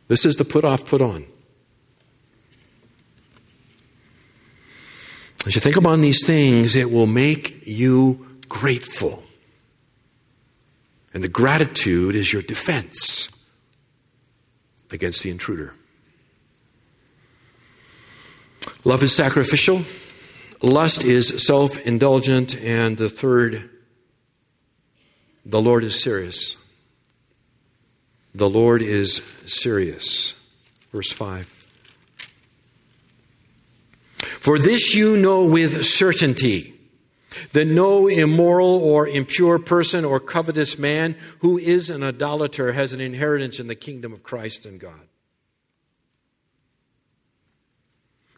This 0.07 0.25
is 0.25 0.35
the 0.35 0.45
put 0.45 0.63
off, 0.63 0.85
put 0.85 1.01
on. 1.01 1.25
As 5.45 5.55
you 5.55 5.61
think 5.61 5.77
upon 5.77 6.01
these 6.01 6.25
things, 6.25 6.75
it 6.75 6.91
will 6.91 7.07
make 7.07 7.65
you 7.67 8.27
grateful. 8.49 9.23
And 11.13 11.23
the 11.23 11.29
gratitude 11.29 12.15
is 12.15 12.33
your 12.33 12.41
defense 12.41 13.29
against 14.91 15.23
the 15.23 15.29
intruder. 15.29 15.73
Love 18.83 19.03
is 19.03 19.13
sacrificial. 19.13 19.83
Lust 20.61 21.03
is 21.03 21.45
self 21.45 21.77
indulgent. 21.79 22.57
And 22.57 22.97
the 22.97 23.09
third, 23.09 23.69
the 25.47 25.61
Lord 25.61 25.85
is 25.85 26.01
serious. 26.01 26.57
The 28.35 28.49
Lord 28.49 28.81
is 28.81 29.21
serious. 29.45 30.33
Verse 30.91 31.11
5. 31.11 31.69
For 34.17 34.59
this 34.59 34.93
you 34.93 35.15
know 35.15 35.45
with 35.45 35.85
certainty 35.85 36.73
that 37.53 37.65
no 37.65 38.07
immoral 38.07 38.83
or 38.83 39.07
impure 39.07 39.57
person 39.57 40.03
or 40.03 40.19
covetous 40.19 40.77
man 40.77 41.15
who 41.39 41.57
is 41.57 41.89
an 41.89 42.03
idolater 42.03 42.73
has 42.73 42.91
an 42.91 42.99
inheritance 42.99 43.57
in 43.59 43.67
the 43.67 43.75
kingdom 43.75 44.11
of 44.11 44.23
Christ 44.23 44.65
and 44.65 44.79
God. 44.81 45.07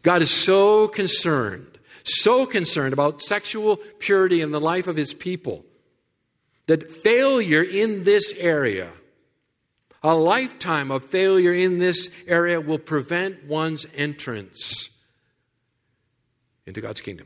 God 0.03 0.22
is 0.22 0.32
so 0.32 0.88
concerned, 0.88 1.80
so 2.03 2.45
concerned 2.45 2.93
about 2.93 3.20
sexual 3.20 3.78
purity 3.97 4.41
in 4.41 4.51
the 4.51 4.60
life 4.60 4.88
of 4.88 4.95
his 4.95 5.14
people 5.14 5.66
that 6.70 6.92
failure 6.92 7.64
in 7.64 8.04
this 8.04 8.32
area, 8.38 8.92
a 10.04 10.16
lifetime 10.16 10.92
of 10.92 11.04
failure 11.04 11.52
in 11.52 11.80
this 11.80 12.12
area, 12.28 12.62
will 12.62 12.78
prevent 12.78 13.44
one's 13.46 13.88
entrance 13.96 14.92
into 16.68 16.80
God's 16.80 17.02
kingdom. 17.02 17.26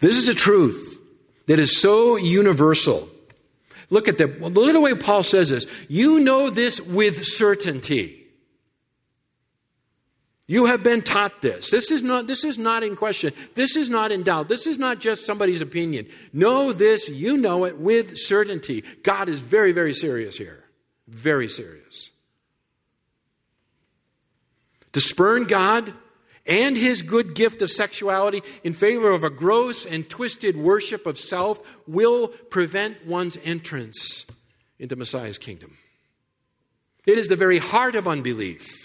This 0.00 0.16
is 0.16 0.28
a 0.28 0.34
truth 0.34 1.00
that 1.46 1.60
is 1.60 1.80
so 1.80 2.16
universal. 2.16 3.08
Look 3.90 4.08
at 4.08 4.18
the, 4.18 4.26
look 4.26 4.68
at 4.68 4.72
the 4.72 4.80
way 4.80 4.96
Paul 4.96 5.22
says 5.22 5.50
this. 5.50 5.68
You 5.88 6.18
know 6.18 6.50
this 6.50 6.80
with 6.80 7.24
certainty. 7.24 8.23
You 10.46 10.66
have 10.66 10.82
been 10.82 11.00
taught 11.00 11.40
this. 11.40 11.70
This 11.70 11.90
is 11.90 12.02
not 12.02 12.26
this 12.26 12.44
is 12.44 12.58
not 12.58 12.82
in 12.82 12.96
question. 12.96 13.32
This 13.54 13.76
is 13.76 13.88
not 13.88 14.12
in 14.12 14.22
doubt. 14.22 14.48
This 14.48 14.66
is 14.66 14.78
not 14.78 15.00
just 15.00 15.24
somebody's 15.24 15.62
opinion. 15.62 16.06
Know 16.32 16.72
this, 16.72 17.08
you 17.08 17.38
know 17.38 17.64
it 17.64 17.78
with 17.78 18.18
certainty. 18.18 18.84
God 19.02 19.28
is 19.28 19.40
very 19.40 19.72
very 19.72 19.94
serious 19.94 20.36
here. 20.36 20.64
Very 21.08 21.48
serious. 21.48 22.10
To 24.92 25.00
spurn 25.00 25.44
God 25.44 25.92
and 26.46 26.76
his 26.76 27.00
good 27.00 27.34
gift 27.34 27.62
of 27.62 27.70
sexuality 27.70 28.42
in 28.62 28.74
favor 28.74 29.10
of 29.10 29.24
a 29.24 29.30
gross 29.30 29.86
and 29.86 30.08
twisted 30.08 30.56
worship 30.56 31.06
of 31.06 31.18
self 31.18 31.60
will 31.86 32.28
prevent 32.28 33.06
one's 33.06 33.38
entrance 33.44 34.26
into 34.78 34.94
Messiah's 34.94 35.38
kingdom. 35.38 35.78
It 37.06 37.16
is 37.16 37.28
the 37.28 37.36
very 37.36 37.58
heart 37.58 37.96
of 37.96 38.06
unbelief. 38.06 38.83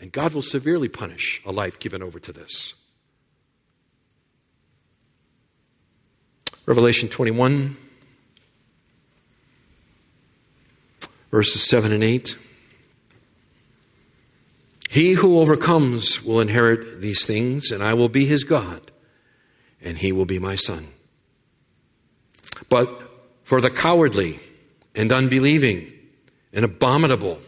And 0.00 0.12
God 0.12 0.34
will 0.34 0.42
severely 0.42 0.88
punish 0.88 1.40
a 1.44 1.52
life 1.52 1.78
given 1.78 2.02
over 2.02 2.18
to 2.20 2.32
this. 2.32 2.74
Revelation 6.66 7.08
21, 7.08 7.76
verses 11.30 11.62
7 11.62 11.92
and 11.92 12.02
8. 12.02 12.36
He 14.90 15.12
who 15.12 15.38
overcomes 15.38 16.24
will 16.24 16.40
inherit 16.40 17.00
these 17.00 17.24
things, 17.24 17.70
and 17.70 17.82
I 17.82 17.94
will 17.94 18.08
be 18.08 18.24
his 18.24 18.44
God, 18.44 18.90
and 19.80 19.98
he 19.98 20.10
will 20.10 20.26
be 20.26 20.38
my 20.38 20.56
son. 20.56 20.88
But 22.68 22.88
for 23.44 23.60
the 23.60 23.70
cowardly 23.70 24.40
and 24.94 25.12
unbelieving 25.12 25.92
and 26.52 26.64
abominable 26.64 27.38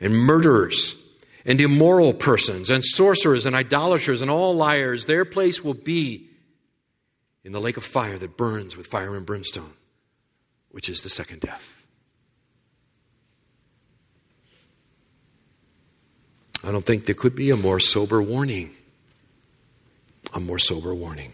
and 0.00 0.16
murderers 0.16 0.94
and 1.46 1.60
immoral 1.60 2.12
persons 2.12 2.68
and 2.68 2.84
sorcerers 2.84 3.46
and 3.46 3.54
idolaters 3.54 4.20
and 4.20 4.30
all 4.30 4.54
liars, 4.54 5.06
their 5.06 5.24
place 5.24 5.62
will 5.62 5.74
be 5.74 6.28
in 7.44 7.52
the 7.52 7.60
lake 7.60 7.76
of 7.76 7.84
fire 7.84 8.18
that 8.18 8.36
burns 8.36 8.76
with 8.76 8.88
fire 8.88 9.16
and 9.16 9.24
brimstone, 9.24 9.72
which 10.72 10.88
is 10.88 11.02
the 11.02 11.08
second 11.08 11.40
death. 11.40 11.86
I 16.64 16.72
don't 16.72 16.84
think 16.84 17.06
there 17.06 17.14
could 17.14 17.36
be 17.36 17.50
a 17.50 17.56
more 17.56 17.78
sober 17.78 18.20
warning. 18.20 18.74
A 20.34 20.40
more 20.40 20.58
sober 20.58 20.92
warning. 20.92 21.32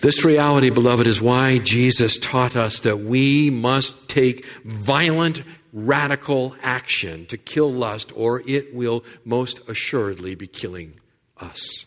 This 0.00 0.24
reality, 0.24 0.70
beloved, 0.70 1.08
is 1.08 1.20
why 1.20 1.58
Jesus 1.58 2.16
taught 2.18 2.54
us 2.54 2.78
that 2.80 2.98
we 2.98 3.50
must 3.50 4.08
take 4.08 4.46
violent, 4.64 5.42
radical 5.76 6.56
action 6.62 7.26
to 7.26 7.36
kill 7.36 7.70
lust, 7.70 8.10
or 8.16 8.42
it 8.48 8.74
will 8.74 9.04
most 9.26 9.60
assuredly 9.68 10.34
be 10.34 10.46
killing 10.46 10.98
us. 11.36 11.84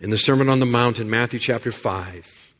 In 0.00 0.08
the 0.08 0.16
Sermon 0.16 0.48
on 0.48 0.58
the 0.58 0.66
Mount 0.66 0.98
in 0.98 1.10
Matthew 1.10 1.38
chapter 1.38 1.70
5, 1.70 2.54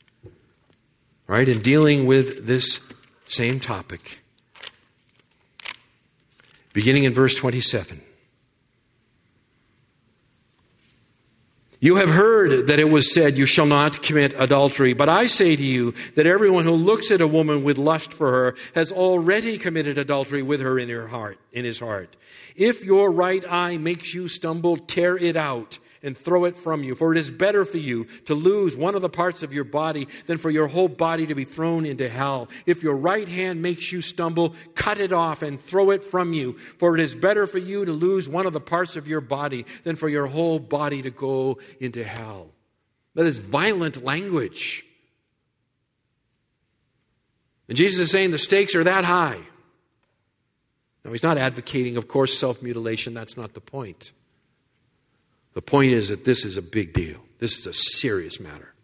right, 1.27 1.49
in 1.49 1.63
dealing 1.63 2.05
with 2.05 2.47
this 2.47 2.79
same 3.25 3.59
topic, 3.59 4.21
beginning 6.75 7.05
in 7.05 7.15
verse 7.15 7.35
27. 7.35 8.03
You 11.87 11.95
have 11.95 12.11
heard 12.11 12.67
that 12.67 12.81
it 12.81 12.91
was 12.91 13.15
said, 13.15 13.39
You 13.39 13.47
shall 13.47 13.65
not 13.65 14.03
commit 14.03 14.35
adultery. 14.37 14.93
But 14.93 15.09
I 15.09 15.29
say 15.29 15.55
to 15.55 15.63
you 15.63 15.95
that 16.17 16.27
everyone 16.27 16.65
who 16.65 16.73
looks 16.73 17.13
at 17.13 17.21
a 17.21 17.29
woman 17.29 17.63
with 17.63 17.79
lust 17.79 18.13
for 18.13 18.33
her 18.33 18.57
has 18.75 18.91
already 18.91 19.57
committed 19.57 19.97
adultery 19.97 20.43
with 20.43 20.59
her 20.59 20.81
in 20.81 20.89
her 20.89 21.07
heart, 21.07 21.39
in 21.53 21.65
his 21.65 21.79
heart. 21.79 22.17
If 22.57 22.85
your 22.85 23.13
right 23.13 23.45
eye 23.49 23.77
makes 23.77 24.13
you 24.13 24.27
stumble, 24.27 24.77
tear 24.77 25.17
it 25.17 25.37
out 25.37 25.79
and 26.07 26.17
throw 26.17 26.45
it 26.45 26.57
from 26.57 26.85
you. 26.85 26.95
For 26.95 27.13
it 27.13 27.19
is 27.19 27.31
better 27.31 27.65
for 27.65 27.79
you 27.79 28.07
to 28.25 28.35
lose 28.35 28.77
one 28.77 28.95
of 28.95 29.03
the 29.03 29.11
parts 29.11 29.43
of 29.43 29.53
your 29.53 29.65
body 29.65 30.07
than 30.27 30.39
for 30.39 30.49
your 30.49 30.69
whole 30.69 30.89
body 30.89 31.27
to 31.27 31.35
be 31.35 31.45
thrown 31.45 31.85
into 31.85 32.09
hell. 32.09 32.49
If 32.65 32.83
your 32.83 32.97
right 32.97 33.29
hand 33.29 33.61
makes 33.61 33.91
you 33.91 34.01
stumble, 34.01 34.55
cut 34.75 34.99
it 34.99 35.13
off 35.13 35.43
and 35.43 35.61
throw 35.61 35.91
it 35.91 36.05
from 36.05 36.33
you. 36.33 36.55
For 36.79 36.95
it 36.95 37.01
is 37.01 37.15
better 37.15 37.47
for 37.47 37.59
you 37.59 37.85
to 37.85 37.93
lose 37.93 38.29
one 38.29 38.47
of 38.47 38.53
the 38.53 38.61
parts 38.61 38.97
of 38.97 39.09
your 39.09 39.21
body 39.21 39.67
than 39.85 39.97
for 39.97 40.09
your 40.09 40.29
whole 40.29 40.59
body 40.61 41.03
to 41.03 41.11
go 41.11 41.59
into 41.81 42.05
hell. 42.05 42.53
That 43.15 43.27
is 43.27 43.39
violent 43.39 44.05
language. 44.05 44.85
And 47.69 47.77
Jesus 47.77 47.99
is 47.99 48.11
saying 48.11 48.31
the 48.31 48.39
stakes 48.39 48.75
are 48.75 48.85
that 48.85 49.05
high. 49.05 49.41
Now, 51.05 51.13
he's 51.13 51.23
not 51.23 51.39
advocating, 51.39 51.97
of 51.97 52.09
course, 52.09 52.37
self 52.37 52.63
mutilation. 52.63 53.15
That's 53.15 53.37
not 53.37 53.55
the 53.55 53.61
point. 53.61 54.13
The 55.57 55.63
point 55.63 55.93
is 55.93 56.11
that 56.11 56.27
this 56.27 56.45
is 56.45 56.59
a 56.59 56.63
big 56.63 56.93
deal. 56.93 57.19
This 57.39 57.57
is 57.59 57.67
a 57.67 57.73
serious 57.73 58.39
matter. 58.39 58.75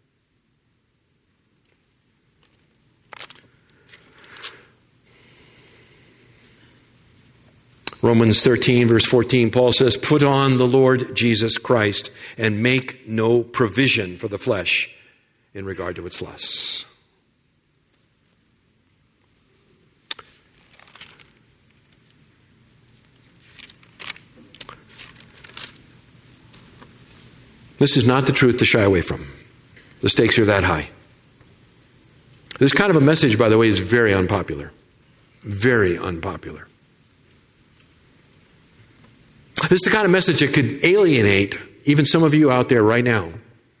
Romans 8.01 8.43
13, 8.43 8.87
verse 8.87 9.05
14, 9.05 9.51
Paul 9.51 9.71
says, 9.71 9.97
Put 9.97 10.23
on 10.23 10.57
the 10.57 10.65
Lord 10.65 11.15
Jesus 11.15 11.59
Christ 11.59 12.09
and 12.39 12.63
make 12.63 13.07
no 13.07 13.43
provision 13.43 14.17
for 14.17 14.27
the 14.27 14.39
flesh 14.39 14.89
in 15.53 15.65
regard 15.65 15.95
to 15.97 16.07
its 16.07 16.23
lusts. 16.23 16.87
This 27.83 27.97
is 27.97 28.07
not 28.07 28.25
the 28.25 28.31
truth 28.31 28.59
to 28.59 28.65
shy 28.65 28.79
away 28.79 29.01
from. 29.01 29.27
The 29.99 30.07
stakes 30.07 30.39
are 30.39 30.45
that 30.45 30.63
high. 30.63 30.87
This 32.57 32.71
kind 32.71 32.89
of 32.89 32.95
a 32.95 33.01
message, 33.01 33.37
by 33.37 33.49
the 33.49 33.57
way, 33.57 33.67
is 33.67 33.79
very 33.79 34.13
unpopular. 34.13 34.71
Very 35.41 35.97
unpopular. 35.97 36.69
This 39.63 39.73
is 39.73 39.81
the 39.81 39.89
kind 39.89 40.05
of 40.05 40.11
message 40.11 40.39
that 40.39 40.53
could 40.53 40.85
alienate 40.85 41.57
even 41.83 42.05
some 42.05 42.23
of 42.23 42.33
you 42.33 42.49
out 42.49 42.69
there 42.69 42.81
right 42.81 43.03
now. 43.03 43.33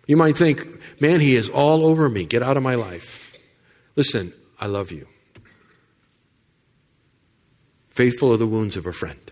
You 0.05 0.17
might 0.17 0.35
think, 0.35 0.67
man, 0.99 1.21
he 1.21 1.35
is 1.35 1.47
all 1.47 1.85
over 1.85 2.09
me. 2.09 2.25
Get 2.25 2.43
out 2.43 2.57
of 2.57 2.63
my 2.63 2.75
life. 2.75 3.37
Listen, 3.95 4.33
I 4.59 4.65
love 4.65 4.91
you. 4.91 5.07
Faithful 7.89 8.33
are 8.33 8.37
the 8.37 8.47
wounds 8.47 8.75
of 8.75 8.85
a 8.85 8.91
friend, 8.91 9.31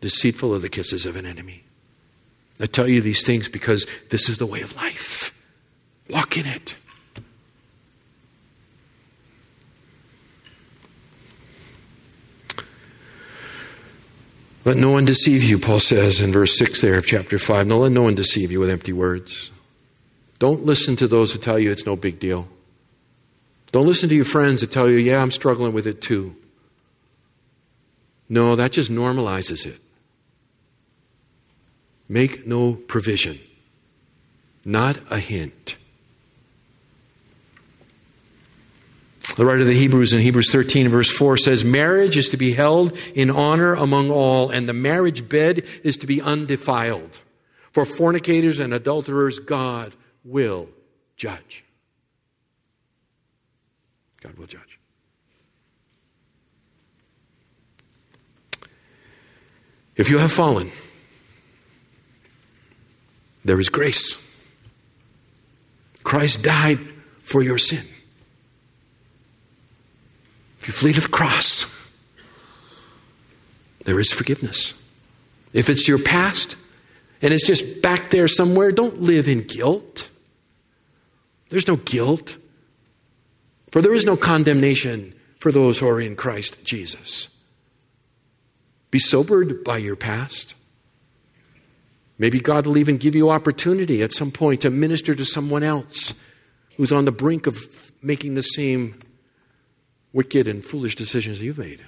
deceitful 0.00 0.52
are 0.52 0.58
the 0.58 0.68
kisses 0.68 1.06
of 1.06 1.14
an 1.14 1.24
enemy. 1.24 1.65
I 2.60 2.66
tell 2.66 2.88
you 2.88 3.00
these 3.00 3.24
things 3.24 3.48
because 3.48 3.86
this 4.10 4.28
is 4.28 4.38
the 4.38 4.46
way 4.46 4.62
of 4.62 4.74
life. 4.76 5.38
Walk 6.08 6.36
in 6.36 6.46
it. 6.46 6.74
Let 14.64 14.76
no 14.76 14.90
one 14.90 15.04
deceive 15.04 15.44
you, 15.44 15.60
Paul 15.60 15.78
says 15.78 16.20
in 16.20 16.32
verse 16.32 16.58
6 16.58 16.80
there 16.80 16.98
of 16.98 17.06
chapter 17.06 17.38
5. 17.38 17.68
No, 17.68 17.78
let 17.78 17.92
no 17.92 18.02
one 18.02 18.16
deceive 18.16 18.50
you 18.50 18.58
with 18.58 18.68
empty 18.68 18.92
words. 18.92 19.52
Don't 20.40 20.64
listen 20.64 20.96
to 20.96 21.06
those 21.06 21.32
who 21.32 21.38
tell 21.38 21.58
you 21.58 21.70
it's 21.70 21.86
no 21.86 21.94
big 21.94 22.18
deal. 22.18 22.48
Don't 23.70 23.86
listen 23.86 24.08
to 24.08 24.14
your 24.14 24.24
friends 24.24 24.62
that 24.62 24.72
tell 24.72 24.90
you, 24.90 24.96
yeah, 24.96 25.22
I'm 25.22 25.30
struggling 25.30 25.72
with 25.72 25.86
it 25.86 26.00
too. 26.02 26.34
No, 28.28 28.56
that 28.56 28.72
just 28.72 28.90
normalizes 28.90 29.66
it. 29.66 29.78
Make 32.08 32.46
no 32.46 32.74
provision, 32.74 33.38
not 34.64 34.98
a 35.10 35.18
hint. 35.18 35.76
The 39.36 39.44
writer 39.44 39.62
of 39.62 39.66
the 39.66 39.74
Hebrews 39.74 40.14
in 40.14 40.20
Hebrews 40.20 40.50
13, 40.50 40.88
verse 40.88 41.10
4 41.10 41.36
says, 41.36 41.64
Marriage 41.64 42.16
is 42.16 42.30
to 42.30 42.38
be 42.38 42.54
held 42.54 42.96
in 43.14 43.30
honor 43.30 43.74
among 43.74 44.10
all, 44.10 44.48
and 44.48 44.66
the 44.66 44.72
marriage 44.72 45.28
bed 45.28 45.64
is 45.84 45.98
to 45.98 46.06
be 46.06 46.22
undefiled. 46.22 47.20
For 47.70 47.84
fornicators 47.84 48.60
and 48.60 48.72
adulterers, 48.72 49.38
God 49.38 49.92
will 50.24 50.70
judge. 51.18 51.64
God 54.22 54.38
will 54.38 54.46
judge. 54.46 54.78
If 59.96 60.08
you 60.08 60.18
have 60.18 60.32
fallen, 60.32 60.70
there 63.46 63.60
is 63.60 63.68
grace. 63.68 64.22
Christ 66.02 66.42
died 66.42 66.78
for 67.22 67.42
your 67.42 67.58
sin. 67.58 67.84
If 70.58 70.68
you 70.68 70.72
flee 70.72 70.92
to 70.92 71.00
the 71.00 71.08
cross, 71.08 71.64
there 73.84 74.00
is 74.00 74.12
forgiveness. 74.12 74.74
If 75.52 75.70
it's 75.70 75.86
your 75.86 75.98
past 75.98 76.56
and 77.22 77.32
it's 77.32 77.46
just 77.46 77.82
back 77.82 78.10
there 78.10 78.28
somewhere, 78.28 78.72
don't 78.72 79.00
live 79.00 79.28
in 79.28 79.42
guilt. 79.42 80.10
There's 81.48 81.68
no 81.68 81.76
guilt. 81.76 82.36
For 83.70 83.80
there 83.80 83.94
is 83.94 84.04
no 84.04 84.16
condemnation 84.16 85.14
for 85.38 85.52
those 85.52 85.78
who 85.78 85.88
are 85.88 86.00
in 86.00 86.16
Christ 86.16 86.64
Jesus. 86.64 87.28
Be 88.90 88.98
sobered 88.98 89.62
by 89.62 89.78
your 89.78 89.96
past. 89.96 90.54
Maybe 92.18 92.40
God 92.40 92.66
will 92.66 92.78
even 92.78 92.96
give 92.96 93.14
you 93.14 93.30
opportunity 93.30 94.02
at 94.02 94.12
some 94.12 94.30
point 94.30 94.62
to 94.62 94.70
minister 94.70 95.14
to 95.14 95.24
someone 95.24 95.62
else 95.62 96.14
who's 96.76 96.92
on 96.92 97.04
the 97.04 97.12
brink 97.12 97.46
of 97.46 97.92
making 98.02 98.34
the 98.34 98.42
same 98.42 99.00
wicked 100.12 100.48
and 100.48 100.64
foolish 100.64 100.94
decisions 100.94 101.40
you've 101.40 101.58
made. 101.58 101.84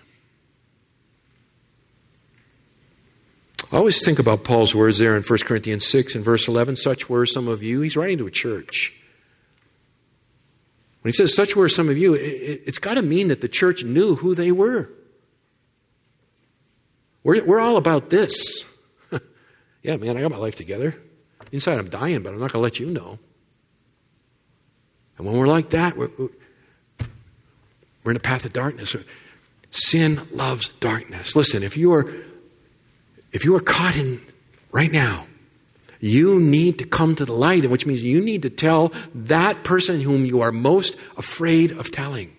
I 3.70 3.76
always 3.76 4.02
think 4.02 4.18
about 4.18 4.44
Paul's 4.44 4.74
words 4.74 4.98
there 4.98 5.16
in 5.16 5.22
1 5.22 5.38
Corinthians 5.40 5.86
6 5.86 6.14
and 6.14 6.24
verse 6.24 6.48
11. 6.48 6.76
Such 6.76 7.08
were 7.08 7.26
some 7.26 7.48
of 7.48 7.62
you. 7.62 7.80
He's 7.82 7.96
writing 7.96 8.18
to 8.18 8.26
a 8.26 8.30
church. 8.30 8.94
When 11.02 11.10
he 11.10 11.16
says, 11.16 11.34
Such 11.34 11.54
were 11.54 11.68
some 11.68 11.88
of 11.88 11.96
you, 11.96 12.14
it's 12.14 12.78
got 12.78 12.94
to 12.94 13.02
mean 13.02 13.28
that 13.28 13.40
the 13.40 13.48
church 13.48 13.84
knew 13.84 14.14
who 14.16 14.34
they 14.34 14.52
were. 14.52 14.90
We're, 17.22 17.44
we're 17.44 17.60
all 17.60 17.76
about 17.76 18.10
this 18.10 18.64
yeah, 19.88 19.96
man, 19.96 20.18
I 20.18 20.20
got 20.20 20.30
my 20.30 20.36
life 20.36 20.54
together. 20.54 20.94
Inside, 21.50 21.78
I'm 21.78 21.88
dying, 21.88 22.22
but 22.22 22.34
I'm 22.34 22.40
not 22.40 22.52
going 22.52 22.60
to 22.60 22.62
let 22.62 22.78
you 22.78 22.90
know. 22.90 23.18
And 25.16 25.26
when 25.26 25.38
we're 25.38 25.46
like 25.46 25.70
that, 25.70 25.96
we're, 25.96 26.10
we're 28.04 28.10
in 28.10 28.16
a 28.18 28.20
path 28.20 28.44
of 28.44 28.52
darkness. 28.52 28.94
Sin 29.70 30.20
loves 30.30 30.68
darkness. 30.80 31.34
Listen, 31.34 31.62
if 31.62 31.78
you 31.78 31.94
are 31.94 32.06
if 33.32 33.46
you 33.46 33.56
are 33.56 33.60
caught 33.60 33.96
in 33.96 34.20
right 34.72 34.92
now, 34.92 35.26
you 36.00 36.38
need 36.38 36.78
to 36.80 36.84
come 36.84 37.14
to 37.14 37.24
the 37.24 37.32
light, 37.32 37.64
which 37.70 37.86
means 37.86 38.02
you 38.02 38.22
need 38.22 38.42
to 38.42 38.50
tell 38.50 38.92
that 39.14 39.64
person 39.64 40.02
whom 40.02 40.26
you 40.26 40.42
are 40.42 40.52
most 40.52 40.98
afraid 41.16 41.70
of 41.70 41.90
telling. 41.90 42.36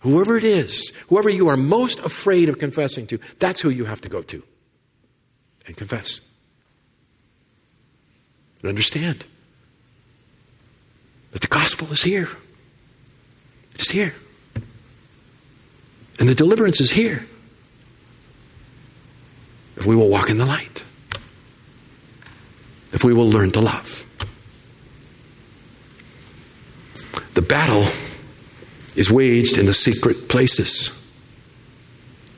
Whoever 0.00 0.36
it 0.36 0.44
is, 0.44 0.92
whoever 1.08 1.30
you 1.30 1.46
are 1.46 1.56
most 1.56 2.00
afraid 2.00 2.48
of 2.48 2.58
confessing 2.58 3.06
to, 3.06 3.20
that's 3.38 3.60
who 3.60 3.70
you 3.70 3.84
have 3.84 4.00
to 4.00 4.08
go 4.08 4.22
to 4.22 4.42
and 5.66 5.76
confess. 5.76 6.20
And 8.60 8.68
understand 8.68 9.26
that 11.32 11.40
the 11.40 11.48
gospel 11.48 11.92
is 11.92 12.02
here. 12.02 12.28
It's 13.74 13.90
here. 13.90 14.14
And 16.18 16.28
the 16.28 16.34
deliverance 16.34 16.80
is 16.80 16.90
here. 16.90 17.26
If 19.76 19.86
we 19.86 19.94
will 19.94 20.08
walk 20.08 20.30
in 20.30 20.38
the 20.38 20.46
light, 20.46 20.84
if 22.92 23.04
we 23.04 23.12
will 23.12 23.28
learn 23.28 23.52
to 23.52 23.60
love. 23.60 24.04
The 27.34 27.42
battle 27.42 27.84
is 28.96 29.10
waged 29.10 29.58
in 29.58 29.66
the 29.66 29.74
secret 29.74 30.30
places. 30.30 30.90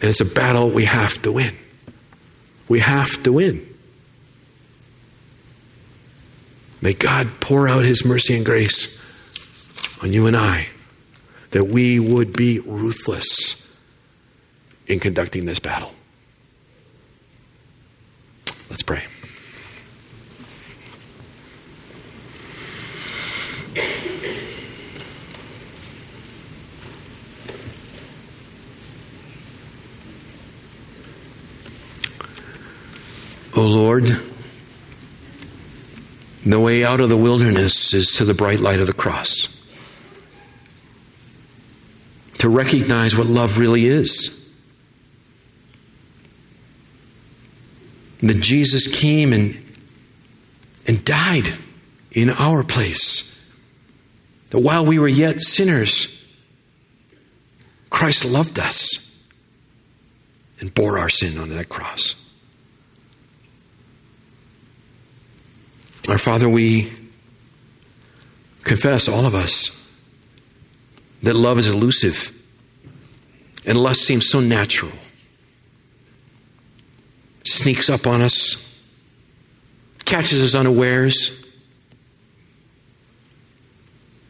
And 0.01 0.11
it's 0.11 0.21
a 0.21 0.25
battle 0.25 0.71
we 0.71 0.85
have 0.87 1.23
to 1.23 1.31
win. 1.31 1.57
We 2.69 2.81
have 2.81 3.23
to 3.23 3.33
win. 3.33 3.67
May 6.81 6.93
God 6.93 7.29
pour 7.41 7.69
out 7.69 7.85
His 7.85 8.05
mercy 8.05 8.37
and 8.37 8.45
grace 8.45 8.97
on 10.03 10.13
you 10.13 10.27
and 10.27 10.37
I 10.37 10.69
that 11.51 11.65
we 11.65 11.99
would 11.99 12.37
be 12.37 12.61
ruthless 12.61 13.67
in 14.87 15.01
conducting 15.01 15.45
this 15.45 15.59
battle. 15.59 15.93
Let's 18.71 18.83
pray. 18.83 19.05
Lord, 33.69 34.21
the 36.45 36.59
way 36.59 36.85
out 36.85 37.01
of 37.01 37.09
the 37.09 37.17
wilderness 37.17 37.93
is 37.93 38.13
to 38.17 38.25
the 38.25 38.35
bright 38.35 38.61
light 38.61 38.81
of 38.81 38.87
the 38.87 38.93
cross. 38.93 39.55
To 42.37 42.49
recognize 42.49 43.17
what 43.17 43.27
love 43.27 43.59
really 43.59 43.87
is. 43.87 44.35
That 48.23 48.41
Jesus 48.41 48.87
came 48.87 49.33
and, 49.33 49.63
and 50.87 51.05
died 51.05 51.53
in 52.13 52.31
our 52.31 52.65
place. 52.65 53.39
That 54.51 54.61
while 54.61 54.87
we 54.87 54.99
were 54.99 55.09
yet 55.09 55.41
sinners, 55.41 56.25
Christ 57.91 58.25
loved 58.25 58.59
us 58.59 59.21
and 60.61 60.73
bore 60.73 60.99
our 60.99 61.09
sin 61.09 61.39
on 61.39 61.51
that 61.51 61.69
cross. 61.69 62.28
Our 66.09 66.17
Father, 66.19 66.49
we 66.49 66.91
confess, 68.65 69.09
all 69.09 69.27
of 69.27 69.35
us, 69.35 69.75
that 71.23 71.35
love 71.35 71.59
is 71.59 71.69
elusive 71.69 72.35
and 73.67 73.77
lust 73.77 74.03
seems 74.03 74.27
so 74.29 74.41
natural. 74.41 74.93
Sneaks 77.45 77.91
up 77.91 78.07
on 78.07 78.23
us, 78.23 78.79
catches 80.07 80.43
us 80.43 80.55
unawares. 80.55 81.47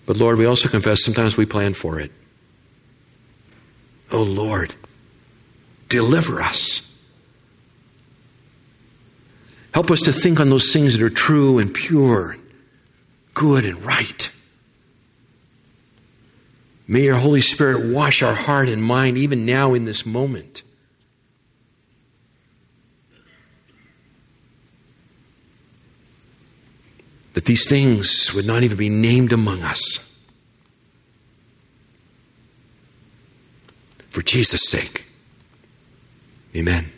But 0.07 0.16
Lord, 0.16 0.39
we 0.39 0.47
also 0.47 0.68
confess 0.68 1.05
sometimes 1.05 1.37
we 1.37 1.47
plan 1.47 1.74
for 1.74 2.01
it. 2.01 2.11
Oh 4.11 4.22
Lord, 4.22 4.74
deliver 5.89 6.41
us. 6.41 6.88
Help 9.79 9.93
us 9.93 10.01
to 10.01 10.12
think 10.12 10.41
on 10.41 10.51
those 10.51 10.72
things 10.72 10.99
that 10.99 11.05
are 11.05 11.09
true 11.09 11.61
and 11.61 11.72
pure, 11.72 12.37
good 13.33 13.64
and 13.64 13.85
right. 13.85 14.29
May 16.89 17.05
your 17.05 17.14
Holy 17.14 17.41
Spirit 17.41 17.95
wash 17.95 18.20
our 18.20 18.35
heart 18.35 18.68
and 18.68 18.83
mind 18.83 19.16
even 19.18 19.47
now 19.47 19.74
in 19.74 19.85
this 19.85 20.05
moment. 20.05 20.64
That 27.35 27.45
these 27.45 27.68
things 27.68 28.35
would 28.35 28.47
not 28.49 28.64
even 28.64 28.76
be 28.76 28.89
named 28.89 29.33
among 29.33 29.62
us. 29.62 30.18
For 34.11 34.22
Jesus' 34.22 34.68
sake. 34.68 35.05
Amen. 36.57 36.91